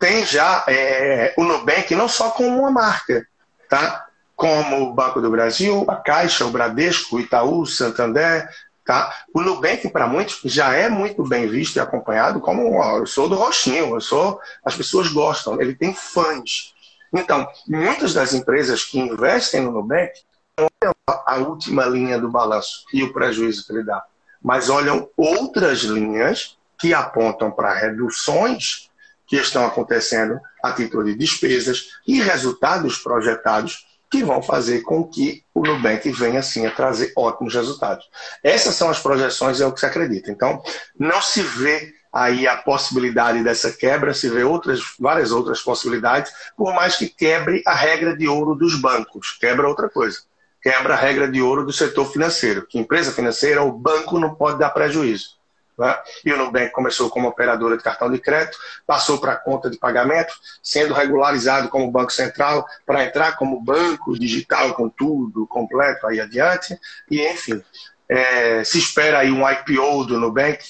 tem 0.00 0.26
já 0.26 0.64
é, 0.66 1.32
o 1.36 1.44
Nubank 1.44 1.94
não 1.94 2.08
só 2.08 2.32
como 2.32 2.58
uma 2.58 2.72
marca, 2.72 3.24
tá? 3.68 4.07
Como 4.38 4.84
o 4.84 4.92
Banco 4.94 5.20
do 5.20 5.28
Brasil, 5.28 5.84
a 5.88 5.96
Caixa, 5.96 6.46
o 6.46 6.50
Bradesco, 6.50 7.16
o 7.16 7.20
Itaú, 7.20 7.62
o 7.62 7.66
Santander. 7.66 8.48
Tá? 8.84 9.12
O 9.34 9.42
Nubank, 9.42 9.88
para 9.90 10.06
muitos, 10.06 10.40
já 10.44 10.72
é 10.72 10.88
muito 10.88 11.24
bem 11.24 11.48
visto 11.48 11.76
e 11.76 11.80
acompanhado 11.80 12.40
como 12.40 12.72
ó, 12.78 12.98
eu 12.98 13.06
sou 13.06 13.28
do 13.28 13.34
Roxinho, 13.34 13.94
eu 13.94 14.00
sou, 14.00 14.40
as 14.64 14.76
pessoas 14.76 15.08
gostam, 15.08 15.60
ele 15.60 15.74
tem 15.74 15.92
fãs. 15.92 16.72
Então, 17.12 17.46
muitas 17.66 18.14
das 18.14 18.32
empresas 18.32 18.84
que 18.84 18.98
investem 18.98 19.60
no 19.60 19.72
Nubank 19.72 20.12
olham 20.56 20.94
a 21.06 21.34
última 21.38 21.84
linha 21.84 22.18
do 22.18 22.30
balanço 22.30 22.84
e 22.94 23.02
o 23.02 23.12
prejuízo 23.12 23.66
que 23.66 23.72
ele 23.72 23.82
dá, 23.82 24.02
mas 24.40 24.70
olham 24.70 25.10
outras 25.16 25.80
linhas 25.80 26.56
que 26.78 26.94
apontam 26.94 27.50
para 27.50 27.74
reduções 27.74 28.88
que 29.26 29.36
estão 29.36 29.66
acontecendo 29.66 30.40
a 30.62 30.72
título 30.72 31.04
de 31.04 31.14
despesas 31.16 31.88
e 32.06 32.22
resultados 32.22 32.98
projetados 32.98 33.87
que 34.10 34.24
vão 34.24 34.42
fazer 34.42 34.82
com 34.82 35.04
que 35.04 35.44
o 35.54 35.62
Nubank 35.62 36.10
venha 36.12 36.40
assim 36.40 36.66
a 36.66 36.70
trazer 36.70 37.12
ótimos 37.16 37.54
resultados. 37.54 38.06
Essas 38.42 38.74
são 38.74 38.88
as 38.88 39.00
projeções, 39.00 39.60
é 39.60 39.66
o 39.66 39.72
que 39.72 39.80
se 39.80 39.86
acredita. 39.86 40.30
Então, 40.30 40.62
não 40.98 41.20
se 41.20 41.42
vê 41.42 41.92
aí 42.12 42.46
a 42.46 42.56
possibilidade 42.56 43.44
dessa 43.44 43.70
quebra, 43.70 44.14
se 44.14 44.28
vê 44.30 44.42
outras, 44.42 44.80
várias 44.98 45.30
outras 45.30 45.60
possibilidades, 45.60 46.32
por 46.56 46.74
mais 46.74 46.96
que 46.96 47.08
quebre 47.08 47.62
a 47.66 47.74
regra 47.74 48.16
de 48.16 48.26
ouro 48.26 48.54
dos 48.54 48.80
bancos. 48.80 49.36
Quebra 49.38 49.68
outra 49.68 49.88
coisa. 49.88 50.20
Quebra 50.62 50.94
a 50.94 50.96
regra 50.96 51.30
de 51.30 51.40
ouro 51.40 51.64
do 51.64 51.72
setor 51.72 52.10
financeiro, 52.10 52.66
que 52.66 52.78
empresa 52.78 53.12
financeira, 53.12 53.62
o 53.62 53.72
banco 53.72 54.18
não 54.18 54.34
pode 54.34 54.58
dar 54.58 54.70
prejuízo. 54.70 55.37
Né? 55.78 55.96
E 56.24 56.32
o 56.32 56.36
Nubank 56.36 56.72
começou 56.72 57.08
como 57.08 57.28
operadora 57.28 57.76
de 57.76 57.82
cartão 57.82 58.10
de 58.10 58.18
crédito, 58.18 58.58
passou 58.86 59.18
para 59.18 59.36
conta 59.36 59.70
de 59.70 59.78
pagamento, 59.78 60.34
sendo 60.62 60.92
regularizado 60.92 61.68
como 61.68 61.90
Banco 61.90 62.12
Central 62.12 62.66
para 62.84 63.04
entrar 63.04 63.36
como 63.36 63.60
banco 63.60 64.18
digital 64.18 64.74
com 64.74 64.88
tudo 64.88 65.46
completo 65.46 66.06
aí 66.06 66.20
adiante. 66.20 66.78
E, 67.10 67.24
enfim, 67.26 67.62
é, 68.08 68.64
se 68.64 68.78
espera 68.78 69.20
aí 69.20 69.30
um 69.30 69.48
IPO 69.48 70.04
do 70.04 70.18
Nubank, 70.18 70.64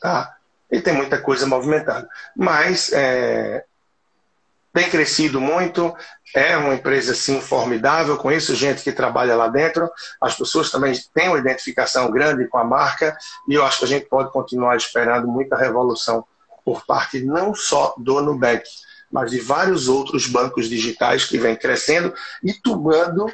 tá? 0.00 0.36
E 0.70 0.80
tem 0.80 0.94
muita 0.94 1.18
coisa 1.18 1.46
movimentada. 1.46 2.08
Mas 2.36 2.92
é, 2.92 3.64
tem 4.76 4.90
crescido 4.90 5.40
muito, 5.40 5.96
é 6.34 6.54
uma 6.54 6.74
empresa 6.74 7.14
sim 7.14 7.40
formidável, 7.40 8.18
conheço 8.18 8.54
gente 8.54 8.82
que 8.82 8.92
trabalha 8.92 9.34
lá 9.34 9.48
dentro, 9.48 9.90
as 10.20 10.36
pessoas 10.36 10.70
também 10.70 10.92
têm 11.14 11.30
uma 11.30 11.38
identificação 11.38 12.10
grande 12.10 12.46
com 12.46 12.58
a 12.58 12.64
marca 12.64 13.16
e 13.48 13.54
eu 13.54 13.64
acho 13.64 13.78
que 13.78 13.84
a 13.86 13.88
gente 13.88 14.04
pode 14.04 14.30
continuar 14.30 14.76
esperando 14.76 15.26
muita 15.26 15.56
revolução 15.56 16.26
por 16.62 16.84
parte 16.84 17.24
não 17.24 17.54
só 17.54 17.94
do 17.96 18.20
Nubank, 18.20 18.64
mas 19.10 19.30
de 19.30 19.40
vários 19.40 19.88
outros 19.88 20.26
bancos 20.26 20.68
digitais 20.68 21.24
que 21.24 21.38
vêm 21.38 21.56
crescendo 21.56 22.12
e 22.44 22.52
tomando 22.52 23.32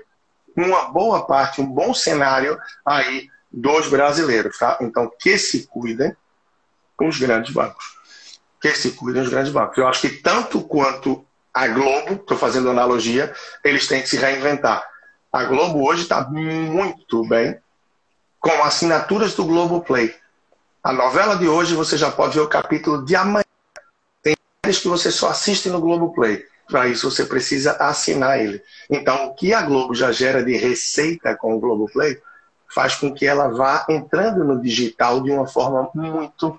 uma 0.56 0.92
boa 0.92 1.26
parte, 1.26 1.60
um 1.60 1.66
bom 1.66 1.92
cenário 1.92 2.56
aí 2.86 3.28
dos 3.50 3.88
brasileiros, 3.88 4.56
tá? 4.58 4.78
Então 4.80 5.10
que 5.18 5.36
se 5.36 5.66
cuidem 5.66 6.16
com 6.96 7.08
os 7.08 7.18
grandes 7.18 7.52
bancos. 7.52 7.98
Que 8.60 8.76
se 8.76 8.92
cuidem 8.92 9.22
os 9.22 9.28
grandes 9.28 9.52
bancos. 9.52 9.76
Eu 9.76 9.88
acho 9.88 10.02
que 10.02 10.08
tanto 10.08 10.62
quanto 10.62 11.26
a 11.52 11.68
Globo, 11.68 12.14
estou 12.14 12.36
fazendo 12.36 12.70
analogia, 12.70 13.32
eles 13.62 13.86
têm 13.86 14.00
que 14.00 14.08
se 14.08 14.16
reinventar. 14.16 14.82
A 15.32 15.44
Globo 15.44 15.86
hoje 15.86 16.02
está 16.02 16.22
muito 16.28 17.26
bem 17.26 17.58
com 18.40 18.62
assinaturas 18.64 19.34
do 19.34 19.44
Globo 19.44 19.80
Play. 19.80 20.14
A 20.82 20.92
novela 20.92 21.36
de 21.36 21.46
hoje 21.46 21.74
você 21.74 21.96
já 21.96 22.10
pode 22.10 22.34
ver 22.34 22.40
o 22.40 22.48
capítulo 22.48 23.04
de 23.04 23.14
amanhã. 23.14 23.44
Tem 24.22 24.34
séries 24.64 24.80
que 24.80 24.88
você 24.88 25.10
só 25.10 25.28
assiste 25.28 25.68
no 25.68 25.80
Globo 25.80 26.12
Play. 26.12 26.44
Para 26.66 26.88
isso 26.88 27.10
você 27.10 27.24
precisa 27.24 27.72
assinar 27.72 28.40
ele. 28.40 28.62
Então, 28.90 29.26
o 29.26 29.34
que 29.34 29.52
a 29.52 29.62
Globo 29.62 29.94
já 29.94 30.10
gera 30.10 30.42
de 30.42 30.56
receita 30.56 31.36
com 31.36 31.54
o 31.54 31.60
Globo 31.60 31.86
Play 31.92 32.20
faz 32.74 32.94
com 32.94 33.12
que 33.12 33.26
ela 33.26 33.48
vá 33.48 33.84
entrando 33.88 34.42
no 34.42 34.60
digital 34.60 35.20
de 35.22 35.30
uma 35.30 35.46
forma 35.46 35.90
muito 35.94 36.58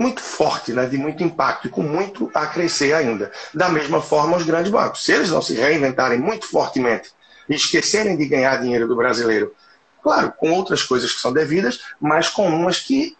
muito 0.00 0.22
forte, 0.22 0.72
né, 0.72 0.86
de 0.86 0.96
muito 0.96 1.22
impacto 1.22 1.66
e 1.66 1.70
com 1.70 1.82
muito 1.82 2.30
a 2.34 2.46
crescer 2.46 2.94
ainda. 2.94 3.30
Da 3.52 3.68
mesma 3.68 4.00
forma, 4.00 4.38
os 4.38 4.44
grandes 4.44 4.72
bancos. 4.72 5.04
Se 5.04 5.12
eles 5.12 5.28
não 5.28 5.42
se 5.42 5.52
reinventarem 5.52 6.18
muito 6.18 6.46
fortemente 6.46 7.12
e 7.46 7.54
esquecerem 7.54 8.16
de 8.16 8.24
ganhar 8.26 8.56
dinheiro 8.62 8.88
do 8.88 8.96
brasileiro, 8.96 9.54
claro, 10.02 10.32
com 10.38 10.52
outras 10.52 10.82
coisas 10.82 11.12
que 11.12 11.20
são 11.20 11.34
devidas, 11.34 11.80
mas 12.00 12.30
com 12.30 12.48
umas 12.48 12.80
que 12.80 13.14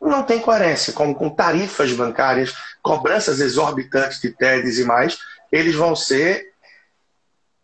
não 0.00 0.22
têm 0.22 0.38
coerência, 0.38 0.92
como 0.92 1.12
com 1.16 1.28
tarifas 1.28 1.92
bancárias, 1.92 2.54
cobranças 2.80 3.40
exorbitantes 3.40 4.20
de 4.20 4.30
TEDs 4.30 4.78
e 4.78 4.84
mais, 4.84 5.18
eles 5.50 5.74
vão 5.74 5.96
ser 5.96 6.52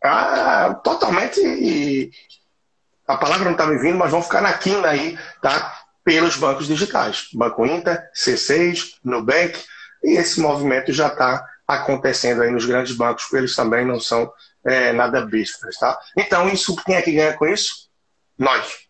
ah, 0.03 0.75
totalmente. 0.83 2.11
A 3.07 3.16
palavra 3.16 3.44
não 3.44 3.53
está 3.53 3.64
me 3.64 3.79
vindo, 3.79 3.97
mas 3.97 4.11
vão 4.11 4.23
ficar 4.23 4.40
na 4.40 4.55
quina 4.55 4.88
aí, 4.88 5.16
tá? 5.40 5.84
Pelos 6.05 6.37
bancos 6.37 6.67
digitais. 6.67 7.29
Banco 7.33 7.64
Inter, 7.64 8.11
C6, 8.14 8.97
Nubank, 9.03 9.59
e 10.03 10.19
esse 10.19 10.40
movimento 10.40 10.93
já 10.93 11.09
está 11.09 11.45
acontecendo 11.67 12.43
aí 12.43 12.51
nos 12.51 12.67
grandes 12.67 12.95
bancos, 12.95 13.25
porque 13.25 13.38
eles 13.38 13.57
também 13.57 13.87
não 13.87 13.99
são 13.99 14.31
é, 14.64 14.93
nada 14.93 15.23
bestas. 15.23 15.77
Tá? 15.77 15.99
Então, 16.17 16.49
isso, 16.49 16.77
quem 16.85 16.97
é 16.97 17.03
que 17.03 17.12
ganha 17.12 17.33
com 17.33 17.47
isso? 17.47 17.88
Nós. 18.38 18.85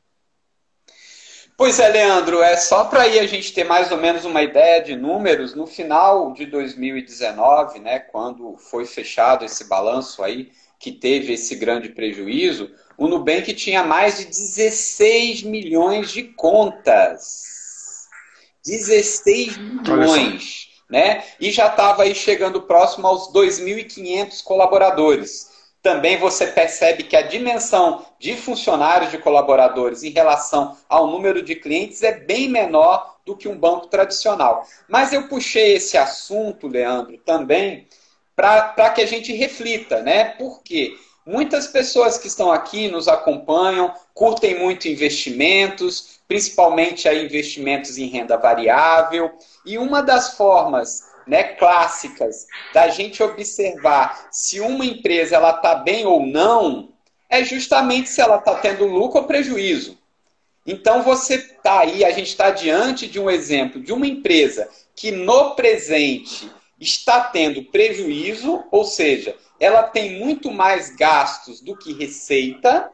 Pois 1.56 1.78
é, 1.78 1.88
Leandro, 1.88 2.42
é 2.42 2.56
só 2.56 2.84
para 2.86 3.02
aí 3.02 3.20
a 3.20 3.26
gente 3.28 3.52
ter 3.54 3.62
mais 3.62 3.92
ou 3.92 3.96
menos 3.96 4.24
uma 4.24 4.42
ideia 4.42 4.82
de 4.82 4.96
números. 4.96 5.54
No 5.54 5.68
final 5.68 6.32
de 6.32 6.46
2019, 6.46 7.78
né, 7.78 8.00
quando 8.00 8.56
foi 8.56 8.84
fechado 8.84 9.44
esse 9.44 9.68
balanço 9.68 10.24
aí, 10.24 10.50
que 10.80 10.90
teve 10.90 11.34
esse 11.34 11.54
grande 11.54 11.90
prejuízo, 11.90 12.70
o 12.96 13.08
Nubank 13.08 13.52
tinha 13.54 13.82
mais 13.82 14.18
de 14.18 14.26
16 14.26 15.42
milhões 15.42 16.10
de 16.10 16.22
contas. 16.22 18.08
16 18.64 19.58
milhões, 19.58 20.68
né? 20.88 21.24
E 21.38 21.50
já 21.50 21.66
estava 21.66 22.04
aí 22.04 22.14
chegando 22.14 22.62
próximo 22.62 23.06
aos 23.06 23.32
2.500 23.32 24.42
colaboradores. 24.42 25.52
Também 25.82 26.16
você 26.16 26.46
percebe 26.46 27.02
que 27.02 27.14
a 27.14 27.20
dimensão 27.20 28.06
de 28.18 28.34
funcionários 28.36 29.10
de 29.10 29.18
colaboradores 29.18 30.02
em 30.02 30.08
relação 30.08 30.78
ao 30.88 31.08
número 31.08 31.42
de 31.42 31.54
clientes 31.56 32.02
é 32.02 32.12
bem 32.12 32.48
menor 32.48 33.16
do 33.26 33.36
que 33.36 33.48
um 33.48 33.58
banco 33.58 33.88
tradicional. 33.88 34.66
Mas 34.88 35.12
eu 35.12 35.28
puxei 35.28 35.74
esse 35.74 35.98
assunto, 35.98 36.68
Leandro, 36.68 37.18
também 37.18 37.86
para 38.34 38.90
que 38.90 39.02
a 39.02 39.06
gente 39.06 39.32
reflita, 39.32 40.00
né? 40.00 40.24
Por 40.24 40.62
quê? 40.62 40.96
Muitas 41.26 41.66
pessoas 41.66 42.18
que 42.18 42.26
estão 42.26 42.52
aqui 42.52 42.88
nos 42.88 43.08
acompanham, 43.08 43.94
curtem 44.12 44.58
muito 44.58 44.88
investimentos, 44.88 46.20
principalmente 46.28 47.08
aí 47.08 47.24
investimentos 47.24 47.96
em 47.96 48.06
renda 48.06 48.36
variável. 48.36 49.32
E 49.64 49.78
uma 49.78 50.02
das 50.02 50.36
formas 50.36 51.02
né, 51.26 51.42
clássicas 51.42 52.46
da 52.74 52.88
gente 52.88 53.22
observar 53.22 54.28
se 54.30 54.60
uma 54.60 54.84
empresa 54.84 55.36
ela 55.36 55.50
está 55.50 55.76
bem 55.76 56.04
ou 56.04 56.26
não 56.26 56.90
é 57.30 57.42
justamente 57.42 58.10
se 58.10 58.20
ela 58.20 58.36
está 58.36 58.56
tendo 58.56 58.86
lucro 58.86 59.20
ou 59.20 59.26
prejuízo. 59.26 59.98
Então 60.66 61.02
você 61.02 61.36
está 61.36 61.80
aí, 61.80 62.04
a 62.04 62.10
gente 62.10 62.28
está 62.28 62.50
diante 62.50 63.06
de 63.06 63.18
um 63.18 63.30
exemplo 63.30 63.80
de 63.80 63.92
uma 63.92 64.06
empresa 64.06 64.68
que 64.94 65.10
no 65.10 65.54
presente 65.54 66.50
está 66.84 67.20
tendo 67.20 67.64
prejuízo, 67.64 68.64
ou 68.70 68.84
seja, 68.84 69.36
ela 69.58 69.82
tem 69.82 70.18
muito 70.20 70.50
mais 70.50 70.94
gastos 70.94 71.60
do 71.60 71.76
que 71.76 71.92
receita, 71.92 72.90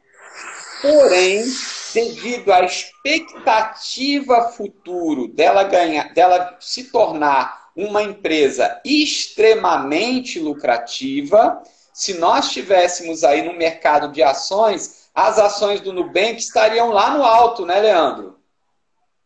porém, 0.80 1.44
devido 1.92 2.52
à 2.52 2.64
expectativa 2.64 4.52
futuro 4.52 5.28
dela 5.28 5.64
ganhar, 5.64 6.12
dela 6.14 6.56
se 6.60 6.84
tornar 6.84 7.70
uma 7.76 8.02
empresa 8.02 8.80
extremamente 8.84 10.38
lucrativa, 10.38 11.62
se 11.92 12.14
nós 12.14 12.46
estivéssemos 12.46 13.24
aí 13.24 13.42
no 13.42 13.52
mercado 13.52 14.12
de 14.12 14.22
ações, 14.22 15.08
as 15.14 15.38
ações 15.38 15.80
do 15.80 15.92
Nubank 15.92 16.38
estariam 16.38 16.90
lá 16.90 17.10
no 17.10 17.24
alto, 17.24 17.66
né, 17.66 17.80
Leandro? 17.80 18.38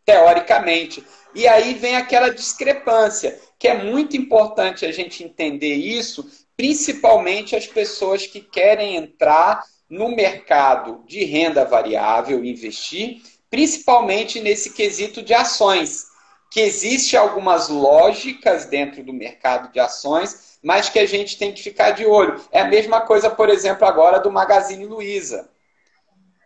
Teoricamente. 0.05 1.05
E 1.35 1.49
aí 1.49 1.75
vem 1.75 1.97
aquela 1.97 2.31
discrepância, 2.31 3.39
que 3.65 3.69
é 3.69 3.83
muito 3.83 4.15
importante 4.15 4.85
a 4.85 4.93
gente 4.93 5.25
entender 5.25 5.73
isso, 5.73 6.29
principalmente 6.55 7.57
as 7.57 7.67
pessoas 7.67 8.27
que 8.27 8.39
querem 8.39 8.95
entrar 8.95 9.65
no 9.89 10.15
mercado 10.15 11.03
de 11.07 11.25
renda 11.25 11.65
variável, 11.65 12.45
investir, 12.45 13.23
principalmente 13.49 14.39
nesse 14.39 14.75
quesito 14.75 15.23
de 15.23 15.33
ações, 15.33 16.05
que 16.51 16.61
existe 16.61 17.17
algumas 17.17 17.71
lógicas 17.71 18.67
dentro 18.67 19.03
do 19.03 19.15
mercado 19.15 19.73
de 19.73 19.81
ações, 19.81 20.59
mas 20.63 20.91
que 20.91 20.99
a 20.99 21.07
gente 21.07 21.39
tem 21.39 21.51
que 21.51 21.63
ficar 21.63 21.93
de 21.93 22.05
olho. 22.05 22.39
É 22.53 22.61
a 22.61 22.69
mesma 22.69 23.01
coisa, 23.01 23.31
por 23.31 23.49
exemplo, 23.49 23.89
agora 23.89 24.19
do 24.21 24.31
Magazine 24.31 24.85
Luiza. 24.85 25.49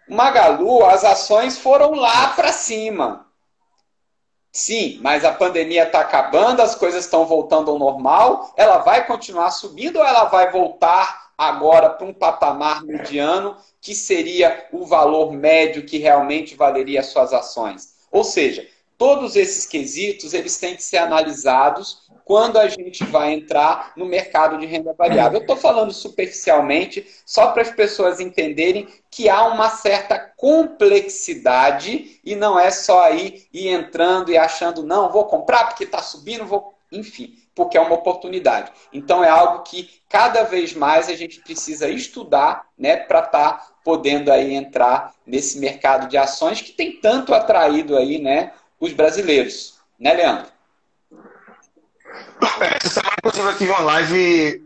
O 0.09 0.15
Magalu, 0.15 0.85
as 0.85 1.03
ações 1.03 1.59
foram 1.59 1.95
lá 1.95 2.29
para 2.29 2.53
cima. 2.53 3.28
Sim, 4.51 4.99
mas 5.03 5.25
a 5.25 5.33
pandemia 5.33 5.85
está 5.85 6.01
acabando, 6.01 6.63
as 6.63 6.75
coisas 6.75 7.05
estão 7.05 7.27
voltando 7.27 7.71
ao 7.71 7.79
normal. 7.79 8.53
Ela 8.57 8.79
vai 8.79 9.07
continuar 9.07 9.51
subindo 9.51 9.97
ou 9.97 10.05
ela 10.05 10.25
vai 10.25 10.51
voltar 10.51 11.29
agora 11.37 11.91
para 11.91 12.07
um 12.07 12.13
patamar 12.13 12.83
mediano, 12.83 13.57
que 13.81 13.95
seria 13.95 14.67
o 14.73 14.85
valor 14.85 15.33
médio 15.33 15.87
que 15.87 15.99
realmente 15.99 16.57
valeria 16.57 17.01
as 17.01 17.07
suas 17.07 17.33
ações? 17.33 17.95
Ou 18.11 18.25
seja, 18.25 18.67
todos 18.99 19.37
esses 19.37 19.65
quesitos 19.65 20.35
eles 20.35 20.59
têm 20.59 20.75
que 20.75 20.83
ser 20.83 20.99
analisados 20.99 22.09
quando 22.25 22.59
a 22.59 22.69
gente 22.69 23.05
vai 23.05 23.33
entrar 23.33 23.93
no 23.97 24.05
mercado 24.05 24.59
de 24.59 24.67
renda 24.67 24.93
variável. 24.93 25.39
Eu 25.39 25.43
estou 25.43 25.57
falando 25.57 25.95
superficialmente, 25.95 27.07
só 27.25 27.53
para 27.53 27.63
as 27.63 27.71
pessoas 27.71 28.21
entenderem 28.21 28.87
que 29.11 29.31
há 29.31 29.47
uma 29.47 29.71
certa 29.71 30.19
complexidade 30.37 32.21
e 32.23 32.37
não 32.37 32.61
é 32.61 32.71
só 32.71 33.05
aí 33.05 33.47
ir 33.51 33.69
entrando 33.69 34.31
e 34.31 34.37
achando, 34.37 34.83
não, 34.83 35.11
vou 35.11 35.25
comprar 35.25 35.69
porque 35.69 35.85
está 35.85 36.03
subindo, 36.03 36.45
vou. 36.45 36.75
Enfim, 36.93 37.35
porque 37.55 37.77
é 37.77 37.81
uma 37.81 37.95
oportunidade. 37.95 38.71
Então 38.93 39.25
é 39.25 39.29
algo 39.29 39.63
que 39.63 39.91
cada 40.09 40.45
vez 40.45 40.75
mais 40.75 41.09
a 41.09 41.15
gente 41.15 41.41
precisa 41.41 41.89
estudar 41.89 42.67
né, 42.79 42.97
para 42.97 43.19
estar 43.19 43.53
tá 43.53 43.67
podendo 43.83 44.31
aí 44.31 44.55
entrar 44.55 45.15
nesse 45.27 45.59
mercado 45.59 46.09
de 46.09 46.17
ações 46.17 46.61
que 46.61 46.73
tem 46.73 47.01
tanto 47.01 47.35
atraído 47.35 47.97
aí 47.97 48.19
né, 48.19 48.53
os 48.81 48.93
brasileiros. 48.93 49.75
Né, 49.99 50.15
Leandro? 50.15 50.47
Essa 52.77 52.89
semana, 52.89 53.15
inclusive, 53.19 53.49
eu 53.49 53.57
tive 53.57 53.71
uma 53.71 53.81
live 53.81 54.65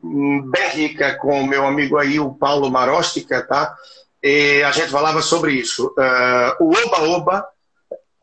bem 0.50 0.68
rica 0.70 1.14
com 1.16 1.42
o 1.42 1.46
meu 1.46 1.66
amigo 1.66 1.98
aí, 1.98 2.20
o 2.20 2.32
Paulo 2.34 2.70
Marostica, 2.70 3.42
tá? 3.42 3.74
E 4.22 4.62
a 4.62 4.70
gente 4.70 4.90
falava 4.90 5.20
sobre 5.20 5.52
isso. 5.52 5.94
Uh, 5.98 6.64
o 6.64 6.70
Oba-Oba 6.70 7.46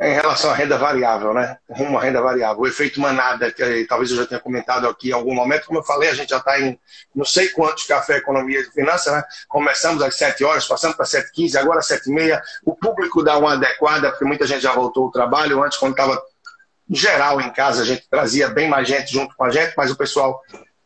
em 0.02 0.14
relação 0.14 0.50
à 0.50 0.54
renda 0.54 0.78
variável, 0.78 1.34
né? 1.34 1.58
Rumo 1.70 1.98
à 1.98 2.02
renda 2.02 2.22
variável. 2.22 2.62
O 2.62 2.68
efeito 2.68 3.02
manada, 3.02 3.52
que 3.52 3.86
talvez 3.86 4.10
eu 4.10 4.18
já 4.18 4.26
tenha 4.26 4.40
comentado 4.40 4.88
aqui 4.88 5.10
em 5.10 5.14
algum 5.14 5.36
momento, 5.36 5.66
como 5.66 5.80
eu 5.80 5.84
falei, 5.84 6.10
a 6.10 6.14
gente 6.14 6.30
já 6.30 6.38
está 6.38 6.58
em 6.60 6.80
não 7.14 7.26
sei 7.26 7.50
quantos 7.50 7.86
café, 7.86 8.18
economia 8.18 8.62
e 8.62 8.72
finanças, 8.72 9.12
né? 9.12 9.22
Começamos 9.50 10.02
às 10.02 10.16
7 10.16 10.44
horas, 10.46 10.66
passamos 10.66 10.96
para 10.96 11.06
7h15, 11.06 11.56
agora 11.58 11.82
7h30. 11.82 12.42
O 12.66 12.74
público 12.74 13.22
dá 13.22 13.38
uma 13.38 13.54
adequada, 13.54 14.10
porque 14.10 14.24
muita 14.24 14.48
gente 14.48 14.62
já 14.62 14.72
voltou 14.72 15.06
ao 15.06 15.12
trabalho. 15.12 15.62
Antes, 15.62 15.78
quando 15.78 15.92
estava 15.92 16.22
geral 16.90 17.42
em 17.42 17.52
casa, 17.52 17.82
a 17.82 17.86
gente 17.86 18.08
trazia 18.10 18.48
bem 18.48 18.70
mais 18.70 18.88
gente 18.88 19.12
junto 19.12 19.36
com 19.36 19.44
a 19.44 19.50
gente, 19.50 19.74
mas 19.76 19.92
o 19.92 19.98
pessoal 19.98 20.42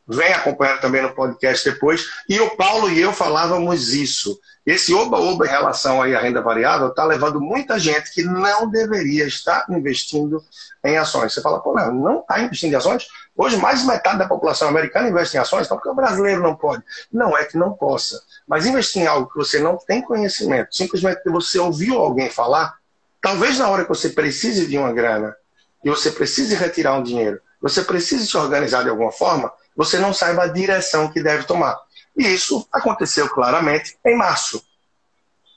vem 0.07 0.33
acompanhando 0.33 0.81
também 0.81 1.01
no 1.01 1.13
podcast 1.13 1.69
depois. 1.69 2.07
E 2.27 2.39
o 2.39 2.55
Paulo 2.55 2.89
e 2.89 2.99
eu 2.99 3.13
falávamos 3.13 3.93
isso. 3.93 4.39
Esse 4.65 4.93
oba-oba 4.93 5.45
em 5.45 5.49
relação 5.49 6.01
aí 6.01 6.15
à 6.15 6.21
renda 6.21 6.41
variável 6.41 6.87
está 6.87 7.03
levando 7.03 7.41
muita 7.41 7.77
gente 7.77 8.13
que 8.13 8.23
não 8.23 8.69
deveria 8.69 9.25
estar 9.25 9.65
investindo 9.69 10.41
em 10.83 10.97
ações. 10.97 11.33
Você 11.33 11.41
fala, 11.41 11.59
pô, 11.59 11.73
não, 11.73 12.21
está 12.21 12.41
investindo 12.41 12.73
em 12.73 12.75
ações? 12.75 13.07
Hoje, 13.35 13.57
mais 13.57 13.81
de 13.81 13.87
metade 13.87 14.19
da 14.19 14.27
população 14.27 14.69
americana 14.69 15.09
investe 15.09 15.35
em 15.35 15.39
ações, 15.39 15.65
então 15.65 15.77
por 15.77 15.83
que 15.83 15.89
o 15.89 15.95
brasileiro 15.95 16.41
não 16.41 16.55
pode? 16.55 16.83
Não 17.11 17.37
é 17.37 17.43
que 17.43 17.57
não 17.57 17.73
possa. 17.73 18.21
Mas 18.47 18.65
investir 18.65 19.01
em 19.01 19.07
algo 19.07 19.29
que 19.29 19.37
você 19.37 19.59
não 19.59 19.75
tem 19.77 20.01
conhecimento, 20.01 20.75
simplesmente 20.75 21.23
que 21.23 21.29
você 21.29 21.59
ouviu 21.59 21.97
alguém 21.97 22.29
falar, 22.29 22.77
talvez 23.21 23.57
na 23.57 23.67
hora 23.67 23.83
que 23.83 23.89
você 23.89 24.09
precise 24.09 24.67
de 24.67 24.77
uma 24.77 24.93
grana, 24.93 25.35
e 25.83 25.89
você 25.89 26.11
precise 26.11 26.55
retirar 26.55 26.93
um 26.93 27.03
dinheiro, 27.03 27.41
você 27.61 27.81
precisa 27.81 28.25
se 28.25 28.37
organizar 28.37 28.83
de 28.83 28.89
alguma 28.89 29.11
forma, 29.11 29.51
você 29.75 29.97
não 29.99 30.13
saiba 30.13 30.43
a 30.43 30.47
direção 30.47 31.11
que 31.11 31.21
deve 31.21 31.43
tomar. 31.43 31.79
E 32.17 32.27
isso 32.27 32.67
aconteceu 32.71 33.29
claramente 33.29 33.97
em 34.05 34.15
março. 34.15 34.63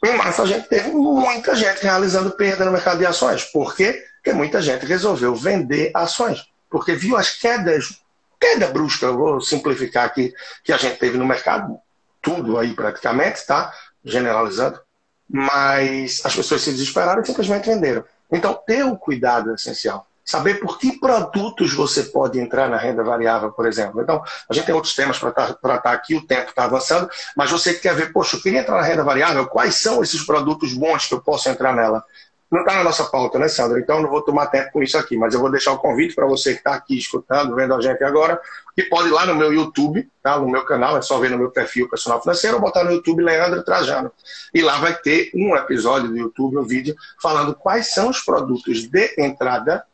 Em 0.05 0.17
março 0.17 0.43
a 0.43 0.47
gente 0.47 0.69
teve 0.69 0.91
muita 0.91 1.55
gente 1.55 1.83
realizando 1.83 2.31
perda 2.31 2.64
no 2.64 2.73
mercado 2.73 2.99
de 2.99 3.07
ações. 3.07 3.45
Por 3.45 3.75
quê? 3.75 4.05
Porque 4.17 4.33
muita 4.33 4.61
gente 4.62 4.87
resolveu 4.87 5.35
vender 5.35 5.91
ações. 5.95 6.47
Porque 6.71 6.95
viu 6.95 7.17
as 7.17 7.31
quedas, 7.31 8.01
queda 8.41 8.69
brusca, 8.69 9.12
vou 9.12 9.41
simplificar 9.41 10.05
aqui, 10.05 10.33
que 10.64 10.73
a 10.73 10.77
gente 10.77 10.99
teve 10.99 11.17
no 11.19 11.27
mercado, 11.27 11.79
tudo 12.23 12.59
aí 12.59 12.75
praticamente, 12.75 13.47
tá? 13.47 13.73
Generalizando. 14.05 14.81
Mas 15.29 16.23
as 16.25 16.35
pessoas 16.35 16.62
se 16.62 16.71
desesperaram 16.71 17.23
e 17.23 17.27
simplesmente 17.27 17.69
venderam. 17.69 18.05
Então, 18.31 18.55
ter 18.67 18.85
o 18.85 18.97
cuidado 18.97 19.51
é 19.51 19.55
essencial 19.55 20.07
saber 20.27 20.57
por 20.57 20.77
que 20.77 20.99
produtos 20.99 21.72
você 21.72 22.03
pode 22.03 22.41
entrar 22.41 22.68
na 22.68 22.77
renda 22.77 23.05
variável, 23.05 23.53
por 23.53 23.64
exemplo. 23.64 24.03
Então, 24.03 24.20
a 24.51 24.53
gente 24.53 24.66
tem 24.66 24.74
outros 24.74 24.95
temas 24.95 25.18
para 25.18 25.31
tratar 25.31 25.93
aqui, 25.93 26.16
o 26.16 26.27
tempo 26.27 26.51
está 26.51 26.64
avançando, 26.64 27.09
mas 27.37 27.49
você 27.49 27.72
que 27.72 27.81
quer 27.81 27.95
ver, 27.95 28.12
poxa, 28.12 28.37
eu 28.37 28.43
queria 28.43 28.61
entrar 28.61 28.74
na 28.74 28.83
renda 28.83 29.05
variável, 29.05 29.47
quais 29.47 29.77
são 29.77 30.03
esses 30.03 30.27
produtos 30.27 30.74
bons 30.74 31.07
que 31.07 31.14
eu 31.14 31.20
posso 31.20 31.49
entrar 31.49 31.72
nela? 31.72 32.05
Não 32.51 32.61
está 32.61 32.74
na 32.74 32.85
nossa 32.85 33.05
pauta, 33.05 33.39
né, 33.39 33.49
Sandra? 33.49 33.79
Então, 33.79 34.01
não 34.01 34.09
vou 34.09 34.22
tomar 34.22 34.47
tempo 34.47 34.72
com 34.72 34.83
isso 34.83 34.97
aqui, 34.97 35.16
mas 35.16 35.35
eu 35.35 35.41
vou 35.41 35.51
deixar 35.51 35.72
o 35.72 35.79
convite 35.79 36.14
para 36.14 36.27
você 36.27 36.53
que 36.53 36.59
está 36.59 36.74
aqui 36.74 36.97
escutando, 36.97 37.55
vendo 37.55 37.74
a 37.74 37.81
gente 37.81 38.03
agora, 38.05 38.41
que 38.74 38.85
pode 38.85 39.09
ir 39.09 39.12
lá 39.12 39.27
no 39.27 39.35
meu 39.35 39.53
YouTube, 39.53 40.09
tá? 40.22 40.39
no 40.39 40.49
meu 40.49 40.64
canal, 40.64 40.97
é 40.97 41.03
só 41.03 41.18
ver 41.18 41.31
no 41.31 41.39
meu 41.39 41.51
perfil 41.51 41.89
personal 41.89 42.20
financeiro, 42.20 42.57
ou 42.57 42.62
botar 42.62 42.85
no 42.85 42.93
YouTube 42.93 43.22
Leandro 43.22 43.64
Trajano. 43.64 44.12
E 44.55 44.62
lá 44.62 44.79
vai 44.79 44.95
ter 44.95 45.31
um 45.35 45.57
episódio 45.57 46.09
do 46.09 46.16
YouTube, 46.16 46.59
um 46.59 46.64
vídeo, 46.64 46.95
falando 47.20 47.55
quais 47.55 47.93
são 47.93 48.11
os 48.11 48.20
produtos 48.20 48.85
de 48.89 49.14
entrada 49.18 49.85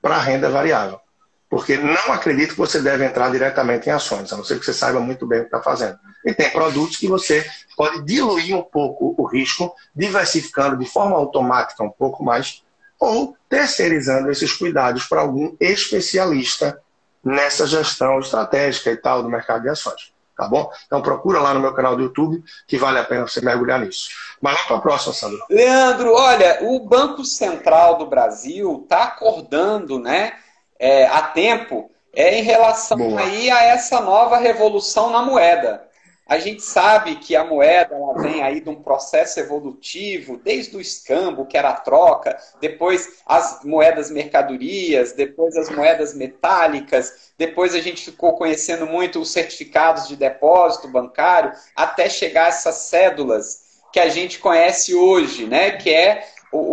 para 0.00 0.16
a 0.16 0.20
renda 0.20 0.50
variável. 0.50 1.00
Porque 1.48 1.76
não 1.76 2.12
acredito 2.12 2.50
que 2.50 2.58
você 2.58 2.80
deve 2.80 3.04
entrar 3.04 3.30
diretamente 3.30 3.88
em 3.88 3.92
ações, 3.92 4.32
a 4.32 4.36
não 4.36 4.44
ser 4.44 4.58
que 4.58 4.64
você 4.64 4.72
saiba 4.72 5.00
muito 5.00 5.26
bem 5.26 5.40
o 5.40 5.42
que 5.42 5.48
está 5.48 5.60
fazendo. 5.60 5.98
E 6.24 6.32
tem 6.32 6.48
produtos 6.50 6.96
que 6.96 7.08
você 7.08 7.44
pode 7.76 8.04
diluir 8.04 8.56
um 8.56 8.62
pouco 8.62 9.14
o 9.18 9.26
risco, 9.26 9.74
diversificando 9.94 10.76
de 10.76 10.86
forma 10.86 11.16
automática 11.16 11.82
um 11.82 11.90
pouco 11.90 12.22
mais, 12.22 12.62
ou 13.00 13.36
terceirizando 13.48 14.30
esses 14.30 14.52
cuidados 14.52 15.04
para 15.04 15.22
algum 15.22 15.56
especialista 15.58 16.80
nessa 17.24 17.66
gestão 17.66 18.20
estratégica 18.20 18.90
e 18.90 18.96
tal 18.96 19.22
do 19.22 19.28
mercado 19.28 19.62
de 19.62 19.70
ações. 19.70 20.12
Tá 20.40 20.48
bom? 20.48 20.70
Então 20.86 21.02
procura 21.02 21.38
lá 21.38 21.52
no 21.52 21.60
meu 21.60 21.74
canal 21.74 21.94
do 21.94 22.02
YouTube 22.02 22.42
que 22.66 22.78
vale 22.78 22.98
a 22.98 23.04
pena 23.04 23.28
você 23.28 23.42
mergulhar 23.42 23.78
nisso. 23.78 24.08
Mas 24.40 24.54
vamos 24.54 24.68
para 24.68 24.76
a 24.78 24.80
próxima, 24.80 25.12
Sandro. 25.12 25.44
Leandro, 25.50 26.14
olha, 26.14 26.60
o 26.62 26.80
Banco 26.80 27.26
Central 27.26 27.98
do 27.98 28.06
Brasil 28.06 28.80
está 28.82 29.02
acordando 29.02 29.98
né, 29.98 30.32
é, 30.78 31.06
a 31.08 31.20
tempo 31.20 31.90
é, 32.16 32.38
em 32.38 32.42
relação 32.42 33.18
aí 33.18 33.50
a 33.50 33.64
essa 33.64 34.00
nova 34.00 34.38
revolução 34.38 35.10
na 35.10 35.20
moeda. 35.20 35.86
A 36.30 36.38
gente 36.38 36.62
sabe 36.62 37.16
que 37.16 37.34
a 37.34 37.42
moeda 37.42 37.96
ela 37.96 38.14
vem 38.22 38.40
aí 38.40 38.60
de 38.60 38.68
um 38.70 38.80
processo 38.80 39.40
evolutivo, 39.40 40.36
desde 40.36 40.76
o 40.76 40.80
escambo, 40.80 41.44
que 41.44 41.58
era 41.58 41.70
a 41.70 41.80
troca, 41.80 42.38
depois 42.60 43.20
as 43.26 43.64
moedas 43.64 44.12
mercadorias, 44.12 45.10
depois 45.10 45.56
as 45.56 45.68
moedas 45.68 46.14
metálicas, 46.14 47.32
depois 47.36 47.74
a 47.74 47.80
gente 47.80 48.04
ficou 48.04 48.34
conhecendo 48.34 48.86
muito 48.86 49.20
os 49.20 49.32
certificados 49.32 50.06
de 50.06 50.14
depósito 50.14 50.86
bancário, 50.86 51.52
até 51.74 52.08
chegar 52.08 52.44
a 52.44 52.50
essas 52.50 52.76
cédulas 52.76 53.80
que 53.92 53.98
a 53.98 54.08
gente 54.08 54.38
conhece 54.38 54.94
hoje, 54.94 55.46
né? 55.46 55.72
Que 55.72 55.90
é 55.92 56.28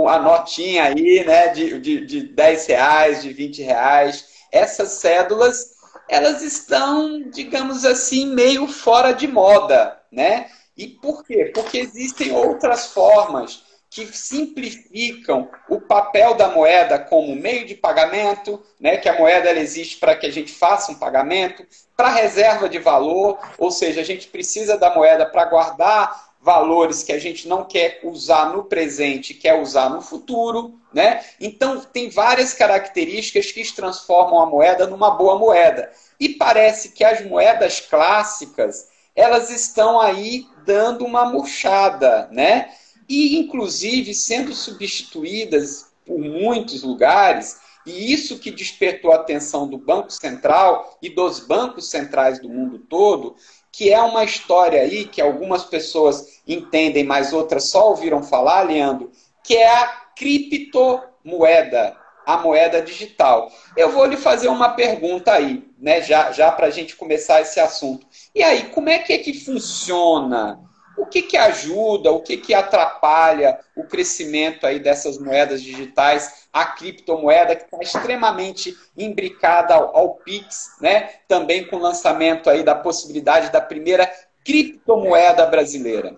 a 0.08 0.20
notinha 0.20 0.84
aí, 0.84 1.26
né? 1.26 1.48
De, 1.48 1.80
de, 1.80 2.06
de 2.06 2.22
10 2.28 2.68
reais, 2.68 3.24
de 3.24 3.34
20 3.34 3.64
reais. 3.64 4.24
Essas 4.52 4.90
cédulas 5.00 5.77
elas 6.10 6.42
estão, 6.42 7.30
digamos 7.30 7.86
assim, 7.86 8.28
meio 8.28 8.68
fora 8.68 9.12
de 9.12 9.28
moda, 9.28 10.00
né? 10.12 10.50
E 10.76 10.88
por 10.88 11.24
quê? 11.24 11.52
Porque 11.54 11.78
existem 11.78 12.32
outras 12.32 12.88
formas 12.88 13.64
que 13.90 14.06
simplificam 14.06 15.50
o 15.70 15.80
papel 15.80 16.34
da 16.34 16.50
moeda 16.50 17.00
como 17.00 17.36
meio 17.36 17.66
de 17.66 17.74
pagamento, 17.74 18.62
né, 18.80 18.98
que 18.98 19.08
a 19.08 19.18
moeda 19.18 19.50
ela 19.50 19.60
existe 19.60 19.98
para 19.98 20.16
que 20.16 20.26
a 20.26 20.32
gente 20.32 20.52
faça 20.52 20.92
um 20.92 20.96
pagamento, 20.96 21.66
para 21.96 22.10
reserva 22.10 22.68
de 22.68 22.80
valor, 22.80 23.40
ou 23.58 23.72
seja, 23.72 24.02
a 24.02 24.04
gente 24.04 24.28
precisa 24.28 24.78
da 24.78 24.94
moeda 24.94 25.26
para 25.26 25.46
guardar 25.46 26.28
valores 26.42 27.02
que 27.02 27.12
a 27.12 27.20
gente 27.20 27.48
não 27.48 27.64
quer 27.64 28.00
usar 28.04 28.52
no 28.52 28.66
presente, 28.66 29.34
quer 29.34 29.60
usar 29.60 29.90
no 29.90 30.02
futuro, 30.02 30.80
né? 30.98 31.24
Então 31.40 31.80
tem 31.80 32.10
várias 32.10 32.56
características 32.56 33.52
que 33.52 33.72
transformam 33.72 34.40
a 34.40 34.48
moeda 34.48 34.88
numa 34.88 35.12
boa 35.12 35.38
moeda. 35.38 35.92
E 36.20 36.30
parece 36.30 36.90
que 36.90 37.04
as 37.04 37.24
moedas 37.24 37.80
clássicas, 37.80 38.88
elas 39.16 39.52
estão 39.52 40.02
aí 40.02 40.48
dando 40.66 41.06
uma 41.06 41.30
murchada, 41.30 42.28
né? 42.32 42.72
E 43.08 43.38
inclusive 43.38 44.12
sendo 44.16 44.56
substituídas 44.56 45.86
por 46.04 46.18
muitos 46.18 46.82
lugares, 46.82 47.58
e 47.86 48.12
isso 48.12 48.40
que 48.40 48.50
despertou 48.50 49.12
a 49.12 49.18
atenção 49.18 49.68
do 49.68 49.78
Banco 49.78 50.10
Central 50.10 50.98
e 51.00 51.10
dos 51.10 51.40
bancos 51.40 51.92
centrais 51.92 52.40
do 52.40 52.50
mundo 52.50 52.80
todo, 52.80 53.36
que 53.72 53.94
é 53.94 54.02
uma 54.02 54.24
história 54.24 54.82
aí 54.82 55.06
que 55.06 55.22
algumas 55.22 55.64
pessoas 55.64 56.42
entendem, 56.48 57.04
mas 57.04 57.34
outras 57.34 57.70
só 57.70 57.90
ouviram 57.90 58.24
falar, 58.24 58.64
Leandro, 58.64 59.12
que 59.44 59.56
é 59.56 59.70
a 59.70 60.07
criptomoeda, 60.18 61.96
a 62.26 62.38
moeda 62.38 62.82
digital. 62.82 63.52
Eu 63.76 63.92
vou 63.92 64.06
lhe 64.06 64.18
fazer 64.18 64.50
uma 64.50 64.70
pergunta 64.70 65.32
aí, 65.32 65.64
né, 65.80 66.02
já, 66.02 66.32
já 66.32 66.52
para 66.52 66.68
a 66.68 66.72
gente 66.72 66.96
começar 66.96 67.42
esse 67.42 67.60
assunto. 67.60 68.06
E 68.36 68.44
aí, 68.44 68.70
como 68.70 68.90
é 68.90 69.00
que 69.00 69.14
é 69.14 69.18
que 69.18 69.34
funciona? 69.34 70.60
O 70.98 71.06
que, 71.06 71.22
que 71.22 71.38
ajuda, 71.38 72.12
o 72.12 72.22
que, 72.22 72.38
que 72.38 72.56
atrapalha 72.56 73.60
o 73.76 73.84
crescimento 73.84 74.66
aí 74.66 74.80
dessas 74.80 75.20
moedas 75.20 75.62
digitais, 75.62 76.48
a 76.52 76.66
criptomoeda 76.66 77.56
que 77.56 77.66
está 77.66 77.78
extremamente 77.80 78.76
imbricada 78.98 79.76
ao, 79.76 79.96
ao 79.96 80.16
Pix, 80.16 80.76
né? 80.82 81.12
também 81.28 81.68
com 81.68 81.76
o 81.76 81.82
lançamento 81.82 82.50
aí 82.50 82.64
da 82.64 82.74
possibilidade 82.74 83.52
da 83.52 83.62
primeira 83.62 84.12
criptomoeda 84.44 85.46
brasileira? 85.46 86.18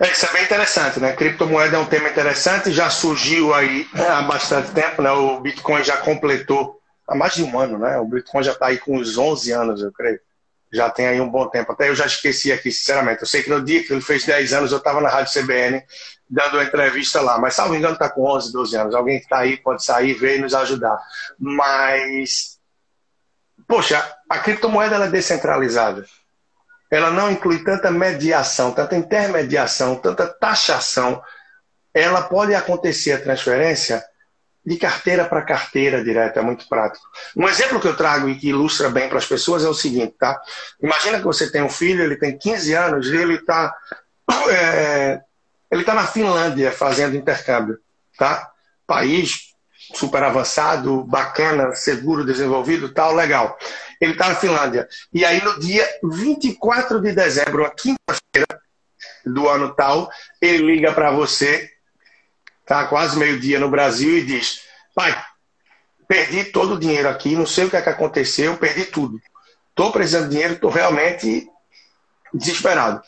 É, 0.00 0.12
isso 0.12 0.26
é 0.26 0.32
bem 0.32 0.44
interessante, 0.44 1.00
né? 1.00 1.12
Criptomoeda 1.12 1.76
é 1.76 1.80
um 1.80 1.86
tema 1.86 2.08
interessante, 2.08 2.72
já 2.72 2.88
surgiu 2.88 3.52
aí 3.52 3.88
há 3.94 4.22
bastante 4.22 4.70
tempo, 4.70 5.02
né? 5.02 5.10
O 5.10 5.40
Bitcoin 5.40 5.82
já 5.82 5.96
completou 5.96 6.80
há 7.06 7.16
mais 7.16 7.34
de 7.34 7.42
um 7.42 7.58
ano, 7.58 7.78
né? 7.78 7.98
O 7.98 8.04
Bitcoin 8.04 8.44
já 8.44 8.52
está 8.52 8.66
aí 8.66 8.78
com 8.78 8.96
uns 8.96 9.18
11 9.18 9.52
anos, 9.52 9.82
eu 9.82 9.92
creio 9.92 10.20
já 10.72 10.90
tem 10.90 11.06
aí 11.06 11.20
um 11.20 11.28
bom 11.28 11.48
tempo. 11.48 11.72
Até 11.72 11.88
eu 11.88 11.94
já 11.94 12.06
esqueci 12.06 12.52
aqui, 12.52 12.70
sinceramente. 12.70 13.22
Eu 13.22 13.26
sei 13.26 13.42
que 13.42 13.50
no 13.50 13.64
dia 13.64 13.82
que 13.82 13.92
ele 13.92 14.00
fez 14.00 14.24
10 14.24 14.52
anos, 14.52 14.72
eu 14.72 14.78
estava 14.78 15.00
na 15.00 15.08
Rádio 15.08 15.32
CBN 15.32 15.82
dando 16.28 16.54
uma 16.54 16.64
entrevista 16.64 17.20
lá. 17.20 17.38
Mas, 17.38 17.54
salvo 17.54 17.74
engano, 17.74 17.94
está 17.94 18.08
com 18.08 18.22
11, 18.22 18.52
12 18.52 18.76
anos. 18.76 18.94
Alguém 18.94 19.18
que 19.18 19.24
está 19.24 19.38
aí 19.38 19.56
pode 19.56 19.84
sair, 19.84 20.14
ver 20.14 20.38
e 20.38 20.42
nos 20.42 20.54
ajudar. 20.54 20.98
Mas, 21.38 22.58
poxa, 23.66 24.04
a 24.28 24.38
criptomoeda 24.38 24.96
é 24.96 25.08
descentralizada. 25.08 26.04
Ela 26.90 27.10
não 27.10 27.30
inclui 27.30 27.62
tanta 27.62 27.90
mediação, 27.90 28.72
tanta 28.72 28.96
intermediação, 28.96 29.96
tanta 29.96 30.26
taxação. 30.26 31.22
Ela 31.92 32.22
pode 32.22 32.54
acontecer 32.54 33.12
a 33.12 33.20
transferência 33.20 34.02
de 34.64 34.76
carteira 34.76 35.24
para 35.24 35.42
carteira 35.42 36.04
direto, 36.04 36.38
é 36.38 36.42
muito 36.42 36.68
prático. 36.68 37.04
Um 37.36 37.48
exemplo 37.48 37.80
que 37.80 37.88
eu 37.88 37.96
trago 37.96 38.28
e 38.28 38.36
que 38.36 38.48
ilustra 38.48 38.90
bem 38.90 39.08
para 39.08 39.18
as 39.18 39.26
pessoas 39.26 39.64
é 39.64 39.68
o 39.68 39.74
seguinte, 39.74 40.14
tá? 40.18 40.38
Imagina 40.82 41.18
que 41.18 41.24
você 41.24 41.50
tem 41.50 41.62
um 41.62 41.70
filho, 41.70 42.02
ele 42.02 42.16
tem 42.16 42.36
15 42.36 42.74
anos 42.74 43.06
e 43.06 43.16
ele 43.16 43.36
está 43.36 43.74
é, 44.50 45.20
ele 45.70 45.84
tá 45.84 45.94
na 45.94 46.06
Finlândia 46.06 46.70
fazendo 46.72 47.16
intercâmbio, 47.16 47.78
tá? 48.16 48.50
País 48.86 49.54
super 49.94 50.22
avançado, 50.22 51.04
bacana, 51.04 51.74
seguro, 51.74 52.24
desenvolvido, 52.24 52.92
tal, 52.92 53.14
legal. 53.14 53.58
Ele 54.00 54.12
está 54.12 54.28
na 54.28 54.34
Finlândia. 54.34 54.88
E 55.12 55.24
aí 55.24 55.42
no 55.42 55.58
dia 55.58 55.86
24 56.02 57.00
de 57.00 57.12
dezembro, 57.12 57.62
uma 57.62 57.70
quinta-feira 57.70 58.46
do 59.24 59.48
ano 59.48 59.74
tal, 59.74 60.10
ele 60.40 60.58
liga 60.58 60.92
para 60.92 61.10
você 61.10 61.70
tá 62.68 62.84
quase 62.84 63.18
meio-dia 63.18 63.58
no 63.58 63.70
Brasil 63.70 64.18
e 64.18 64.24
diz: 64.24 64.60
pai, 64.94 65.18
perdi 66.06 66.44
todo 66.44 66.74
o 66.74 66.78
dinheiro 66.78 67.08
aqui, 67.08 67.34
não 67.34 67.46
sei 67.46 67.64
o 67.64 67.70
que, 67.70 67.76
é 67.76 67.82
que 67.82 67.88
aconteceu, 67.88 68.56
perdi 68.58 68.84
tudo. 68.84 69.20
Estou 69.70 69.90
precisando 69.90 70.24
de 70.24 70.30
dinheiro, 70.30 70.54
estou 70.54 70.70
realmente 70.70 71.48
desesperado. 72.32 73.02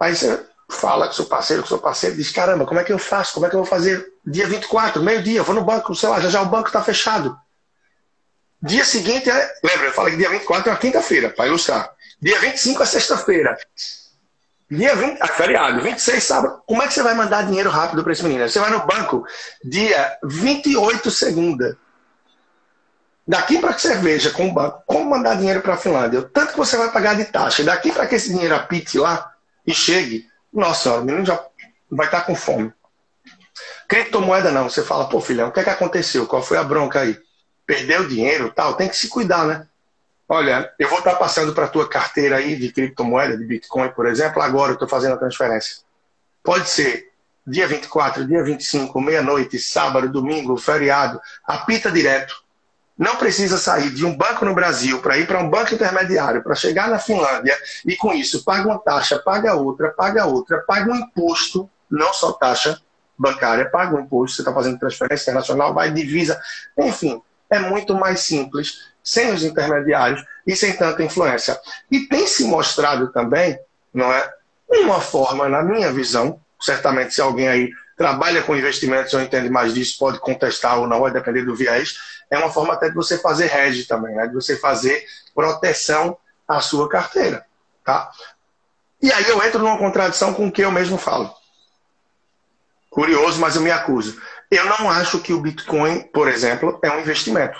Aí 0.00 0.16
você 0.16 0.44
fala 0.68 1.06
com 1.06 1.12
seu 1.12 1.26
parceiro, 1.26 1.62
com 1.62 1.68
seu 1.68 1.78
parceiro, 1.78 2.16
diz: 2.16 2.30
caramba, 2.32 2.66
como 2.66 2.80
é 2.80 2.84
que 2.84 2.92
eu 2.92 2.98
faço? 2.98 3.34
Como 3.34 3.46
é 3.46 3.48
que 3.48 3.54
eu 3.54 3.60
vou 3.60 3.68
fazer 3.68 4.11
dia 4.24 4.46
24, 4.46 5.02
meio-dia? 5.02 5.42
Vou 5.42 5.54
no 5.54 5.64
banco, 5.64 5.94
sei 5.94 6.08
lá, 6.08 6.20
já 6.20 6.28
já 6.28 6.42
o 6.42 6.46
banco 6.46 6.68
está 6.68 6.82
fechado. 6.82 7.36
Dia 8.62 8.84
seguinte 8.84 9.28
é. 9.28 9.54
Lembra, 9.62 9.88
eu 9.88 9.92
falei 9.92 10.12
que 10.12 10.18
dia 10.18 10.30
24 10.30 10.68
é 10.68 10.72
uma 10.72 10.78
quinta-feira, 10.78 11.30
para 11.30 11.46
ilustrar. 11.46 11.90
Dia 12.20 12.38
25 12.38 12.82
é 12.82 12.86
sexta-feira. 12.86 13.58
Dia 14.70 14.94
20, 14.94 15.18
ah, 15.20 15.28
feriado, 15.28 15.82
26 15.82 16.24
sábado. 16.24 16.62
Como 16.64 16.82
é 16.82 16.86
que 16.86 16.94
você 16.94 17.02
vai 17.02 17.14
mandar 17.14 17.44
dinheiro 17.44 17.68
rápido 17.68 18.02
para 18.02 18.12
esse 18.12 18.22
menino? 18.22 18.48
Você 18.48 18.58
vai 18.58 18.70
no 18.70 18.86
banco 18.86 19.26
dia 19.62 20.16
28 20.24 21.10
segunda. 21.10 21.76
Daqui 23.26 23.58
para 23.58 23.74
que 23.74 23.82
você 23.82 23.96
veja 23.96 24.30
com 24.30 24.48
o 24.48 24.52
banco 24.52 24.82
como 24.86 25.10
mandar 25.10 25.36
dinheiro 25.36 25.60
para 25.60 25.74
a 25.74 25.76
Finlândia, 25.76 26.20
o 26.20 26.22
tanto 26.22 26.52
que 26.52 26.58
você 26.58 26.76
vai 26.76 26.90
pagar 26.90 27.14
de 27.14 27.24
taxa, 27.26 27.62
daqui 27.62 27.92
para 27.92 28.06
que 28.06 28.14
esse 28.14 28.30
dinheiro 28.30 28.54
apite 28.54 28.98
lá 28.98 29.32
e 29.66 29.74
chegue, 29.74 30.26
nossa, 30.52 30.94
o 30.94 31.04
menino 31.04 31.24
já 31.24 31.38
vai 31.90 32.06
estar 32.06 32.20
tá 32.20 32.26
com 32.26 32.34
fome. 32.34 32.72
Criptomoeda 33.92 34.50
não, 34.50 34.70
você 34.70 34.82
fala, 34.82 35.06
pô 35.06 35.20
filhão, 35.20 35.48
o 35.48 35.52
que 35.52 35.60
é 35.60 35.64
que 35.64 35.68
aconteceu? 35.68 36.26
Qual 36.26 36.42
foi 36.42 36.56
a 36.56 36.64
bronca 36.64 37.00
aí? 37.00 37.20
Perdeu 37.66 38.08
dinheiro 38.08 38.50
tal, 38.50 38.72
tem 38.72 38.88
que 38.88 38.96
se 38.96 39.06
cuidar, 39.06 39.44
né? 39.44 39.66
Olha, 40.26 40.72
eu 40.78 40.88
vou 40.88 41.00
estar 41.00 41.14
passando 41.16 41.52
para 41.52 41.66
a 41.66 41.68
tua 41.68 41.86
carteira 41.86 42.36
aí 42.36 42.56
de 42.56 42.72
criptomoeda, 42.72 43.36
de 43.36 43.44
Bitcoin, 43.44 43.90
por 43.90 44.06
exemplo, 44.06 44.40
agora 44.40 44.70
eu 44.70 44.76
estou 44.76 44.88
fazendo 44.88 45.12
a 45.12 45.18
transferência. 45.18 45.82
Pode 46.42 46.70
ser 46.70 47.10
dia 47.46 47.68
24, 47.68 48.26
dia 48.26 48.42
25, 48.42 48.98
meia-noite, 48.98 49.58
sábado, 49.58 50.08
domingo, 50.08 50.56
feriado, 50.56 51.20
apita 51.46 51.90
direto. 51.90 52.34
Não 52.96 53.16
precisa 53.16 53.58
sair 53.58 53.90
de 53.90 54.06
um 54.06 54.16
banco 54.16 54.46
no 54.46 54.54
Brasil 54.54 55.02
para 55.02 55.18
ir 55.18 55.26
para 55.26 55.38
um 55.38 55.50
banco 55.50 55.74
intermediário, 55.74 56.42
para 56.42 56.54
chegar 56.54 56.88
na 56.88 56.98
Finlândia 56.98 57.54
e 57.84 57.94
com 57.94 58.14
isso 58.14 58.42
paga 58.42 58.66
uma 58.66 58.78
taxa, 58.78 59.18
paga 59.18 59.54
outra, 59.54 59.90
paga 59.90 60.24
outra, 60.24 60.62
paga 60.66 60.90
um 60.90 60.96
imposto, 60.96 61.68
não 61.90 62.14
só 62.14 62.32
taxa 62.32 62.80
bancária, 63.22 63.70
paga 63.70 63.94
um 63.94 64.00
imposto, 64.00 64.36
você 64.36 64.42
está 64.42 64.52
fazendo 64.52 64.78
transferência 64.78 65.30
internacional, 65.30 65.72
vai 65.72 65.92
divisa, 65.92 66.40
enfim, 66.76 67.22
é 67.48 67.60
muito 67.60 67.94
mais 67.94 68.20
simples 68.20 68.90
sem 69.02 69.32
os 69.32 69.44
intermediários 69.44 70.24
e 70.46 70.56
sem 70.56 70.76
tanta 70.76 71.02
influência. 71.02 71.58
E 71.90 72.00
tem 72.00 72.26
se 72.26 72.44
mostrado 72.44 73.12
também, 73.12 73.58
não 73.94 74.12
é, 74.12 74.28
uma 74.68 75.00
forma, 75.00 75.48
na 75.48 75.62
minha 75.62 75.92
visão, 75.92 76.40
certamente 76.60 77.14
se 77.14 77.20
alguém 77.20 77.48
aí 77.48 77.70
trabalha 77.96 78.42
com 78.42 78.56
investimentos 78.56 79.14
ou 79.14 79.20
entende 79.20 79.48
mais 79.48 79.72
disso, 79.72 79.96
pode 79.98 80.18
contestar 80.18 80.78
ou 80.78 80.88
não, 80.88 81.00
vai 81.00 81.12
depender 81.12 81.44
do 81.44 81.54
viés, 81.54 81.96
é 82.30 82.38
uma 82.38 82.50
forma 82.50 82.74
até 82.74 82.88
de 82.88 82.94
você 82.94 83.18
fazer 83.18 83.54
hedge 83.54 83.84
também, 83.84 84.14
né? 84.16 84.26
de 84.26 84.34
você 84.34 84.56
fazer 84.56 85.04
proteção 85.34 86.16
à 86.48 86.60
sua 86.60 86.88
carteira. 86.88 87.44
Tá? 87.84 88.10
E 89.00 89.12
aí 89.12 89.28
eu 89.28 89.42
entro 89.44 89.60
numa 89.60 89.78
contradição 89.78 90.32
com 90.32 90.46
o 90.46 90.52
que 90.52 90.62
eu 90.62 90.70
mesmo 90.70 90.96
falo. 90.96 91.32
Curioso, 92.92 93.40
mas 93.40 93.56
eu 93.56 93.62
me 93.62 93.70
acuso. 93.70 94.20
Eu 94.50 94.66
não 94.66 94.90
acho 94.90 95.18
que 95.20 95.32
o 95.32 95.40
Bitcoin, 95.40 96.02
por 96.12 96.28
exemplo, 96.28 96.78
é 96.82 96.90
um 96.90 97.00
investimento. 97.00 97.58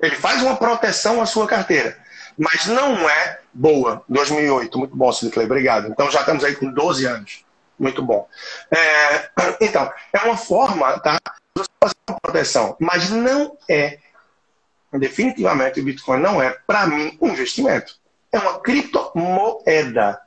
Ele 0.00 0.14
faz 0.14 0.40
uma 0.40 0.56
proteção 0.56 1.20
à 1.20 1.26
sua 1.26 1.48
carteira, 1.48 1.98
mas 2.38 2.66
não 2.66 3.10
é 3.10 3.40
boa. 3.52 4.04
2008, 4.08 4.78
muito 4.78 4.96
bom, 4.96 5.12
Sinclair, 5.12 5.46
obrigado. 5.46 5.88
Então 5.88 6.08
já 6.12 6.20
estamos 6.20 6.44
aí 6.44 6.54
com 6.54 6.70
12 6.70 7.04
anos. 7.06 7.44
Muito 7.76 8.02
bom. 8.02 8.28
É, 8.70 9.30
então, 9.60 9.92
é 10.12 10.20
uma 10.20 10.36
forma 10.36 10.96
tá, 11.00 11.18
de 11.56 11.64
fazer 11.82 11.96
uma 12.08 12.20
proteção, 12.20 12.76
mas 12.78 13.10
não 13.10 13.58
é 13.68 13.98
definitivamente 14.92 15.80
o 15.80 15.84
Bitcoin 15.84 16.20
não 16.20 16.40
é, 16.40 16.56
para 16.64 16.86
mim, 16.86 17.18
um 17.20 17.30
investimento. 17.30 17.96
É 18.30 18.38
uma 18.38 18.60
criptomoeda. 18.60 20.20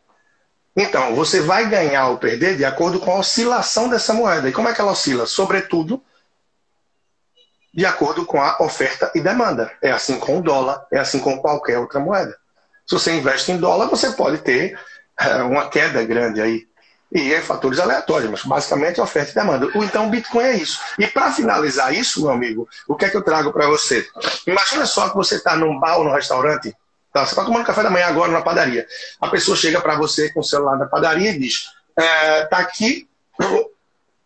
Então, 0.80 1.16
você 1.16 1.42
vai 1.42 1.68
ganhar 1.68 2.10
ou 2.10 2.20
perder 2.20 2.56
de 2.56 2.64
acordo 2.64 3.00
com 3.00 3.12
a 3.12 3.18
oscilação 3.18 3.90
dessa 3.90 4.14
moeda. 4.14 4.48
E 4.48 4.52
como 4.52 4.70
é 4.70 4.74
que 4.76 4.80
ela 4.80 4.92
oscila? 4.92 5.26
Sobretudo, 5.26 6.00
de 7.74 7.84
acordo 7.84 8.24
com 8.28 8.40
a 8.40 8.58
oferta 8.62 9.12
e 9.16 9.20
demanda. 9.20 9.72
É 9.82 9.90
assim 9.90 10.20
com 10.20 10.38
o 10.38 10.42
dólar, 10.42 10.86
é 10.92 11.00
assim 11.00 11.20
com 11.20 11.40
qualquer 11.40 11.80
outra 11.80 12.00
moeda. 12.00 12.38
Se 12.86 12.94
você 12.94 13.12
investe 13.12 13.52
em 13.52 13.58
dólar, 13.58 13.88
você 13.88 14.12
pode 14.12 14.38
ter 14.38 14.80
é, 15.20 15.42
uma 15.42 15.68
queda 15.68 16.04
grande 16.04 16.40
aí. 16.40 16.68
E 17.12 17.34
é 17.34 17.42
fatores 17.42 17.80
aleatórios, 17.80 18.30
mas 18.30 18.44
basicamente 18.44 19.00
é 19.00 19.04
oferta 19.04 19.32
e 19.32 19.34
demanda. 19.34 19.68
Então 19.76 20.08
o 20.08 20.10
Bitcoin 20.12 20.44
é 20.44 20.58
isso. 20.58 20.80
E 21.00 21.08
para 21.08 21.32
finalizar 21.32 21.92
isso, 21.92 22.22
meu 22.22 22.32
amigo, 22.32 22.70
o 22.88 22.96
que 22.96 23.06
é 23.06 23.10
que 23.10 23.18
eu 23.18 23.24
trago 23.24 23.52
para 23.52 23.68
você? 23.68 24.08
Imagina 24.46 24.86
só 24.86 25.10
que 25.10 25.16
você 25.16 25.36
está 25.36 25.56
num 25.56 25.80
bar 25.80 25.98
ou 25.98 26.04
num 26.04 26.14
restaurante, 26.14 26.76
tá? 27.20 27.26
você 27.26 27.32
está 27.32 27.46
tomando 27.46 27.66
café 27.66 27.84
da 27.84 27.90
manhã 27.90 28.08
agora 28.08 28.32
na 28.32 28.42
padaria. 28.42 28.86
A 29.20 29.28
pessoa 29.28 29.58
chega 29.58 29.82
para 29.82 29.96
você 29.96 30.30
com 30.32 30.42
o 30.42 30.44
celular 30.44 30.78
da 30.78 30.86
padaria 30.86 31.32
e 31.32 31.40
diz: 31.40 31.72
é, 31.96 32.46
tá 32.46 32.58
aqui 32.60 33.08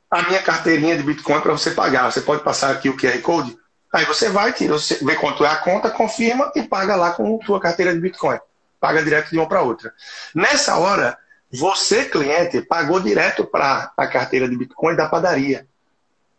a 0.09 0.21
minha 0.23 0.41
carteirinha 0.41 0.97
de 0.97 1.03
Bitcoin 1.03 1.39
para 1.41 1.53
você 1.53 1.71
pagar. 1.71 2.11
Você 2.11 2.21
pode 2.21 2.43
passar 2.43 2.71
aqui 2.71 2.89
o 2.89 2.97
QR 2.97 3.19
Code? 3.21 3.57
Aí 3.93 4.05
você 4.05 4.29
vai, 4.29 4.53
tira, 4.53 4.73
você 4.73 5.03
vê 5.03 5.15
quanto 5.15 5.45
é 5.45 5.49
a 5.49 5.57
conta, 5.57 5.89
confirma 5.89 6.51
e 6.55 6.63
paga 6.63 6.95
lá 6.95 7.11
com 7.11 7.39
a 7.41 7.45
sua 7.45 7.59
carteira 7.59 7.93
de 7.93 7.99
Bitcoin. 7.99 8.39
Paga 8.79 9.03
direto 9.03 9.29
de 9.29 9.37
uma 9.37 9.47
para 9.47 9.61
outra. 9.61 9.93
Nessa 10.33 10.77
hora, 10.77 11.17
você, 11.51 12.05
cliente, 12.05 12.61
pagou 12.61 12.99
direto 12.99 13.45
para 13.45 13.91
a 13.97 14.07
carteira 14.07 14.47
de 14.47 14.57
Bitcoin 14.57 14.95
da 14.95 15.09
padaria. 15.09 15.67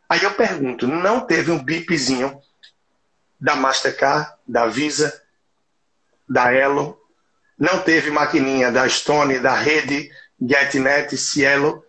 Aí 0.08 0.22
eu 0.22 0.32
pergunto, 0.32 0.86
não 0.86 1.20
teve 1.20 1.50
um 1.50 1.62
bipzinho 1.62 2.38
da 3.40 3.56
Mastercard, 3.56 4.30
da 4.46 4.66
Visa, 4.66 5.21
da 6.32 6.50
Elo, 6.52 6.98
não 7.58 7.80
teve 7.80 8.10
maquininha 8.10 8.72
da 8.72 8.88
Stone, 8.88 9.38
da 9.38 9.54
Rede, 9.54 10.10
GetNet, 10.40 11.16
Cielo, 11.16 11.84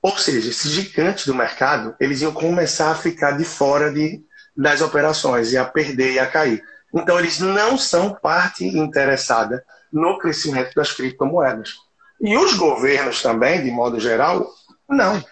ou 0.00 0.16
seja, 0.16 0.48
esses 0.48 0.70
gigantes 0.70 1.26
do 1.26 1.34
mercado, 1.34 1.96
eles 1.98 2.22
iam 2.22 2.32
começar 2.32 2.92
a 2.92 2.94
ficar 2.94 3.32
de 3.32 3.44
fora 3.44 3.92
de, 3.92 4.22
das 4.56 4.80
operações, 4.80 5.52
e 5.52 5.58
a 5.58 5.64
perder 5.64 6.12
e 6.12 6.18
a 6.18 6.26
cair. 6.26 6.62
Então, 6.94 7.18
eles 7.18 7.40
não 7.40 7.76
são 7.76 8.14
parte 8.14 8.64
interessada 8.64 9.64
no 9.92 10.16
crescimento 10.18 10.72
das 10.74 10.92
criptomoedas. 10.92 11.74
E 12.20 12.36
os 12.36 12.54
governos 12.54 13.20
também, 13.20 13.62
de 13.62 13.70
modo 13.70 13.98
geral, 13.98 14.48
não. 14.88 15.22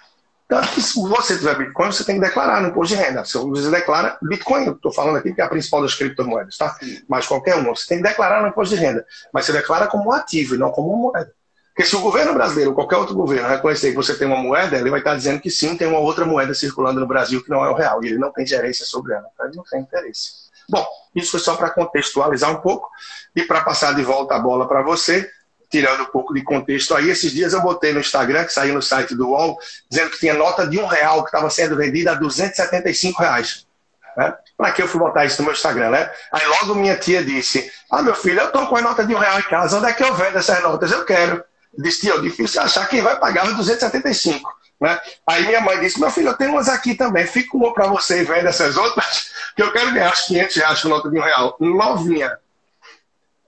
Tanto 0.48 0.68
que 0.68 0.80
se 0.80 1.00
você 1.00 1.36
tiver 1.36 1.58
Bitcoin, 1.58 1.90
você 1.90 2.04
tem 2.04 2.20
que 2.20 2.26
declarar 2.26 2.62
no 2.62 2.68
imposto 2.68 2.94
de 2.94 3.02
renda. 3.02 3.24
Se 3.24 3.36
você 3.36 3.68
declara 3.68 4.16
Bitcoin, 4.22 4.70
estou 4.70 4.92
falando 4.92 5.16
aqui 5.16 5.34
que 5.34 5.40
é 5.40 5.44
a 5.44 5.48
principal 5.48 5.82
das 5.82 5.94
criptomoedas, 5.94 6.56
tá? 6.56 6.76
Mas 7.08 7.26
qualquer 7.26 7.56
uma, 7.56 7.74
você 7.74 7.86
tem 7.88 7.98
que 7.98 8.08
declarar 8.08 8.42
no 8.42 8.48
imposto 8.48 8.74
de 8.74 8.80
renda. 8.80 9.04
Mas 9.32 9.44
você 9.44 9.52
declara 9.52 9.88
como 9.88 10.12
ativo 10.12 10.54
e 10.54 10.58
não 10.58 10.70
como 10.70 10.96
moeda. 10.96 11.32
Porque 11.74 11.90
se 11.90 11.96
o 11.96 12.00
governo 12.00 12.32
brasileiro, 12.32 12.70
ou 12.70 12.76
qualquer 12.76 12.96
outro 12.96 13.14
governo, 13.14 13.48
reconhecer 13.48 13.90
que 13.90 13.96
você 13.96 14.16
tem 14.16 14.26
uma 14.26 14.38
moeda, 14.38 14.78
ele 14.78 14.88
vai 14.88 15.00
estar 15.00 15.16
dizendo 15.16 15.40
que 15.40 15.50
sim, 15.50 15.76
tem 15.76 15.88
uma 15.88 15.98
outra 15.98 16.24
moeda 16.24 16.54
circulando 16.54 17.00
no 17.00 17.06
Brasil 17.06 17.42
que 17.42 17.50
não 17.50 17.64
é 17.64 17.68
o 17.68 17.74
real. 17.74 18.02
E 18.02 18.06
ele 18.06 18.18
não 18.18 18.32
tem 18.32 18.46
gerência 18.46 18.86
sobre 18.86 19.12
ela. 19.12 19.26
Então 19.34 19.46
ele 19.46 19.56
não 19.56 19.64
tem 19.64 19.80
interesse. 19.80 20.46
Bom, 20.68 20.86
isso 21.14 21.32
foi 21.32 21.40
só 21.40 21.56
para 21.56 21.70
contextualizar 21.70 22.50
um 22.50 22.60
pouco 22.60 22.88
e 23.34 23.42
para 23.42 23.60
passar 23.60 23.94
de 23.94 24.02
volta 24.02 24.36
a 24.36 24.38
bola 24.38 24.66
para 24.66 24.82
você 24.82 25.28
tirando 25.70 26.02
um 26.02 26.06
pouco 26.06 26.32
de 26.32 26.42
contexto 26.42 26.94
aí, 26.94 27.10
esses 27.10 27.32
dias 27.32 27.52
eu 27.52 27.60
botei 27.60 27.92
no 27.92 28.00
Instagram, 28.00 28.44
que 28.44 28.52
saiu 28.52 28.74
no 28.74 28.82
site 28.82 29.14
do 29.14 29.28
UOL, 29.28 29.58
dizendo 29.90 30.10
que 30.10 30.18
tinha 30.18 30.34
nota 30.34 30.66
de 30.66 30.78
um 30.78 30.86
real 30.86 31.22
que 31.22 31.28
estava 31.28 31.50
sendo 31.50 31.76
vendida 31.76 32.12
a 32.12 32.14
275 32.14 33.20
reais. 33.20 33.66
Né? 34.16 34.34
Para 34.56 34.72
que 34.72 34.82
eu 34.82 34.88
fui 34.88 34.98
botar 34.98 35.24
isso 35.24 35.40
no 35.42 35.46
meu 35.46 35.54
Instagram, 35.54 35.90
né? 35.90 36.10
Aí 36.32 36.46
logo 36.46 36.74
minha 36.74 36.96
tia 36.96 37.22
disse: 37.22 37.70
Ah, 37.90 38.02
meu 38.02 38.14
filho, 38.14 38.40
eu 38.40 38.46
estou 38.46 38.66
com 38.66 38.76
a 38.76 38.80
nota 38.80 39.04
de 39.04 39.14
um 39.14 39.18
real 39.18 39.38
em 39.38 39.42
casa, 39.42 39.76
onde 39.76 39.86
é 39.86 39.92
que 39.92 40.02
eu 40.02 40.14
vendo 40.14 40.38
essas 40.38 40.62
notas? 40.62 40.90
Eu 40.90 41.04
quero. 41.04 41.44
Disse, 41.78 42.00
tia, 42.00 42.18
difícil 42.20 42.62
achar 42.62 42.88
quem 42.88 43.02
vai 43.02 43.18
pagar 43.18 43.46
os 43.46 43.54
275. 43.54 44.50
Né? 44.80 44.98
Aí 45.26 45.46
minha 45.46 45.60
mãe 45.60 45.78
disse: 45.80 46.00
Meu 46.00 46.10
filho, 46.10 46.28
eu 46.28 46.34
tenho 46.34 46.52
umas 46.52 46.70
aqui 46.70 46.94
também, 46.94 47.26
fica 47.26 47.54
uma 47.54 47.74
para 47.74 47.88
você 47.88 48.22
e 48.22 48.24
vende 48.24 48.46
essas 48.46 48.78
outras, 48.78 49.30
que 49.54 49.62
eu 49.62 49.70
quero 49.70 49.92
ganhar 49.92 50.14
os 50.14 50.22
500 50.22 50.56
reais 50.56 50.80
com 50.80 50.88
nota 50.88 51.10
de 51.10 51.18
um 51.18 51.22
real. 51.22 51.56
Novinha. 51.60 52.38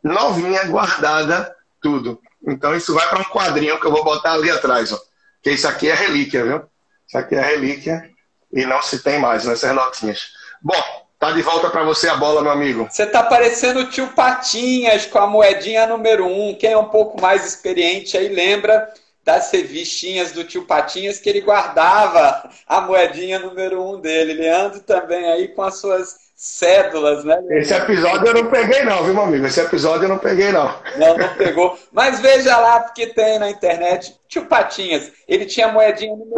Novinha, 0.03 0.65
guardada 0.65 1.57
tudo. 1.81 2.21
Então 2.47 2.75
isso 2.77 2.95
vai 2.95 3.09
para 3.09 3.21
um 3.21 3.25
quadrinho 3.25 3.81
que 3.81 3.87
eu 3.87 3.91
vou 3.91 4.05
botar 4.05 4.33
ali 4.33 4.51
atrás, 4.51 4.93
ó. 4.93 4.99
Que 5.43 5.51
isso 5.51 5.69
aqui 5.69 5.89
é 5.89 5.95
relíquia, 5.95 6.45
viu? 6.45 6.63
Isso 7.07 7.19
aqui 7.19 7.35
é 7.35 7.41
relíquia 7.41 8.11
e 8.53 8.65
não 8.65 8.83
se 8.83 9.03
tem 9.03 9.19
mais 9.19 9.45
nessas 9.45 9.75
notinhas. 9.75 10.29
Bom, 10.61 10.83
tá 11.19 11.33
de 11.33 11.43
volta 11.43 11.71
para 11.71 11.83
você 11.85 12.09
a 12.09 12.17
bola, 12.17 12.43
meu 12.43 12.53
amigo. 12.53 12.89
Você 12.91 13.07
tá 13.07 13.23
parecendo 13.23 13.81
o 13.81 13.91
tio 13.91 14.09
Patinhas 14.09 15.07
com 15.07 15.19
a 15.19 15.27
moedinha 15.27 15.87
número 15.87 16.27
um. 16.27 16.55
Quem 16.55 16.73
é 16.73 16.79
um 16.79 16.89
pouco 16.89 17.21
mais 17.21 17.47
experiente 17.47 18.17
aí 18.17 18.29
lembra 18.29 18.93
das 19.25 19.51
revistinhas 19.51 20.33
do 20.33 20.45
tio 20.45 20.65
Patinhas 20.65 21.19
que 21.19 21.29
ele 21.29 21.41
guardava 21.41 22.51
a 22.67 22.81
moedinha 22.81 23.39
número 23.39 23.83
um 23.83 24.01
dele. 24.01 24.35
Leandro 24.35 24.81
também 24.81 25.31
aí 25.31 25.49
com 25.49 25.63
as 25.63 25.79
suas 25.79 26.28
cédulas, 26.41 27.25
né? 27.25 27.37
Esse 27.51 27.75
episódio 27.75 28.29
eu 28.29 28.35
não 28.35 28.49
peguei 28.49 28.85
não, 28.85 29.03
viu, 29.03 29.13
meu 29.13 29.25
amigo? 29.25 29.45
Esse 29.45 29.61
episódio 29.61 30.05
eu 30.05 30.09
não 30.09 30.19
peguei 30.19 30.53
não. 30.53 30.73
Não, 30.97 31.19
não 31.19 31.35
pegou. 31.35 31.77
Mas 31.91 32.21
veja 32.21 32.57
lá, 32.57 32.79
porque 32.79 33.09
tem 33.09 33.41
na 33.41 33.51
internet. 33.51 34.17
Tio 34.29 34.47
Patinhas, 34.47 35.11
ele 35.27 35.47
tinha 35.47 35.67
moedinha 35.67 36.15
no 36.15 36.25
meu 36.27 36.37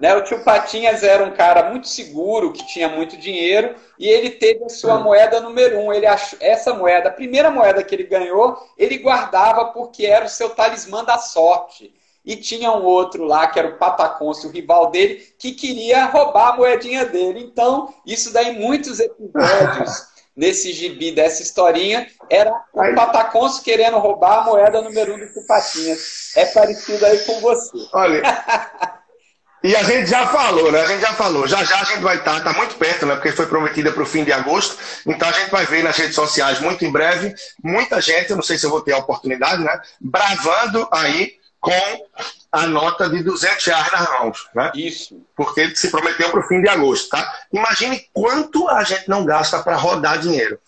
né? 0.00 0.16
O 0.16 0.24
tio 0.24 0.42
Patinhas 0.42 1.04
era 1.04 1.22
um 1.22 1.30
cara 1.30 1.70
muito 1.70 1.86
seguro, 1.86 2.52
que 2.52 2.66
tinha 2.66 2.88
muito 2.88 3.16
dinheiro, 3.16 3.76
e 3.96 4.08
ele 4.08 4.30
teve 4.30 4.64
a 4.64 4.68
sua 4.68 4.98
moeda 4.98 5.40
número 5.40 5.78
um. 5.78 5.92
Ele 5.92 6.06
achou, 6.06 6.36
essa 6.42 6.74
moeda, 6.74 7.08
a 7.08 7.12
primeira 7.12 7.52
moeda 7.52 7.84
que 7.84 7.94
ele 7.94 8.04
ganhou, 8.04 8.58
ele 8.76 8.98
guardava 8.98 9.66
porque 9.66 10.06
era 10.06 10.24
o 10.24 10.28
seu 10.28 10.50
talismã 10.50 11.04
da 11.04 11.18
sorte. 11.18 11.94
E 12.24 12.36
tinha 12.36 12.70
um 12.72 12.84
outro 12.84 13.24
lá, 13.24 13.46
que 13.48 13.58
era 13.58 13.68
o 13.68 13.78
Papaconce, 13.78 14.46
o 14.46 14.50
rival 14.50 14.90
dele, 14.90 15.26
que 15.38 15.52
queria 15.52 16.04
roubar 16.06 16.50
a 16.52 16.56
moedinha 16.56 17.04
dele. 17.04 17.40
Então, 17.40 17.92
isso 18.06 18.32
daí, 18.32 18.58
muitos 18.58 19.00
episódios 19.00 20.06
nesse 20.36 20.72
gibi 20.72 21.12
dessa 21.12 21.42
historinha, 21.42 22.06
era 22.30 22.52
o 22.72 22.94
Papaconce 22.94 23.62
querendo 23.62 23.98
roubar 23.98 24.38
a 24.38 24.44
moeda 24.44 24.80
número 24.80 25.14
um 25.14 25.18
do 25.18 25.32
Chupatinha. 25.32 25.96
É 26.36 26.46
parecido 26.46 27.04
aí 27.04 27.18
com 27.24 27.40
você. 27.40 27.88
Olha. 27.92 28.22
E 29.64 29.76
a 29.76 29.82
gente 29.84 30.10
já 30.10 30.26
falou, 30.26 30.72
né? 30.72 30.80
A 30.80 30.86
gente 30.86 31.00
já 31.00 31.12
falou. 31.12 31.46
Já 31.46 31.62
já 31.62 31.80
a 31.80 31.84
gente 31.84 32.00
vai 32.00 32.16
estar, 32.16 32.38
está 32.38 32.52
muito 32.52 32.74
perto, 32.74 33.06
né? 33.06 33.14
Porque 33.14 33.30
foi 33.30 33.46
prometida 33.46 33.92
para 33.92 34.02
o 34.02 34.06
fim 34.06 34.24
de 34.24 34.32
agosto. 34.32 34.76
Então 35.06 35.28
a 35.28 35.32
gente 35.32 35.50
vai 35.50 35.64
ver 35.64 35.84
nas 35.84 35.96
redes 35.96 36.16
sociais 36.16 36.58
muito 36.58 36.84
em 36.84 36.90
breve, 36.90 37.32
muita 37.62 38.00
gente, 38.00 38.34
não 38.34 38.42
sei 38.42 38.58
se 38.58 38.66
eu 38.66 38.70
vou 38.70 38.80
ter 38.80 38.92
a 38.92 38.98
oportunidade, 38.98 39.62
né? 39.62 39.80
Bravando 40.00 40.88
aí 40.90 41.34
com 41.62 42.06
a 42.50 42.66
nota 42.66 43.08
de 43.08 43.22
200 43.22 43.64
reais 43.64 43.92
nas 43.92 44.10
mãos. 44.10 44.48
Né? 44.52 44.72
Isso. 44.74 45.24
Porque 45.34 45.60
ele 45.60 45.76
se 45.76 45.90
prometeu 45.90 46.28
para 46.30 46.40
o 46.40 46.48
fim 46.48 46.60
de 46.60 46.68
agosto. 46.68 47.08
Tá? 47.08 47.38
Imagine 47.52 48.04
quanto 48.12 48.68
a 48.68 48.82
gente 48.82 49.08
não 49.08 49.24
gasta 49.24 49.62
para 49.62 49.76
rodar 49.76 50.18
dinheiro. 50.18 50.58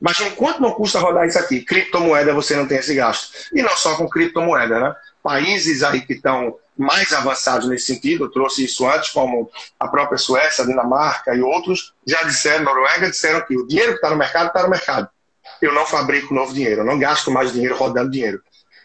Imagine 0.00 0.30
quanto 0.30 0.62
não 0.62 0.70
custa 0.70 1.00
rodar 1.00 1.26
isso 1.26 1.38
aqui. 1.38 1.60
Criptomoeda 1.62 2.32
você 2.32 2.54
não 2.54 2.68
tem 2.68 2.78
esse 2.78 2.94
gasto. 2.94 3.32
E 3.52 3.60
não 3.62 3.76
só 3.76 3.96
com 3.96 4.08
criptomoeda, 4.08 4.78
né? 4.78 4.96
Países 5.20 5.82
aí 5.82 6.02
que 6.02 6.12
estão 6.12 6.56
mais 6.76 7.12
avançados 7.12 7.68
nesse 7.68 7.86
sentido, 7.86 8.26
eu 8.26 8.30
trouxe 8.30 8.64
isso 8.64 8.88
antes, 8.88 9.10
como 9.10 9.50
a 9.80 9.88
própria 9.88 10.16
Suécia, 10.16 10.62
a 10.62 10.66
Dinamarca 10.68 11.34
e 11.34 11.42
outros, 11.42 11.92
já 12.06 12.22
disseram, 12.22 12.64
Noruega, 12.64 13.10
disseram 13.10 13.44
que 13.44 13.56
o 13.56 13.66
dinheiro 13.66 13.90
que 13.90 13.96
está 13.96 14.10
no 14.10 14.16
mercado 14.16 14.46
está 14.46 14.62
no 14.62 14.70
mercado. 14.70 15.08
Eu 15.60 15.72
não 15.72 15.84
fabrico 15.84 16.32
novo 16.32 16.54
dinheiro, 16.54 16.82
eu 16.82 16.84
não 16.84 16.96
gasto 16.96 17.32
mais 17.32 17.52
dinheiro 17.52 17.76
rodando 17.76 18.12
dinheiro 18.12 18.40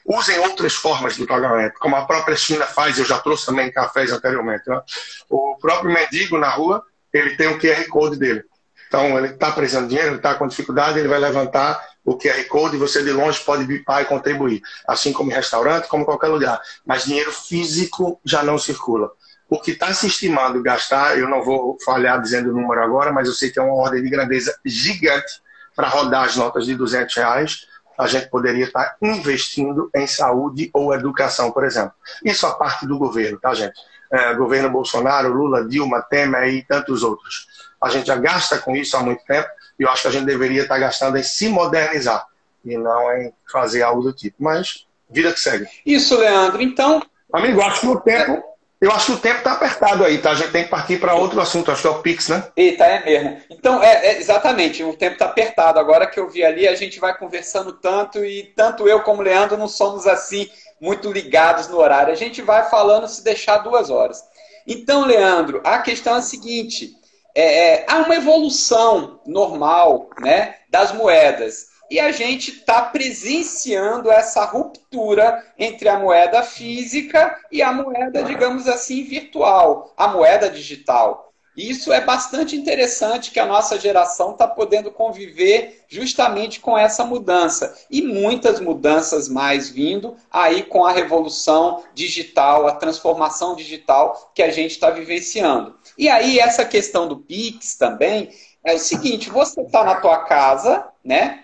usem 0.05 0.39
outras 0.39 0.73
formas 0.73 1.15
de 1.15 1.25
pagamento, 1.25 1.79
como 1.79 1.95
a 1.95 2.05
própria 2.05 2.35
China 2.35 2.65
faz, 2.65 2.97
eu 2.97 3.05
já 3.05 3.19
trouxe 3.19 3.45
também 3.45 3.71
cafés 3.71 4.11
anteriormente. 4.11 4.67
Né? 4.67 4.81
O 5.29 5.57
próprio 5.59 5.93
mendigo 5.93 6.37
na 6.37 6.49
rua, 6.49 6.83
ele 7.11 7.35
tem 7.35 7.47
o 7.47 7.59
QR 7.59 7.87
Code 7.87 8.17
dele. 8.17 8.43
Então, 8.87 9.17
ele 9.17 9.33
está 9.33 9.51
precisando 9.51 9.85
de 9.85 9.89
dinheiro, 9.89 10.09
ele 10.09 10.17
está 10.17 10.35
com 10.35 10.47
dificuldade, 10.47 10.99
ele 10.99 11.07
vai 11.07 11.19
levantar 11.19 11.83
o 12.05 12.17
QR 12.17 12.43
Code 12.47 12.75
e 12.75 12.79
você 12.79 13.01
de 13.01 13.11
longe 13.11 13.39
pode 13.39 13.65
bipar 13.65 14.01
e 14.01 14.05
contribuir. 14.05 14.61
Assim 14.87 15.13
como 15.13 15.31
em 15.31 15.33
restaurante, 15.33 15.87
como 15.87 16.03
em 16.03 16.05
qualquer 16.05 16.27
lugar. 16.27 16.61
Mas 16.85 17.05
dinheiro 17.05 17.31
físico 17.31 18.19
já 18.23 18.43
não 18.43 18.57
circula. 18.57 19.09
O 19.49 19.59
que 19.59 19.71
está 19.71 19.93
se 19.93 20.07
estimando 20.07 20.61
gastar, 20.61 21.17
eu 21.17 21.27
não 21.29 21.43
vou 21.43 21.77
falhar 21.83 22.21
dizendo 22.21 22.49
o 22.49 22.53
número 22.53 22.83
agora, 22.83 23.11
mas 23.11 23.27
eu 23.27 23.33
sei 23.33 23.49
que 23.51 23.59
é 23.59 23.61
uma 23.61 23.73
ordem 23.73 24.03
de 24.03 24.09
grandeza 24.09 24.55
gigante 24.65 25.41
para 25.75 25.87
rodar 25.87 26.25
as 26.25 26.35
notas 26.35 26.65
de 26.65 26.75
200 26.75 27.15
reais 27.15 27.67
a 27.97 28.07
gente 28.07 28.29
poderia 28.29 28.65
estar 28.65 28.97
investindo 29.01 29.89
em 29.95 30.07
saúde 30.07 30.69
ou 30.73 30.93
educação, 30.93 31.51
por 31.51 31.63
exemplo. 31.63 31.93
Isso 32.23 32.45
a 32.45 32.53
parte 32.53 32.85
do 32.87 32.97
governo, 32.97 33.39
tá, 33.39 33.53
gente? 33.53 33.79
É, 34.11 34.33
governo 34.35 34.69
Bolsonaro, 34.69 35.33
Lula, 35.33 35.67
Dilma, 35.67 36.01
Temer 36.01 36.53
e 36.53 36.63
tantos 36.63 37.03
outros. 37.03 37.47
A 37.81 37.89
gente 37.89 38.07
já 38.07 38.15
gasta 38.15 38.59
com 38.59 38.75
isso 38.75 38.95
há 38.95 39.01
muito 39.01 39.23
tempo 39.25 39.47
e 39.79 39.83
eu 39.83 39.89
acho 39.89 40.03
que 40.03 40.07
a 40.07 40.11
gente 40.11 40.25
deveria 40.25 40.63
estar 40.63 40.77
gastando 40.77 41.17
em 41.17 41.23
se 41.23 41.49
modernizar 41.49 42.25
e 42.63 42.77
não 42.77 43.11
em 43.17 43.33
fazer 43.51 43.81
algo 43.81 44.01
do 44.01 44.13
tipo. 44.13 44.37
Mas, 44.39 44.85
vida 45.09 45.33
que 45.33 45.39
segue. 45.39 45.67
Isso, 45.85 46.17
Leandro. 46.17 46.61
Então. 46.61 47.01
Amigo, 47.31 47.61
acho 47.61 47.81
que 47.81 47.87
no 47.87 47.99
tempo 47.99 48.43
Eu 48.83 48.91
acho 48.91 49.05
que 49.05 49.11
o 49.13 49.17
tempo 49.17 49.37
está 49.37 49.53
apertado 49.53 50.03
aí, 50.03 50.17
tá? 50.17 50.31
A 50.31 50.35
gente 50.35 50.51
tem 50.51 50.65
que 50.65 50.69
partir 50.69 50.99
para 50.99 51.15
outro 51.15 51.39
assunto, 51.39 51.71
acho 51.71 51.83
que 51.83 51.87
é 51.87 51.89
o 51.89 52.01
Pix, 52.01 52.27
né? 52.27 52.51
Eita, 52.53 52.83
é 52.83 53.05
mesmo. 53.05 53.41
Então, 53.49 53.81
é, 53.81 54.07
é 54.07 54.17
exatamente, 54.17 54.83
o 54.83 54.93
tempo 54.93 55.13
está 55.13 55.23
apertado. 55.23 55.79
Agora 55.79 56.05
que 56.05 56.19
eu 56.19 56.29
vi 56.29 56.43
ali, 56.43 56.67
a 56.67 56.75
gente 56.75 56.99
vai 56.99 57.17
conversando 57.17 57.71
tanto 57.71 58.25
e 58.25 58.43
tanto 58.57 58.85
eu 58.85 58.99
como 58.99 59.21
o 59.21 59.23
Leandro 59.23 59.55
não 59.55 59.69
somos 59.69 60.05
assim 60.05 60.49
muito 60.81 61.09
ligados 61.13 61.69
no 61.69 61.77
horário. 61.77 62.11
A 62.11 62.17
gente 62.17 62.41
vai 62.41 62.69
falando 62.69 63.07
se 63.07 63.23
deixar 63.23 63.59
duas 63.59 63.89
horas. 63.89 64.21
Então, 64.67 65.05
Leandro, 65.05 65.61
a 65.63 65.77
questão 65.77 66.15
é 66.15 66.17
a 66.17 66.21
seguinte: 66.21 66.91
é, 67.33 67.75
é, 67.75 67.85
há 67.87 67.99
uma 67.99 68.15
evolução 68.15 69.21
normal 69.25 70.09
né, 70.19 70.55
das 70.69 70.91
moedas. 70.91 71.67
E 71.93 71.99
a 71.99 72.11
gente 72.11 72.49
está 72.49 72.81
presenciando 72.81 74.11
essa 74.11 74.43
ruptura 74.45 75.45
entre 75.59 75.87
a 75.87 75.99
moeda 75.99 76.41
física 76.41 77.39
e 77.51 77.61
a 77.61 77.71
moeda, 77.71 78.23
digamos 78.23 78.67
assim, 78.67 79.03
virtual, 79.03 79.93
a 79.95 80.07
moeda 80.07 80.49
digital. 80.49 81.31
Isso 81.55 81.93
é 81.93 82.01
bastante 82.01 82.55
interessante 82.55 83.29
que 83.29 83.39
a 83.39 83.45
nossa 83.45 83.79
geração 83.79 84.31
está 84.31 84.47
podendo 84.47 84.89
conviver 84.89 85.85
justamente 85.87 86.59
com 86.59 86.75
essa 86.75 87.05
mudança. 87.05 87.77
E 87.91 88.01
muitas 88.01 88.59
mudanças 88.59 89.29
mais 89.29 89.69
vindo 89.69 90.15
aí 90.31 90.63
com 90.63 90.83
a 90.83 90.91
revolução 90.91 91.83
digital, 91.93 92.65
a 92.65 92.71
transformação 92.71 93.55
digital 93.55 94.31
que 94.33 94.41
a 94.41 94.49
gente 94.49 94.71
está 94.71 94.89
vivenciando. 94.89 95.75
E 95.95 96.09
aí, 96.09 96.39
essa 96.39 96.65
questão 96.65 97.07
do 97.07 97.17
Pix 97.17 97.75
também 97.75 98.31
é 98.63 98.73
o 98.73 98.79
seguinte: 98.79 99.29
você 99.29 99.61
está 99.61 99.83
na 99.83 100.01
tua 100.01 100.23
casa, 100.23 100.87
né? 101.05 101.42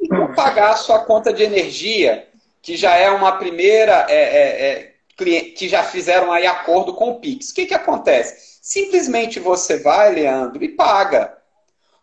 E 0.00 0.08
não 0.08 0.32
pagar 0.34 0.70
a 0.70 0.76
sua 0.76 1.00
conta 1.00 1.32
de 1.32 1.42
energia, 1.42 2.28
que 2.62 2.76
já 2.76 2.94
é 2.94 3.10
uma 3.10 3.32
primeira. 3.32 4.06
É, 4.08 4.14
é, 4.14 4.70
é, 4.70 4.98
que 5.16 5.68
já 5.68 5.82
fizeram 5.82 6.30
aí 6.30 6.46
acordo 6.46 6.94
com 6.94 7.10
o 7.10 7.18
Pix. 7.18 7.50
O 7.50 7.54
que, 7.54 7.66
que 7.66 7.74
acontece? 7.74 8.60
Simplesmente 8.62 9.40
você 9.40 9.78
vai, 9.78 10.14
Leandro, 10.14 10.62
e 10.62 10.68
paga. 10.68 11.36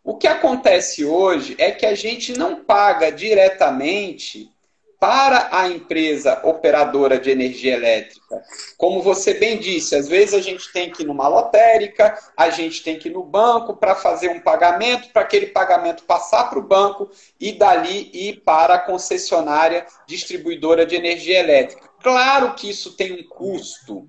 O 0.03 0.17
que 0.17 0.27
acontece 0.27 1.05
hoje 1.05 1.55
é 1.57 1.71
que 1.71 1.85
a 1.85 1.95
gente 1.95 2.37
não 2.37 2.63
paga 2.65 3.09
diretamente 3.11 4.51
para 4.99 5.49
a 5.51 5.67
empresa 5.67 6.41
operadora 6.43 7.19
de 7.19 7.29
energia 7.29 7.73
elétrica. 7.73 8.41
Como 8.77 9.01
você 9.01 9.33
bem 9.33 9.57
disse, 9.57 9.95
às 9.95 10.07
vezes 10.07 10.33
a 10.33 10.41
gente 10.41 10.71
tem 10.71 10.91
que 10.91 11.03
ir 11.03 11.05
numa 11.05 11.27
lotérica, 11.27 12.17
a 12.35 12.49
gente 12.49 12.83
tem 12.83 12.97
que 12.97 13.09
ir 13.09 13.11
no 13.11 13.23
banco 13.23 13.75
para 13.75 13.95
fazer 13.95 14.29
um 14.29 14.39
pagamento, 14.39 15.09
para 15.09 15.21
aquele 15.21 15.47
pagamento 15.47 16.03
passar 16.03 16.49
para 16.49 16.59
o 16.59 16.67
banco 16.67 17.09
e 17.39 17.51
dali 17.51 18.09
ir 18.13 18.41
para 18.45 18.75
a 18.75 18.79
concessionária 18.79 19.85
distribuidora 20.07 20.85
de 20.85 20.95
energia 20.95 21.39
elétrica. 21.39 21.89
Claro 22.01 22.53
que 22.53 22.69
isso 22.69 22.93
tem 22.93 23.13
um 23.13 23.23
custo. 23.27 24.07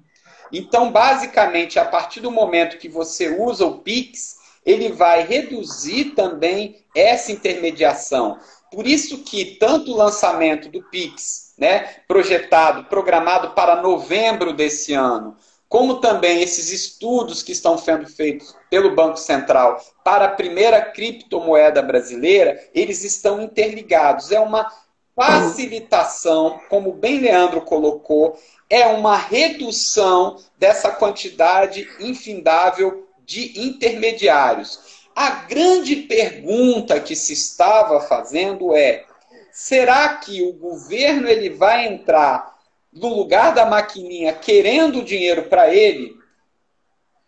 Então, 0.53 0.93
basicamente, 0.93 1.79
a 1.79 1.85
partir 1.85 2.21
do 2.21 2.31
momento 2.31 2.79
que 2.79 2.89
você 2.89 3.29
usa 3.29 3.67
o 3.67 3.81
Pix, 3.81 4.37
ele 4.65 4.91
vai 4.91 5.23
reduzir 5.23 6.07
também 6.17 6.85
essa 6.95 7.31
intermediação. 7.31 8.39
Por 8.71 8.87
isso 8.87 9.19
que 9.19 9.57
tanto 9.57 9.93
o 9.93 9.97
lançamento 9.97 10.69
do 10.69 10.83
Pix, 10.83 11.55
né, 11.57 11.97
projetado, 12.07 12.85
programado 12.85 13.51
para 13.51 13.81
novembro 13.81 14.53
desse 14.53 14.93
ano, 14.93 15.37
como 15.69 16.01
também 16.01 16.43
esses 16.43 16.71
estudos 16.71 17.43
que 17.43 17.53
estão 17.53 17.77
sendo 17.77 18.07
feitos 18.07 18.55
pelo 18.71 18.95
Banco 18.95 19.17
Central 19.17 19.81
para 20.05 20.27
a 20.27 20.33
primeira 20.33 20.81
criptomoeda 20.81 21.83
brasileira, 21.83 22.63
eles 22.75 23.03
estão 23.03 23.41
interligados. 23.41 24.31
É 24.31 24.39
uma 24.39 24.71
facilitação, 25.15 26.61
como 26.69 26.93
bem 26.93 27.21
Leandro 27.21 27.63
colocou, 27.63 28.39
é 28.69 28.87
uma 28.87 29.17
redução 29.17 30.37
dessa 30.59 30.91
quantidade 30.91 31.89
infindável 31.99 33.09
de 33.25 33.61
intermediários. 33.61 34.96
A 35.17 35.31
grande 35.31 35.97
pergunta 35.97 37.01
que 37.01 37.17
se 37.17 37.33
estava 37.33 38.03
fazendo 38.03 38.77
é: 38.77 39.07
será 39.51 40.11
que 40.11 40.43
o 40.43 40.53
governo 40.53 41.27
ele 41.27 41.49
vai 41.49 41.87
entrar 41.87 42.55
no 42.93 43.09
lugar 43.09 43.55
da 43.55 43.65
maquininha 43.65 44.35
querendo 44.35 45.03
dinheiro 45.03 45.45
para 45.45 45.75
ele? 45.75 46.15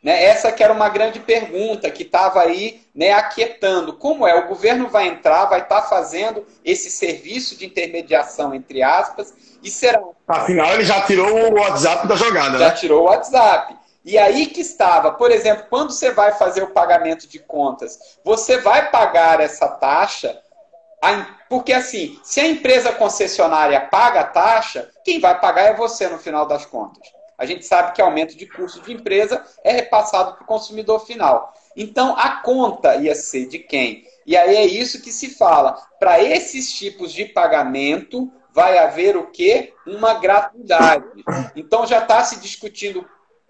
Né? 0.02 0.22
Essa 0.22 0.52
que 0.52 0.62
era 0.62 0.72
uma 0.72 0.90
grande 0.90 1.18
pergunta 1.18 1.90
que 1.90 2.02
estava 2.02 2.42
aí 2.42 2.82
né, 2.94 3.12
aquietando. 3.12 3.94
Como 3.94 4.28
é? 4.28 4.34
O 4.38 4.48
governo 4.48 4.88
vai 4.88 5.08
entrar, 5.08 5.46
vai 5.46 5.62
estar 5.62 5.80
tá 5.80 5.88
fazendo 5.88 6.46
esse 6.62 6.90
serviço 6.90 7.56
de 7.56 7.64
intermediação, 7.64 8.54
entre 8.54 8.82
aspas, 8.82 9.32
e 9.62 9.70
será. 9.70 10.02
Afinal, 10.26 10.74
ele 10.74 10.84
já 10.84 11.00
tirou 11.06 11.52
o 11.52 11.54
WhatsApp 11.54 12.06
da 12.06 12.16
jogada, 12.16 12.58
já 12.58 12.58
né? 12.58 12.64
Já 12.66 12.70
tirou 12.72 13.00
o 13.00 13.04
WhatsApp. 13.06 13.78
E 14.08 14.16
aí 14.16 14.46
que 14.46 14.62
estava, 14.62 15.12
por 15.12 15.30
exemplo, 15.30 15.66
quando 15.68 15.90
você 15.90 16.10
vai 16.10 16.32
fazer 16.32 16.62
o 16.62 16.70
pagamento 16.70 17.28
de 17.28 17.38
contas, 17.38 18.16
você 18.24 18.56
vai 18.56 18.90
pagar 18.90 19.38
essa 19.38 19.68
taxa, 19.68 20.40
porque 21.46 21.74
assim, 21.74 22.18
se 22.24 22.40
a 22.40 22.46
empresa 22.46 22.90
concessionária 22.90 23.78
paga 23.82 24.20
a 24.20 24.24
taxa, 24.24 24.88
quem 25.04 25.20
vai 25.20 25.38
pagar 25.38 25.64
é 25.64 25.74
você 25.74 26.08
no 26.08 26.18
final 26.18 26.46
das 26.46 26.64
contas. 26.64 27.06
A 27.36 27.44
gente 27.44 27.66
sabe 27.66 27.92
que 27.92 28.00
aumento 28.00 28.34
de 28.34 28.46
custo 28.46 28.80
de 28.80 28.94
empresa 28.94 29.44
é 29.62 29.72
repassado 29.72 30.36
para 30.36 30.42
o 30.42 30.46
consumidor 30.46 31.04
final. 31.04 31.52
Então, 31.76 32.16
a 32.16 32.40
conta 32.40 32.96
ia 32.96 33.14
ser 33.14 33.46
de 33.46 33.58
quem? 33.58 34.04
E 34.24 34.34
aí 34.34 34.56
é 34.56 34.64
isso 34.64 35.02
que 35.02 35.12
se 35.12 35.36
fala. 35.36 35.74
Para 36.00 36.18
esses 36.18 36.72
tipos 36.72 37.12
de 37.12 37.26
pagamento, 37.26 38.32
vai 38.54 38.78
haver 38.78 39.18
o 39.18 39.26
quê? 39.26 39.74
Uma 39.86 40.14
gratuidade. 40.14 41.04
Então, 41.54 41.86
já 41.86 41.98
está 41.98 42.24
se 42.24 42.40
discutindo 42.40 43.06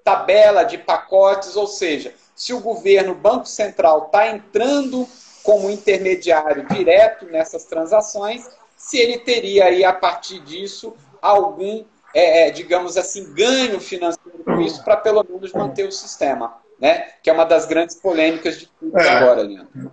tabela 0.09 0.63
de 0.63 0.79
pacotes, 0.79 1.55
ou 1.55 1.67
seja, 1.67 2.15
se 2.35 2.55
o 2.55 2.61
governo, 2.61 3.13
o 3.13 3.15
Banco 3.15 3.47
Central, 3.47 4.07
está 4.07 4.29
entrando 4.29 5.07
como 5.43 5.69
intermediário 5.69 6.67
direto 6.67 7.27
nessas 7.27 7.65
transações, 7.65 8.49
se 8.75 8.97
ele 8.97 9.19
teria 9.19 9.67
aí, 9.67 9.85
a 9.85 9.93
partir 9.93 10.41
disso, 10.41 10.97
algum, 11.21 11.85
é, 12.15 12.49
é 12.49 12.51
digamos 12.51 12.97
assim, 12.97 13.35
ganho 13.35 13.79
financeiro 13.81 14.39
com 14.45 14.61
isso, 14.63 14.83
para 14.83 14.97
pelo 14.97 15.23
menos 15.29 15.53
manter 15.53 15.87
o 15.87 15.93
sistema, 15.93 16.57
né? 16.81 17.09
Que 17.23 17.29
é 17.29 17.33
uma 17.33 17.45
das 17.45 17.67
grandes 17.67 17.97
polêmicas 17.97 18.59
de 18.59 18.67
tudo 18.67 18.99
é. 18.99 19.09
agora, 19.11 19.43
Leandro. 19.43 19.93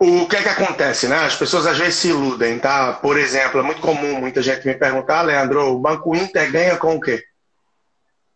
O 0.00 0.26
que 0.26 0.36
é 0.36 0.42
que 0.42 0.48
acontece, 0.48 1.08
né? 1.08 1.26
As 1.26 1.36
pessoas 1.36 1.66
às 1.66 1.76
vezes 1.76 1.96
se 1.96 2.08
iludem, 2.08 2.58
tá? 2.58 2.94
Por 2.94 3.18
exemplo, 3.18 3.60
é 3.60 3.62
muito 3.62 3.82
comum 3.82 4.18
muita 4.18 4.40
gente 4.40 4.66
me 4.66 4.74
perguntar, 4.74 5.20
ah, 5.20 5.22
Leandro, 5.22 5.72
o 5.72 5.78
Banco 5.78 6.16
Inter 6.16 6.50
ganha 6.50 6.76
com 6.76 6.96
o 6.96 7.00
quê? 7.00 7.22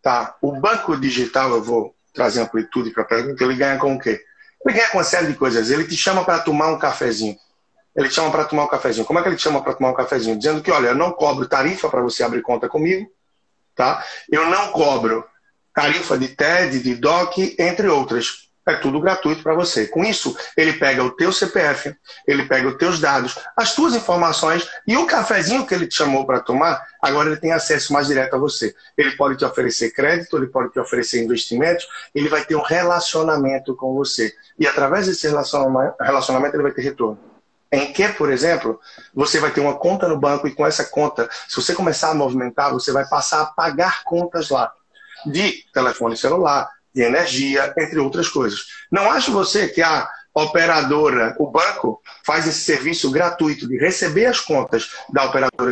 Tá? 0.01 0.35
O 0.41 0.59
banco 0.59 0.95
digital, 0.97 1.51
eu 1.51 1.63
vou 1.63 1.95
trazer 2.13 2.41
amplitude 2.41 2.91
para 2.91 3.03
a 3.03 3.07
pergunta, 3.07 3.43
ele 3.43 3.55
ganha 3.55 3.77
com 3.77 3.95
o 3.95 3.99
quê? 3.99 4.21
Ele 4.65 4.75
ganha 4.75 4.89
com 4.89 4.97
uma 4.97 5.03
série 5.03 5.27
de 5.27 5.35
coisas. 5.35 5.69
Ele 5.69 5.85
te 5.85 5.95
chama 5.95 6.23
para 6.23 6.39
tomar 6.39 6.67
um 6.71 6.79
cafezinho. 6.79 7.37
Ele 7.95 8.09
te 8.09 8.15
chama 8.15 8.31
para 8.31 8.45
tomar 8.45 8.65
um 8.65 8.67
cafezinho. 8.67 9.05
Como 9.05 9.19
é 9.19 9.21
que 9.21 9.29
ele 9.29 9.35
te 9.35 9.43
chama 9.43 9.61
para 9.61 9.73
tomar 9.73 9.91
um 9.91 9.95
cafezinho? 9.95 10.37
Dizendo 10.37 10.61
que, 10.61 10.71
olha, 10.71 10.89
eu 10.89 10.95
não 10.95 11.11
cobro 11.11 11.47
tarifa 11.47 11.89
para 11.89 12.01
você 12.01 12.23
abrir 12.23 12.41
conta 12.41 12.67
comigo, 12.67 13.09
tá? 13.75 14.03
Eu 14.31 14.47
não 14.49 14.71
cobro 14.71 15.25
tarifa 15.73 16.17
de 16.17 16.29
TED, 16.29 16.79
de 16.79 16.95
DOC, 16.95 17.55
entre 17.59 17.87
outras. 17.87 18.46
É 18.67 18.75
tudo 18.75 18.99
gratuito 18.99 19.41
para 19.41 19.53
você. 19.53 19.87
Com 19.87 20.03
isso, 20.03 20.37
ele 20.57 20.73
pega 20.73 21.01
o 21.01 21.11
teu 21.11 21.31
CPF, 21.31 21.95
ele 22.27 22.43
pega 22.45 22.67
os 22.67 22.75
teus 22.75 22.99
dados, 22.99 23.39
as 23.55 23.73
tuas 23.73 23.95
informações 23.95 24.67
e 24.85 24.97
o 24.97 25.05
cafezinho 25.07 25.65
que 25.65 25.73
ele 25.73 25.87
te 25.87 25.95
chamou 25.95 26.25
para 26.25 26.41
tomar, 26.41 26.85
agora 27.01 27.29
ele 27.29 27.39
tem 27.39 27.53
acesso 27.53 27.93
mais 27.93 28.07
direto 28.07 28.35
a 28.35 28.37
você. 28.37 28.75
Ele 28.97 29.11
pode 29.11 29.37
te 29.37 29.45
oferecer 29.45 29.91
crédito, 29.91 30.35
ele 30.35 30.47
pode 30.47 30.73
te 30.73 30.79
oferecer 30.81 31.23
investimentos, 31.23 31.87
ele 32.13 32.27
vai 32.27 32.43
ter 32.43 32.57
um 32.57 32.61
relacionamento 32.61 33.73
com 33.73 33.93
você. 33.93 34.33
E 34.59 34.67
através 34.67 35.07
desse 35.07 35.25
relacionamento 35.29 36.55
ele 36.55 36.63
vai 36.63 36.73
ter 36.73 36.81
retorno. 36.81 37.17
Em 37.71 37.93
que, 37.93 38.05
por 38.09 38.29
exemplo, 38.29 38.81
você 39.13 39.39
vai 39.39 39.51
ter 39.51 39.61
uma 39.61 39.77
conta 39.77 40.09
no 40.09 40.19
banco 40.19 40.45
e 40.45 40.53
com 40.53 40.67
essa 40.67 40.83
conta, 40.83 41.29
se 41.47 41.55
você 41.55 41.73
começar 41.73 42.11
a 42.11 42.13
movimentar, 42.13 42.73
você 42.73 42.91
vai 42.91 43.07
passar 43.07 43.43
a 43.43 43.45
pagar 43.45 44.03
contas 44.03 44.49
lá 44.49 44.73
de 45.25 45.63
telefone 45.73 46.17
celular, 46.17 46.69
de 46.97 47.03
energia, 47.03 47.71
entre 47.77 47.99
outras 47.99 48.27
coisas. 48.27 48.65
Não 48.91 49.11
acha 49.11 49.31
você 49.31 49.67
que 49.67 49.83
a 49.83 50.09
operadora, 50.33 51.35
o 51.39 51.47
banco, 51.47 52.01
faz 52.25 52.47
esse 52.47 52.61
serviço 52.61 53.11
gratuito 53.11 53.67
de 53.67 53.77
receber 53.77 54.25
as 54.25 54.39
contas 54.39 54.89
da 55.13 55.25
operadora 55.25 55.71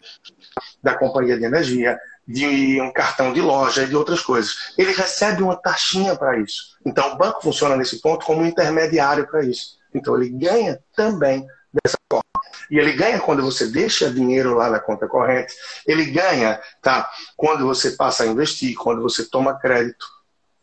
da 0.84 0.96
companhia 0.96 1.36
de 1.36 1.44
energia, 1.44 2.00
de 2.28 2.80
um 2.80 2.94
cartão 2.94 3.34
de 3.34 3.42
loja 3.42 3.84
e 3.84 3.88
de 3.88 3.96
outras 3.96 4.22
coisas. 4.22 4.74
Ele 4.78 4.94
recebe 4.94 5.42
uma 5.42 5.56
taxinha 5.56 6.16
para 6.16 6.40
isso. 6.40 6.78
Então 6.86 7.14
o 7.14 7.18
banco 7.18 7.42
funciona 7.42 7.76
nesse 7.76 8.02
ponto 8.02 8.24
como 8.24 8.42
um 8.42 8.46
intermediário 8.46 9.28
para 9.28 9.44
isso. 9.44 9.80
Então 9.94 10.16
ele 10.16 10.30
ganha 10.30 10.80
também 10.96 11.46
dessa 11.74 11.98
forma. 12.12 12.24
E 12.70 12.78
ele 12.78 12.94
ganha 12.94 13.20
quando 13.20 13.42
você 13.42 13.68
deixa 13.68 14.12
dinheiro 14.12 14.56
lá 14.56 14.70
na 14.70 14.80
conta 14.80 15.08
corrente, 15.08 15.54
ele 15.88 16.06
ganha 16.06 16.60
tá, 16.82 17.10
quando 17.36 17.66
você 17.66 17.92
passa 17.92 18.24
a 18.24 18.28
investir, 18.28 18.76
quando 18.76 19.02
você 19.02 19.26
toma 19.26 19.60
crédito. 19.60 20.15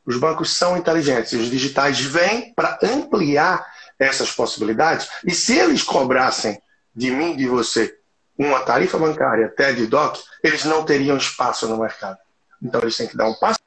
Os 0.04 0.16
bancos 0.18 0.56
são 0.56 0.76
inteligentes, 0.76 1.32
os 1.32 1.50
digitais 1.50 2.00
vêm 2.00 2.52
para 2.54 2.78
ampliar 2.82 3.64
essas 3.98 4.32
possibilidades. 4.32 5.08
E 5.24 5.32
se 5.32 5.56
eles 5.56 5.82
cobrassem 5.82 6.60
de 6.94 7.10
mim, 7.10 7.36
de 7.36 7.46
você, 7.46 7.96
uma 8.36 8.60
tarifa 8.60 8.98
bancária 8.98 9.48
TED 9.48 9.86
DOC, 9.86 10.18
eles 10.42 10.64
não 10.64 10.84
teriam 10.84 11.16
espaço 11.16 11.68
no 11.68 11.78
mercado. 11.78 12.18
Então 12.60 12.80
eles 12.80 12.96
têm 12.96 13.06
que 13.06 13.16
dar 13.16 13.28
um 13.28 13.34
passo 13.34 13.60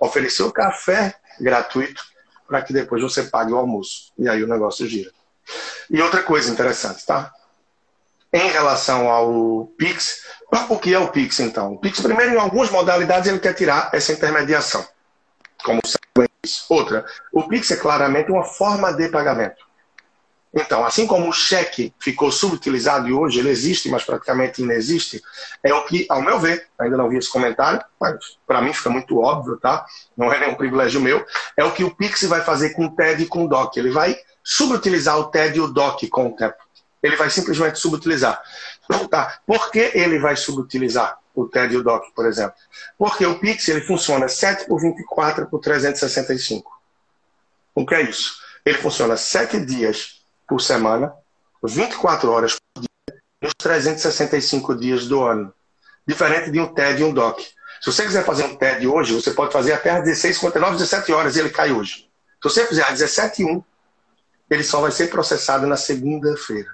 oferecer 0.00 0.42
o 0.42 0.52
café 0.52 1.14
gratuito 1.40 2.04
para 2.46 2.62
que 2.62 2.72
depois 2.72 3.02
você 3.02 3.24
pague 3.24 3.52
o 3.52 3.56
almoço. 3.56 4.12
E 4.18 4.28
aí 4.28 4.42
o 4.42 4.46
negócio 4.46 4.86
gira. 4.86 5.10
E 5.90 6.00
outra 6.00 6.22
coisa 6.22 6.50
interessante, 6.50 7.04
tá? 7.04 7.32
Em 8.32 8.48
relação 8.50 9.08
ao 9.10 9.66
Pix, 9.78 10.22
o 10.68 10.78
que 10.78 10.92
é 10.92 10.98
o 10.98 11.08
Pix 11.08 11.40
então? 11.40 11.74
O 11.74 11.78
Pix, 11.78 12.00
primeiro, 12.00 12.34
em 12.34 12.38
algumas 12.38 12.70
modalidades, 12.70 13.28
ele 13.28 13.38
quer 13.38 13.54
tirar 13.54 13.90
essa 13.92 14.12
intermediação. 14.12 14.86
Como. 15.64 15.80
Outra, 16.68 17.04
o 17.32 17.42
Pix 17.42 17.70
é 17.72 17.76
claramente 17.76 18.30
uma 18.30 18.44
forma 18.44 18.92
de 18.92 19.08
pagamento. 19.08 19.66
Então, 20.54 20.86
assim 20.86 21.06
como 21.06 21.28
o 21.28 21.32
cheque 21.32 21.92
ficou 22.00 22.32
subutilizado 22.32 23.06
e 23.06 23.12
hoje 23.12 23.40
ele 23.40 23.50
existe, 23.50 23.90
mas 23.90 24.04
praticamente 24.04 24.62
inexiste, 24.62 25.22
é 25.62 25.74
o 25.74 25.84
que, 25.84 26.06
ao 26.08 26.22
meu 26.22 26.40
ver, 26.40 26.66
ainda 26.78 26.96
não 26.96 27.10
vi 27.10 27.18
esse 27.18 27.30
comentário, 27.30 27.84
mas 28.00 28.16
para 28.46 28.62
mim 28.62 28.72
fica 28.72 28.88
muito 28.88 29.20
óbvio, 29.20 29.58
tá? 29.58 29.84
Não 30.16 30.32
é 30.32 30.40
nenhum 30.40 30.54
privilégio 30.54 30.98
meu, 30.98 31.26
é 31.58 31.62
o 31.62 31.72
que 31.72 31.84
o 31.84 31.94
Pix 31.94 32.22
vai 32.22 32.40
fazer 32.40 32.70
com 32.70 32.86
o 32.86 32.96
TED 32.96 33.24
e 33.24 33.26
com 33.26 33.44
o 33.44 33.48
DOC. 33.48 33.76
Ele 33.76 33.90
vai 33.90 34.16
subutilizar 34.42 35.18
o 35.18 35.24
TED 35.24 35.58
e 35.58 35.60
o 35.60 35.68
DOC 35.68 36.08
com 36.08 36.28
o 36.28 36.32
tempo. 36.34 36.56
Ele 37.02 37.16
vai 37.16 37.28
simplesmente 37.28 37.78
subutilizar. 37.78 38.40
Então, 38.84 39.06
tá. 39.06 39.40
Por 39.46 39.70
que 39.70 39.90
ele 39.94 40.18
vai 40.18 40.36
subutilizar 40.36 41.18
o 41.36 41.46
TED 41.46 41.74
e 41.74 41.76
o 41.76 41.82
DOC, 41.82 42.12
por 42.14 42.26
exemplo? 42.26 42.54
Porque 42.98 43.26
o 43.26 43.38
Pix 43.38 43.68
ele 43.68 43.82
funciona 43.82 44.26
7 44.26 44.66
por 44.66 44.80
24 44.80 45.46
por 45.46 45.60
365. 45.60 46.72
O 47.74 47.84
que 47.84 47.94
é 47.94 48.02
isso? 48.02 48.40
Ele 48.64 48.78
funciona 48.78 49.16
7 49.16 49.60
dias 49.60 50.24
por 50.48 50.60
semana, 50.60 51.12
24 51.62 52.30
horas 52.30 52.56
por 52.72 52.80
dia, 52.80 53.20
nos 53.42 53.52
365 53.58 54.74
dias 54.74 55.06
do 55.06 55.22
ano. 55.22 55.52
Diferente 56.06 56.50
de 56.50 56.58
um 56.58 56.72
TED 56.72 57.02
e 57.02 57.04
um 57.04 57.12
DOC. 57.12 57.40
Se 57.80 57.92
você 57.92 58.04
quiser 58.04 58.24
fazer 58.24 58.44
um 58.44 58.56
TED 58.56 58.86
hoje, 58.86 59.14
você 59.14 59.32
pode 59.32 59.52
fazer 59.52 59.74
até 59.74 59.90
às 59.90 60.04
16h59, 60.04 60.72
17 60.72 61.12
horas 61.12 61.36
e 61.36 61.40
ele 61.40 61.50
cai 61.50 61.70
hoje. 61.70 62.08
Se 62.42 62.48
você 62.48 62.66
fizer 62.66 62.84
às 62.84 62.98
17h01, 63.00 63.62
ele 64.48 64.64
só 64.64 64.80
vai 64.80 64.90
ser 64.90 65.08
processado 65.10 65.66
na 65.66 65.76
segunda-feira. 65.76 66.70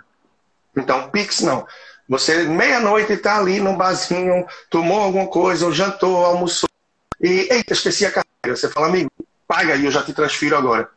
Então, 0.77 1.11
Pix 1.11 1.41
não. 1.41 1.67
Você, 2.09 2.45
meia-noite, 2.45 3.13
está 3.13 3.39
ali 3.39 3.61
no 3.61 3.77
barzinho, 3.77 4.47
tomou 4.69 5.01
alguma 5.01 5.27
coisa, 5.27 5.67
ou 5.67 5.73
jantou, 5.73 6.25
almoçou, 6.25 6.69
e, 7.21 7.49
eita, 7.53 7.73
esqueci 7.73 8.05
a 8.05 8.11
carteira. 8.11 8.57
Você 8.57 8.69
fala, 8.69 8.89
amigo, 8.89 9.11
paga 9.47 9.75
aí, 9.75 9.85
eu 9.85 9.91
já 9.91 10.03
te 10.03 10.13
transfiro 10.13 10.57
agora. 10.57 10.91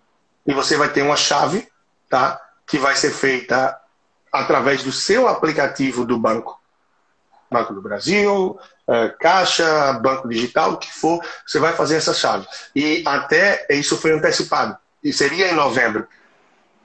E 0.46 0.54
você 0.54 0.76
vai 0.76 0.90
ter 0.90 1.04
uma 1.04 1.16
chave, 1.16 1.68
tá? 2.10 2.42
Que 2.66 2.80
vai 2.80 2.96
ser 2.96 3.12
feita 3.12 3.80
através 4.32 4.84
do 4.84 4.92
seu 4.92 5.28
aplicativo 5.28 6.04
do 6.04 6.18
banco. 6.18 6.60
Banco 7.50 7.74
do 7.74 7.82
Brasil, 7.82 8.60
é, 8.88 9.10
Caixa, 9.10 9.94
Banco 9.94 10.28
Digital, 10.28 10.74
o 10.74 10.78
que 10.78 10.92
for, 10.92 11.24
você 11.46 11.60
vai 11.60 11.74
fazer 11.74 11.98
essa 11.98 12.14
chave. 12.14 12.48
E 12.76 13.04
até 13.06 13.68
isso 13.70 13.96
foi 13.98 14.12
antecipado. 14.12 14.76
E 15.04 15.14
seria 15.14 15.52
em 15.52 15.56
novembro 15.56 16.08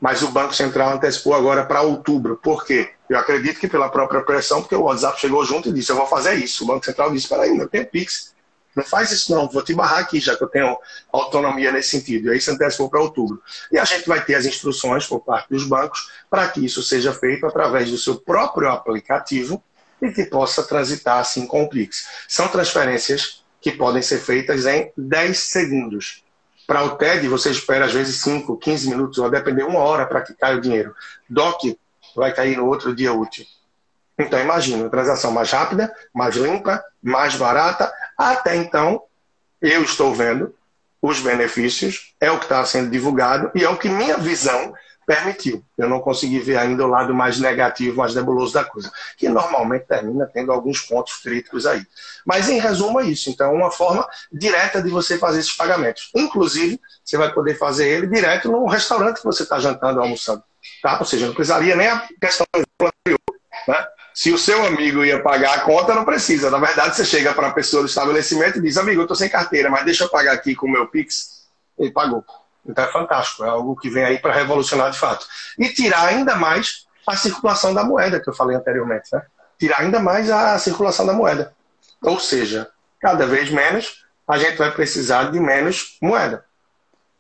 mas 0.01 0.23
o 0.23 0.29
Banco 0.29 0.55
Central 0.55 0.95
antecipou 0.95 1.35
agora 1.35 1.65
para 1.65 1.83
outubro. 1.83 2.37
Por 2.37 2.65
quê? 2.65 2.91
Eu 3.09 3.19
acredito 3.19 3.61
que 3.61 3.69
pela 3.69 3.89
própria 3.89 4.23
pressão, 4.23 4.63
porque 4.63 4.75
o 4.75 4.83
WhatsApp 4.83 5.21
chegou 5.21 5.45
junto 5.45 5.69
e 5.69 5.73
disse: 5.73 5.93
Eu 5.93 5.97
vou 5.97 6.07
fazer 6.07 6.35
isso. 6.35 6.65
O 6.65 6.67
Banco 6.67 6.85
Central 6.85 7.13
disse: 7.13 7.29
Peraí, 7.29 7.57
eu 7.57 7.69
tenho 7.69 7.87
Pix. 7.87 8.35
Não 8.75 8.85
faz 8.85 9.11
isso, 9.11 9.35
não. 9.35 9.49
Vou 9.49 9.63
te 9.63 9.75
barrar 9.75 9.99
aqui, 9.99 10.21
já 10.21 10.37
que 10.37 10.45
eu 10.45 10.49
tenho 10.49 10.79
autonomia 11.13 11.73
nesse 11.73 11.91
sentido. 11.91 12.29
E 12.29 12.31
aí 12.31 12.41
se 12.41 12.51
antecipou 12.51 12.89
para 12.89 13.01
outubro. 13.01 13.43
E 13.71 13.79
a 13.79 13.85
gente 13.85 14.09
vai 14.09 14.25
ter 14.25 14.37
as 14.37 14.47
instruções 14.47 15.07
por 15.07 15.21
parte 15.21 15.51
dos 15.51 15.65
bancos 15.65 16.11
para 16.31 16.49
que 16.49 16.65
isso 16.65 16.83
seja 16.83 17.13
feito 17.13 17.45
através 17.47 17.91
do 17.91 17.99
seu 17.99 18.17
próprio 18.17 18.71
aplicativo 18.71 19.63
e 20.01 20.11
que 20.13 20.25
possa 20.25 20.63
transitar 20.63 21.19
assim 21.19 21.47
com 21.47 21.65
o 21.65 21.69
Pix. 21.69 22.07
São 22.29 22.49
transferências 22.49 23.45
que 23.61 23.73
podem 23.73 24.01
ser 24.01 24.19
feitas 24.19 24.65
em 24.67 24.91
10 24.97 25.39
segundos. 25.39 26.23
Para 26.71 26.85
o 26.85 26.91
TED, 26.91 27.27
você 27.27 27.51
espera 27.51 27.87
às 27.87 27.93
vezes 27.93 28.23
5, 28.23 28.57
15 28.57 28.91
minutos, 28.91 29.19
ou 29.19 29.29
depender 29.29 29.65
uma 29.65 29.81
hora 29.81 30.07
para 30.07 30.21
que 30.21 30.33
caia 30.33 30.57
o 30.57 30.61
dinheiro. 30.61 30.95
DOC 31.29 31.77
vai 32.15 32.33
cair 32.33 32.57
no 32.57 32.65
outro 32.65 32.95
dia 32.95 33.13
útil. 33.13 33.45
Então, 34.17 34.39
imagina, 34.39 34.89
transação 34.89 35.33
mais 35.33 35.51
rápida, 35.51 35.93
mais 36.15 36.37
limpa, 36.37 36.81
mais 37.03 37.35
barata. 37.35 37.93
Até 38.17 38.55
então, 38.55 39.03
eu 39.61 39.83
estou 39.83 40.15
vendo 40.15 40.55
os 41.03 41.19
benefícios, 41.19 42.15
é 42.21 42.31
o 42.31 42.39
que 42.39 42.45
está 42.45 42.65
sendo 42.65 42.89
divulgado 42.89 43.51
e 43.53 43.65
é 43.65 43.69
o 43.69 43.77
que 43.77 43.89
minha 43.89 44.17
visão 44.17 44.73
permitiu. 45.07 45.65
Eu 45.77 45.89
não 45.89 46.01
consegui 46.01 46.39
ver 46.39 46.57
ainda 46.57 46.85
o 46.85 46.89
lado 46.89 47.15
mais 47.15 47.39
negativo, 47.39 47.97
mais 47.97 48.15
nebuloso 48.15 48.55
da 48.55 48.65
coisa, 48.65 48.91
que 49.17 49.29
normalmente 49.29 49.87
termina 49.87 50.27
tendo 50.33 50.53
alguns 50.53 50.81
pontos 50.81 51.17
críticos 51.17 51.67
aí. 51.67 51.85
Mas, 52.25 52.49
em 52.49 52.59
resumo, 52.59 53.01
é 53.01 53.07
isso. 53.07 53.31
Então, 53.31 53.53
uma 53.55 53.71
forma 53.71 54.07
direta 54.33 54.83
de 54.83 54.89
você 54.89 55.19
fazer 55.19 55.41
esses 55.41 55.57
pagamentos. 55.57 56.11
Inclusive, 56.15 56.81
você 57.05 57.17
vai 57.17 57.33
poder 57.33 57.57
fazer 57.59 57.89
ele 57.89 58.07
direto 58.07 58.51
no 58.51 58.67
restaurante 58.67 59.19
que 59.19 59.25
você 59.25 59.43
está 59.43 59.59
jantando, 59.59 60.01
almoçando. 60.01 60.43
Tá? 60.83 60.99
Ou 60.99 61.07
seja, 61.07 61.27
não 61.27 61.35
precisaria 61.35 61.75
nem 61.75 61.89
a 61.89 62.07
questão 62.21 62.47
anterior. 62.55 63.19
Né? 63.67 63.87
Se 64.15 64.33
o 64.33 64.39
seu 64.39 64.65
amigo 64.67 65.05
ia 65.05 65.23
pagar 65.23 65.55
a 65.55 65.61
conta, 65.61 65.95
não 65.95 66.05
precisa. 66.05 66.51
Na 66.51 66.59
verdade, 66.59 66.97
você 66.97 67.05
chega 67.05 67.33
para 67.33 67.49
a 67.49 67.53
pessoa 67.53 67.83
do 67.83 67.89
estabelecimento 67.89 68.59
e 68.59 68.63
diz: 68.63 68.77
Amigo, 68.77 69.01
eu 69.01 69.05
estou 69.05 69.17
sem 69.17 69.29
carteira, 69.29 69.71
mas 69.71 69.85
deixa 69.85 70.05
eu 70.05 70.09
pagar 70.09 70.33
aqui 70.33 70.55
com 70.55 70.67
o 70.67 70.71
meu 70.71 70.87
Pix. 70.89 71.47
Ele 71.79 71.91
pagou. 71.91 72.25
Então 72.67 72.85
é 72.85 72.89
fantástico, 72.89 73.45
é 73.45 73.49
algo 73.49 73.77
que 73.77 73.89
vem 73.89 74.05
aí 74.05 74.19
para 74.19 74.33
revolucionar 74.33 74.91
de 74.91 74.99
fato. 74.99 75.27
E 75.59 75.69
tirar 75.69 76.07
ainda 76.07 76.37
mais 76.37 76.87
a 77.07 77.17
circulação 77.17 77.75
da 77.75 77.85
moeda, 77.85 78.21
que 78.21 78.29
eu 78.29 78.35
falei 78.35 78.57
anteriormente. 78.57 79.09
Né? 79.13 79.23
Tirar 79.59 79.81
ainda 79.81 79.99
mais 80.01 80.31
a 80.31 80.59
circulação 80.59 81.07
da 81.07 81.13
moeda. 81.13 81.53
Ou 82.03 82.19
seja, 82.19 82.69
cada 83.01 83.27
vez 83.27 83.51
menos 83.51 84.05
a 84.27 84.39
gente 84.39 84.57
vai 84.57 84.71
precisar 84.71 85.31
de 85.31 85.41
menos 85.41 85.99
moeda. 86.01 86.45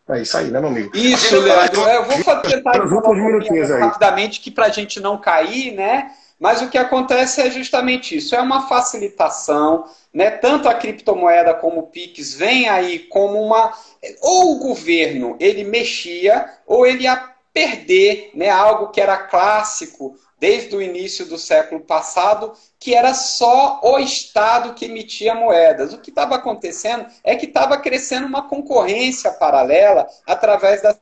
É 0.08 0.22
isso 0.22 0.36
aí, 0.36 0.50
né, 0.50 0.58
meu 0.58 0.70
amigo? 0.70 0.90
Isso, 0.96 1.38
Leandro. 1.38 1.82
Eu 1.82 2.04
vou 2.04 2.36
tentar 2.40 3.78
rapidamente 3.78 4.40
que 4.40 4.50
para 4.50 4.66
a 4.66 4.70
gente 4.70 4.98
não 4.98 5.16
cair, 5.16 5.72
né? 5.72 6.10
Mas 6.38 6.62
o 6.62 6.68
que 6.68 6.78
acontece 6.78 7.40
é 7.40 7.50
justamente 7.50 8.16
isso. 8.16 8.34
É 8.34 8.40
uma 8.40 8.66
facilitação, 8.66 9.84
né? 10.12 10.30
Tanto 10.30 10.68
a 10.68 10.74
criptomoeda 10.74 11.54
como 11.54 11.80
o 11.80 11.86
Pix 11.86 12.34
vem 12.34 12.68
aí 12.68 12.98
como 12.98 13.40
uma 13.40 13.72
ou 14.20 14.52
o 14.52 14.58
governo 14.58 15.36
ele 15.38 15.64
mexia 15.64 16.48
ou 16.66 16.86
ele 16.86 17.04
ia 17.04 17.30
perder, 17.52 18.30
né, 18.34 18.48
algo 18.48 18.88
que 18.88 19.00
era 19.00 19.16
clássico 19.16 20.16
desde 20.38 20.74
o 20.74 20.80
início 20.80 21.26
do 21.26 21.36
século 21.36 21.82
passado, 21.82 22.54
que 22.78 22.94
era 22.94 23.12
só 23.12 23.78
o 23.84 23.98
Estado 23.98 24.72
que 24.72 24.86
emitia 24.86 25.34
moedas. 25.34 25.92
O 25.92 25.98
que 25.98 26.08
estava 26.08 26.36
acontecendo 26.36 27.06
é 27.22 27.36
que 27.36 27.44
estava 27.44 27.76
crescendo 27.76 28.26
uma 28.26 28.48
concorrência 28.48 29.30
paralela 29.32 30.08
através 30.26 30.80
das 30.80 30.98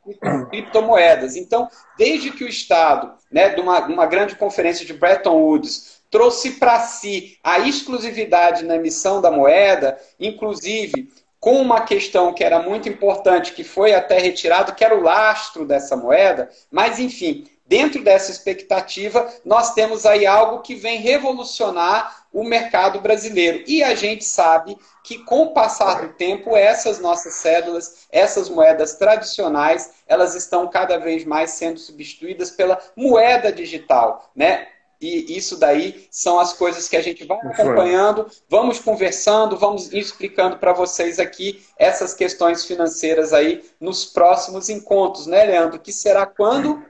criptomoedas. 0.51 1.37
Então, 1.37 1.69
desde 1.97 2.33
que 2.33 2.43
o 2.43 2.49
Estado, 2.49 3.15
né, 3.31 3.51
de 3.51 3.61
uma, 3.61 3.79
uma 3.87 4.07
grande 4.07 4.35
conferência 4.35 4.85
de 4.85 4.93
Bretton 4.93 5.41
Woods, 5.41 5.99
trouxe 6.11 6.53
para 6.53 6.81
si 6.81 7.39
a 7.45 7.61
exclusividade 7.61 8.65
na 8.65 8.75
emissão 8.75 9.21
da 9.21 9.31
moeda, 9.31 9.97
inclusive 10.19 11.13
com 11.41 11.61
uma 11.61 11.83
questão 11.83 12.33
que 12.33 12.43
era 12.43 12.61
muito 12.61 12.89
importante, 12.89 13.53
que 13.53 13.63
foi 13.63 13.95
até 13.95 14.19
retirado, 14.19 14.75
que 14.75 14.85
era 14.85 14.97
o 14.97 15.03
lastro 15.03 15.65
dessa 15.65 15.97
moeda, 15.97 16.51
mas 16.71 16.99
enfim, 16.99 17.47
dentro 17.69 18.03
dessa 18.03 18.31
expectativa, 18.31 19.31
nós 19.45 19.75
temos 19.75 20.07
aí 20.07 20.27
algo 20.27 20.63
que 20.63 20.75
vem 20.75 20.99
revolucionar 20.99 22.27
o 22.33 22.43
mercado 22.43 23.01
brasileiro. 23.01 23.63
E 23.67 23.83
a 23.83 23.95
gente 23.95 24.25
sabe 24.25 24.77
que 25.05 25.19
com 25.19 25.45
o 25.45 25.53
passar 25.53 26.01
do 26.01 26.15
tempo, 26.15 26.57
essas 26.57 26.99
nossas 26.99 27.35
cédulas, 27.35 28.07
essas 28.11 28.49
moedas 28.49 28.95
tradicionais, 28.95 29.93
elas 30.07 30.35
estão 30.35 30.67
cada 30.69 30.99
vez 30.99 31.25
mais 31.25 31.51
sendo 31.53 31.79
substituídas 31.79 32.51
pela 32.51 32.79
moeda 32.97 33.53
digital, 33.53 34.31
né? 34.35 34.67
E 35.01 35.37
isso 35.37 35.57
daí 35.57 36.09
são 36.11 36.41
as 36.41 36.53
coisas 36.53 36.89
que 36.89 36.97
a 36.97 37.01
gente 37.01 37.25
vai 37.25 37.39
acompanhando, 37.39 38.27
vamos 38.51 38.81
conversando, 38.81 39.57
vamos 39.57 39.93
explicando 39.93 40.59
para 40.59 40.73
vocês 40.73 41.21
aqui 41.21 41.65
essas 41.79 42.15
questões 42.15 42.65
financeiras 42.65 43.33
aí 43.33 43.65
nos 43.81 44.05
próximos 44.05 44.69
encontros, 44.69 45.27
né, 45.27 45.45
Leandro? 45.45 45.79
Que 45.79 45.93
será 45.93 46.27
quando? 46.27 46.83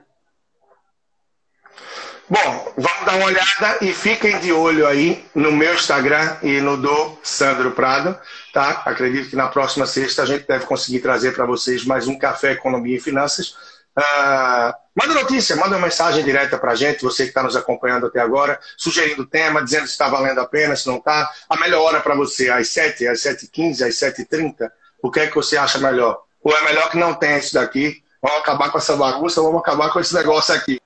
Bom, 2.31 2.73
vamos 2.77 3.07
dar 3.07 3.17
uma 3.17 3.27
olhada 3.27 3.79
e 3.83 3.93
fiquem 3.93 4.39
de 4.41 4.53
olho 4.53 4.87
aí 4.87 5.25
no 5.35 5.51
meu 5.51 5.75
Instagram 5.75 6.37
e 6.43 6.61
no 6.61 6.77
do 6.77 7.19
Sandro 7.23 7.71
Prado, 7.73 8.19
tá? 8.53 8.83
Acredito 8.85 9.31
que 9.31 9.37
na 9.37 9.49
próxima 9.49 9.87
sexta 9.87 10.23
a 10.23 10.27
gente 10.27 10.47
deve 10.47 10.67
conseguir 10.67 11.01
trazer 11.01 11.33
para 11.33 11.47
vocês 11.47 11.87
mais 11.87 12.07
um 12.07 12.19
Café 12.19 12.53
Economia 12.53 12.97
e 12.97 13.01
Finanças 13.01 13.78
Uh, 13.99 14.73
manda 14.95 15.13
notícia, 15.15 15.57
manda 15.57 15.77
uma 15.77 15.87
mensagem 15.87 16.23
direta 16.23 16.57
para 16.57 16.71
a 16.71 16.75
gente, 16.77 17.03
você 17.03 17.25
que 17.25 17.31
está 17.31 17.43
nos 17.43 17.57
acompanhando 17.57 18.07
até 18.07 18.21
agora, 18.21 18.61
sugerindo 18.77 19.27
tema, 19.27 19.65
dizendo 19.65 19.87
se 19.87 19.93
está 19.93 20.09
valendo 20.09 20.41
a 20.41 20.47
pena, 20.47 20.77
se 20.77 20.87
não 20.87 20.99
está. 20.99 21.29
A 21.49 21.57
melhor 21.57 21.83
hora 21.83 22.01
para 22.01 22.15
você, 22.15 22.49
às 22.49 22.69
7, 22.69 23.09
às 23.09 23.21
7h15, 23.21 23.87
às 23.87 23.95
7h30, 23.97 24.71
o 25.03 25.11
que 25.11 25.19
é 25.19 25.27
que 25.27 25.35
você 25.35 25.57
acha 25.57 25.79
melhor? 25.79 26.23
Ou 26.43 26.57
é 26.57 26.63
melhor 26.63 26.91
que 26.91 26.97
não 26.97 27.13
tenha 27.15 27.39
isso 27.39 27.55
daqui? 27.55 28.03
Vamos 28.23 28.39
acabar 28.39 28.71
com 28.71 28.79
essa 28.79 28.97
bagunça, 28.97 29.43
vamos 29.43 29.61
acabar 29.61 29.91
com 29.91 29.99
esse 29.99 30.15
negócio 30.15 30.55
aqui. 30.55 30.81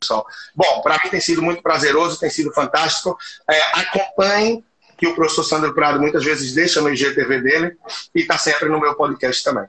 Pessoal. 0.00 0.26
Bom, 0.54 0.82
para 0.82 0.98
mim 1.02 1.10
tem 1.10 1.20
sido 1.20 1.40
muito 1.40 1.62
prazeroso, 1.62 2.18
tem 2.18 2.28
sido 2.28 2.52
fantástico. 2.52 3.16
É, 3.48 3.80
acompanhem 3.80 4.64
que 4.98 5.06
o 5.06 5.14
professor 5.14 5.44
Sandro 5.44 5.72
Prado 5.72 6.00
muitas 6.00 6.24
vezes 6.24 6.52
deixa 6.52 6.80
no 6.80 6.90
IGTV 6.90 7.40
dele 7.40 7.76
e 8.14 8.20
está 8.20 8.36
sempre 8.36 8.68
no 8.68 8.80
meu 8.80 8.94
podcast 8.96 9.42
também. 9.44 9.66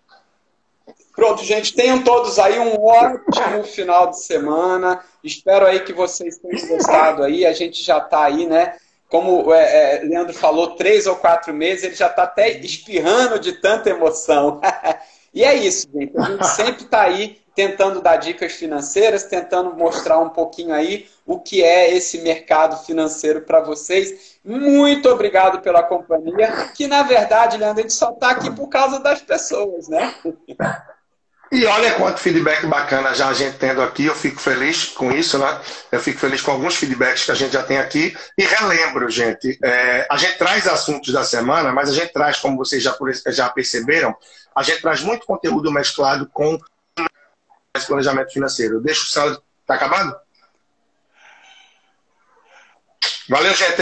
Pronto, 1.19 1.43
gente, 1.43 1.73
tenham 1.73 2.01
todos 2.01 2.39
aí 2.39 2.57
um 2.57 2.81
ótimo 2.81 3.61
final 3.67 4.09
de 4.09 4.23
semana. 4.23 5.03
Espero 5.21 5.65
aí 5.65 5.81
que 5.81 5.91
vocês 5.91 6.37
tenham 6.37 6.65
gostado 6.69 7.23
aí. 7.23 7.45
A 7.45 7.51
gente 7.51 7.83
já 7.83 7.97
está 7.97 8.23
aí, 8.23 8.47
né? 8.47 8.77
Como 9.09 9.53
é, 9.53 9.97
é, 9.97 10.01
Leandro 10.01 10.33
falou, 10.33 10.77
três 10.77 11.07
ou 11.07 11.17
quatro 11.17 11.53
meses, 11.53 11.83
ele 11.83 11.95
já 11.95 12.07
está 12.07 12.23
até 12.23 12.49
espirrando 12.59 13.37
de 13.37 13.51
tanta 13.51 13.89
emoção. 13.89 14.61
e 15.33 15.43
é 15.43 15.53
isso, 15.55 15.89
gente. 15.93 16.17
A 16.17 16.21
gente 16.21 16.47
sempre 16.47 16.83
está 16.85 17.01
aí 17.01 17.37
tentando 17.53 18.01
dar 18.01 18.15
dicas 18.15 18.53
financeiras, 18.53 19.25
tentando 19.25 19.75
mostrar 19.75 20.19
um 20.19 20.29
pouquinho 20.29 20.73
aí 20.73 21.05
o 21.25 21.37
que 21.37 21.61
é 21.61 21.93
esse 21.93 22.19
mercado 22.19 22.77
financeiro 22.85 23.41
para 23.41 23.59
vocês. 23.59 24.39
Muito 24.41 25.09
obrigado 25.09 25.59
pela 25.59 25.83
companhia, 25.83 26.71
que 26.73 26.87
na 26.87 27.03
verdade, 27.03 27.57
Leandro, 27.57 27.79
a 27.79 27.81
gente 27.81 27.93
só 27.93 28.11
está 28.11 28.29
aqui 28.29 28.49
por 28.49 28.69
causa 28.69 29.01
das 29.01 29.21
pessoas, 29.21 29.89
né? 29.89 30.15
E 31.51 31.65
olha 31.65 31.93
quanto 31.95 32.19
feedback 32.19 32.65
bacana 32.67 33.13
já 33.15 33.27
a 33.27 33.33
gente 33.33 33.57
tendo 33.57 33.81
aqui, 33.81 34.05
eu 34.05 34.15
fico 34.15 34.39
feliz 34.39 34.85
com 34.85 35.11
isso, 35.11 35.37
né? 35.39 35.59
Eu 35.91 35.99
fico 35.99 36.19
feliz 36.19 36.41
com 36.41 36.51
alguns 36.51 36.75
feedbacks 36.75 37.25
que 37.25 37.31
a 37.31 37.35
gente 37.35 37.53
já 37.53 37.63
tem 37.63 37.79
aqui. 37.79 38.15
E 38.37 38.43
relembro, 38.43 39.09
gente, 39.09 39.57
é, 39.63 40.05
a 40.11 40.15
gente 40.15 40.37
traz 40.37 40.67
assuntos 40.67 41.11
da 41.11 41.23
semana, 41.23 41.71
mas 41.71 41.89
a 41.89 41.93
gente 41.93 42.13
traz, 42.13 42.37
como 42.37 42.57
vocês 42.57 42.83
já, 42.83 42.95
já 43.27 43.49
perceberam, 43.49 44.15
a 44.55 44.61
gente 44.61 44.81
traz 44.81 45.01
muito 45.01 45.25
conteúdo 45.25 45.71
mesclado 45.71 46.29
com 46.31 46.59
planejamento 47.87 48.31
financeiro. 48.31 48.81
Deixa 48.81 49.03
o 49.03 49.07
saldo. 49.07 49.43
Tá 49.65 49.75
acabado? 49.75 50.15
Valeu, 53.29 53.53
gente. 53.53 53.77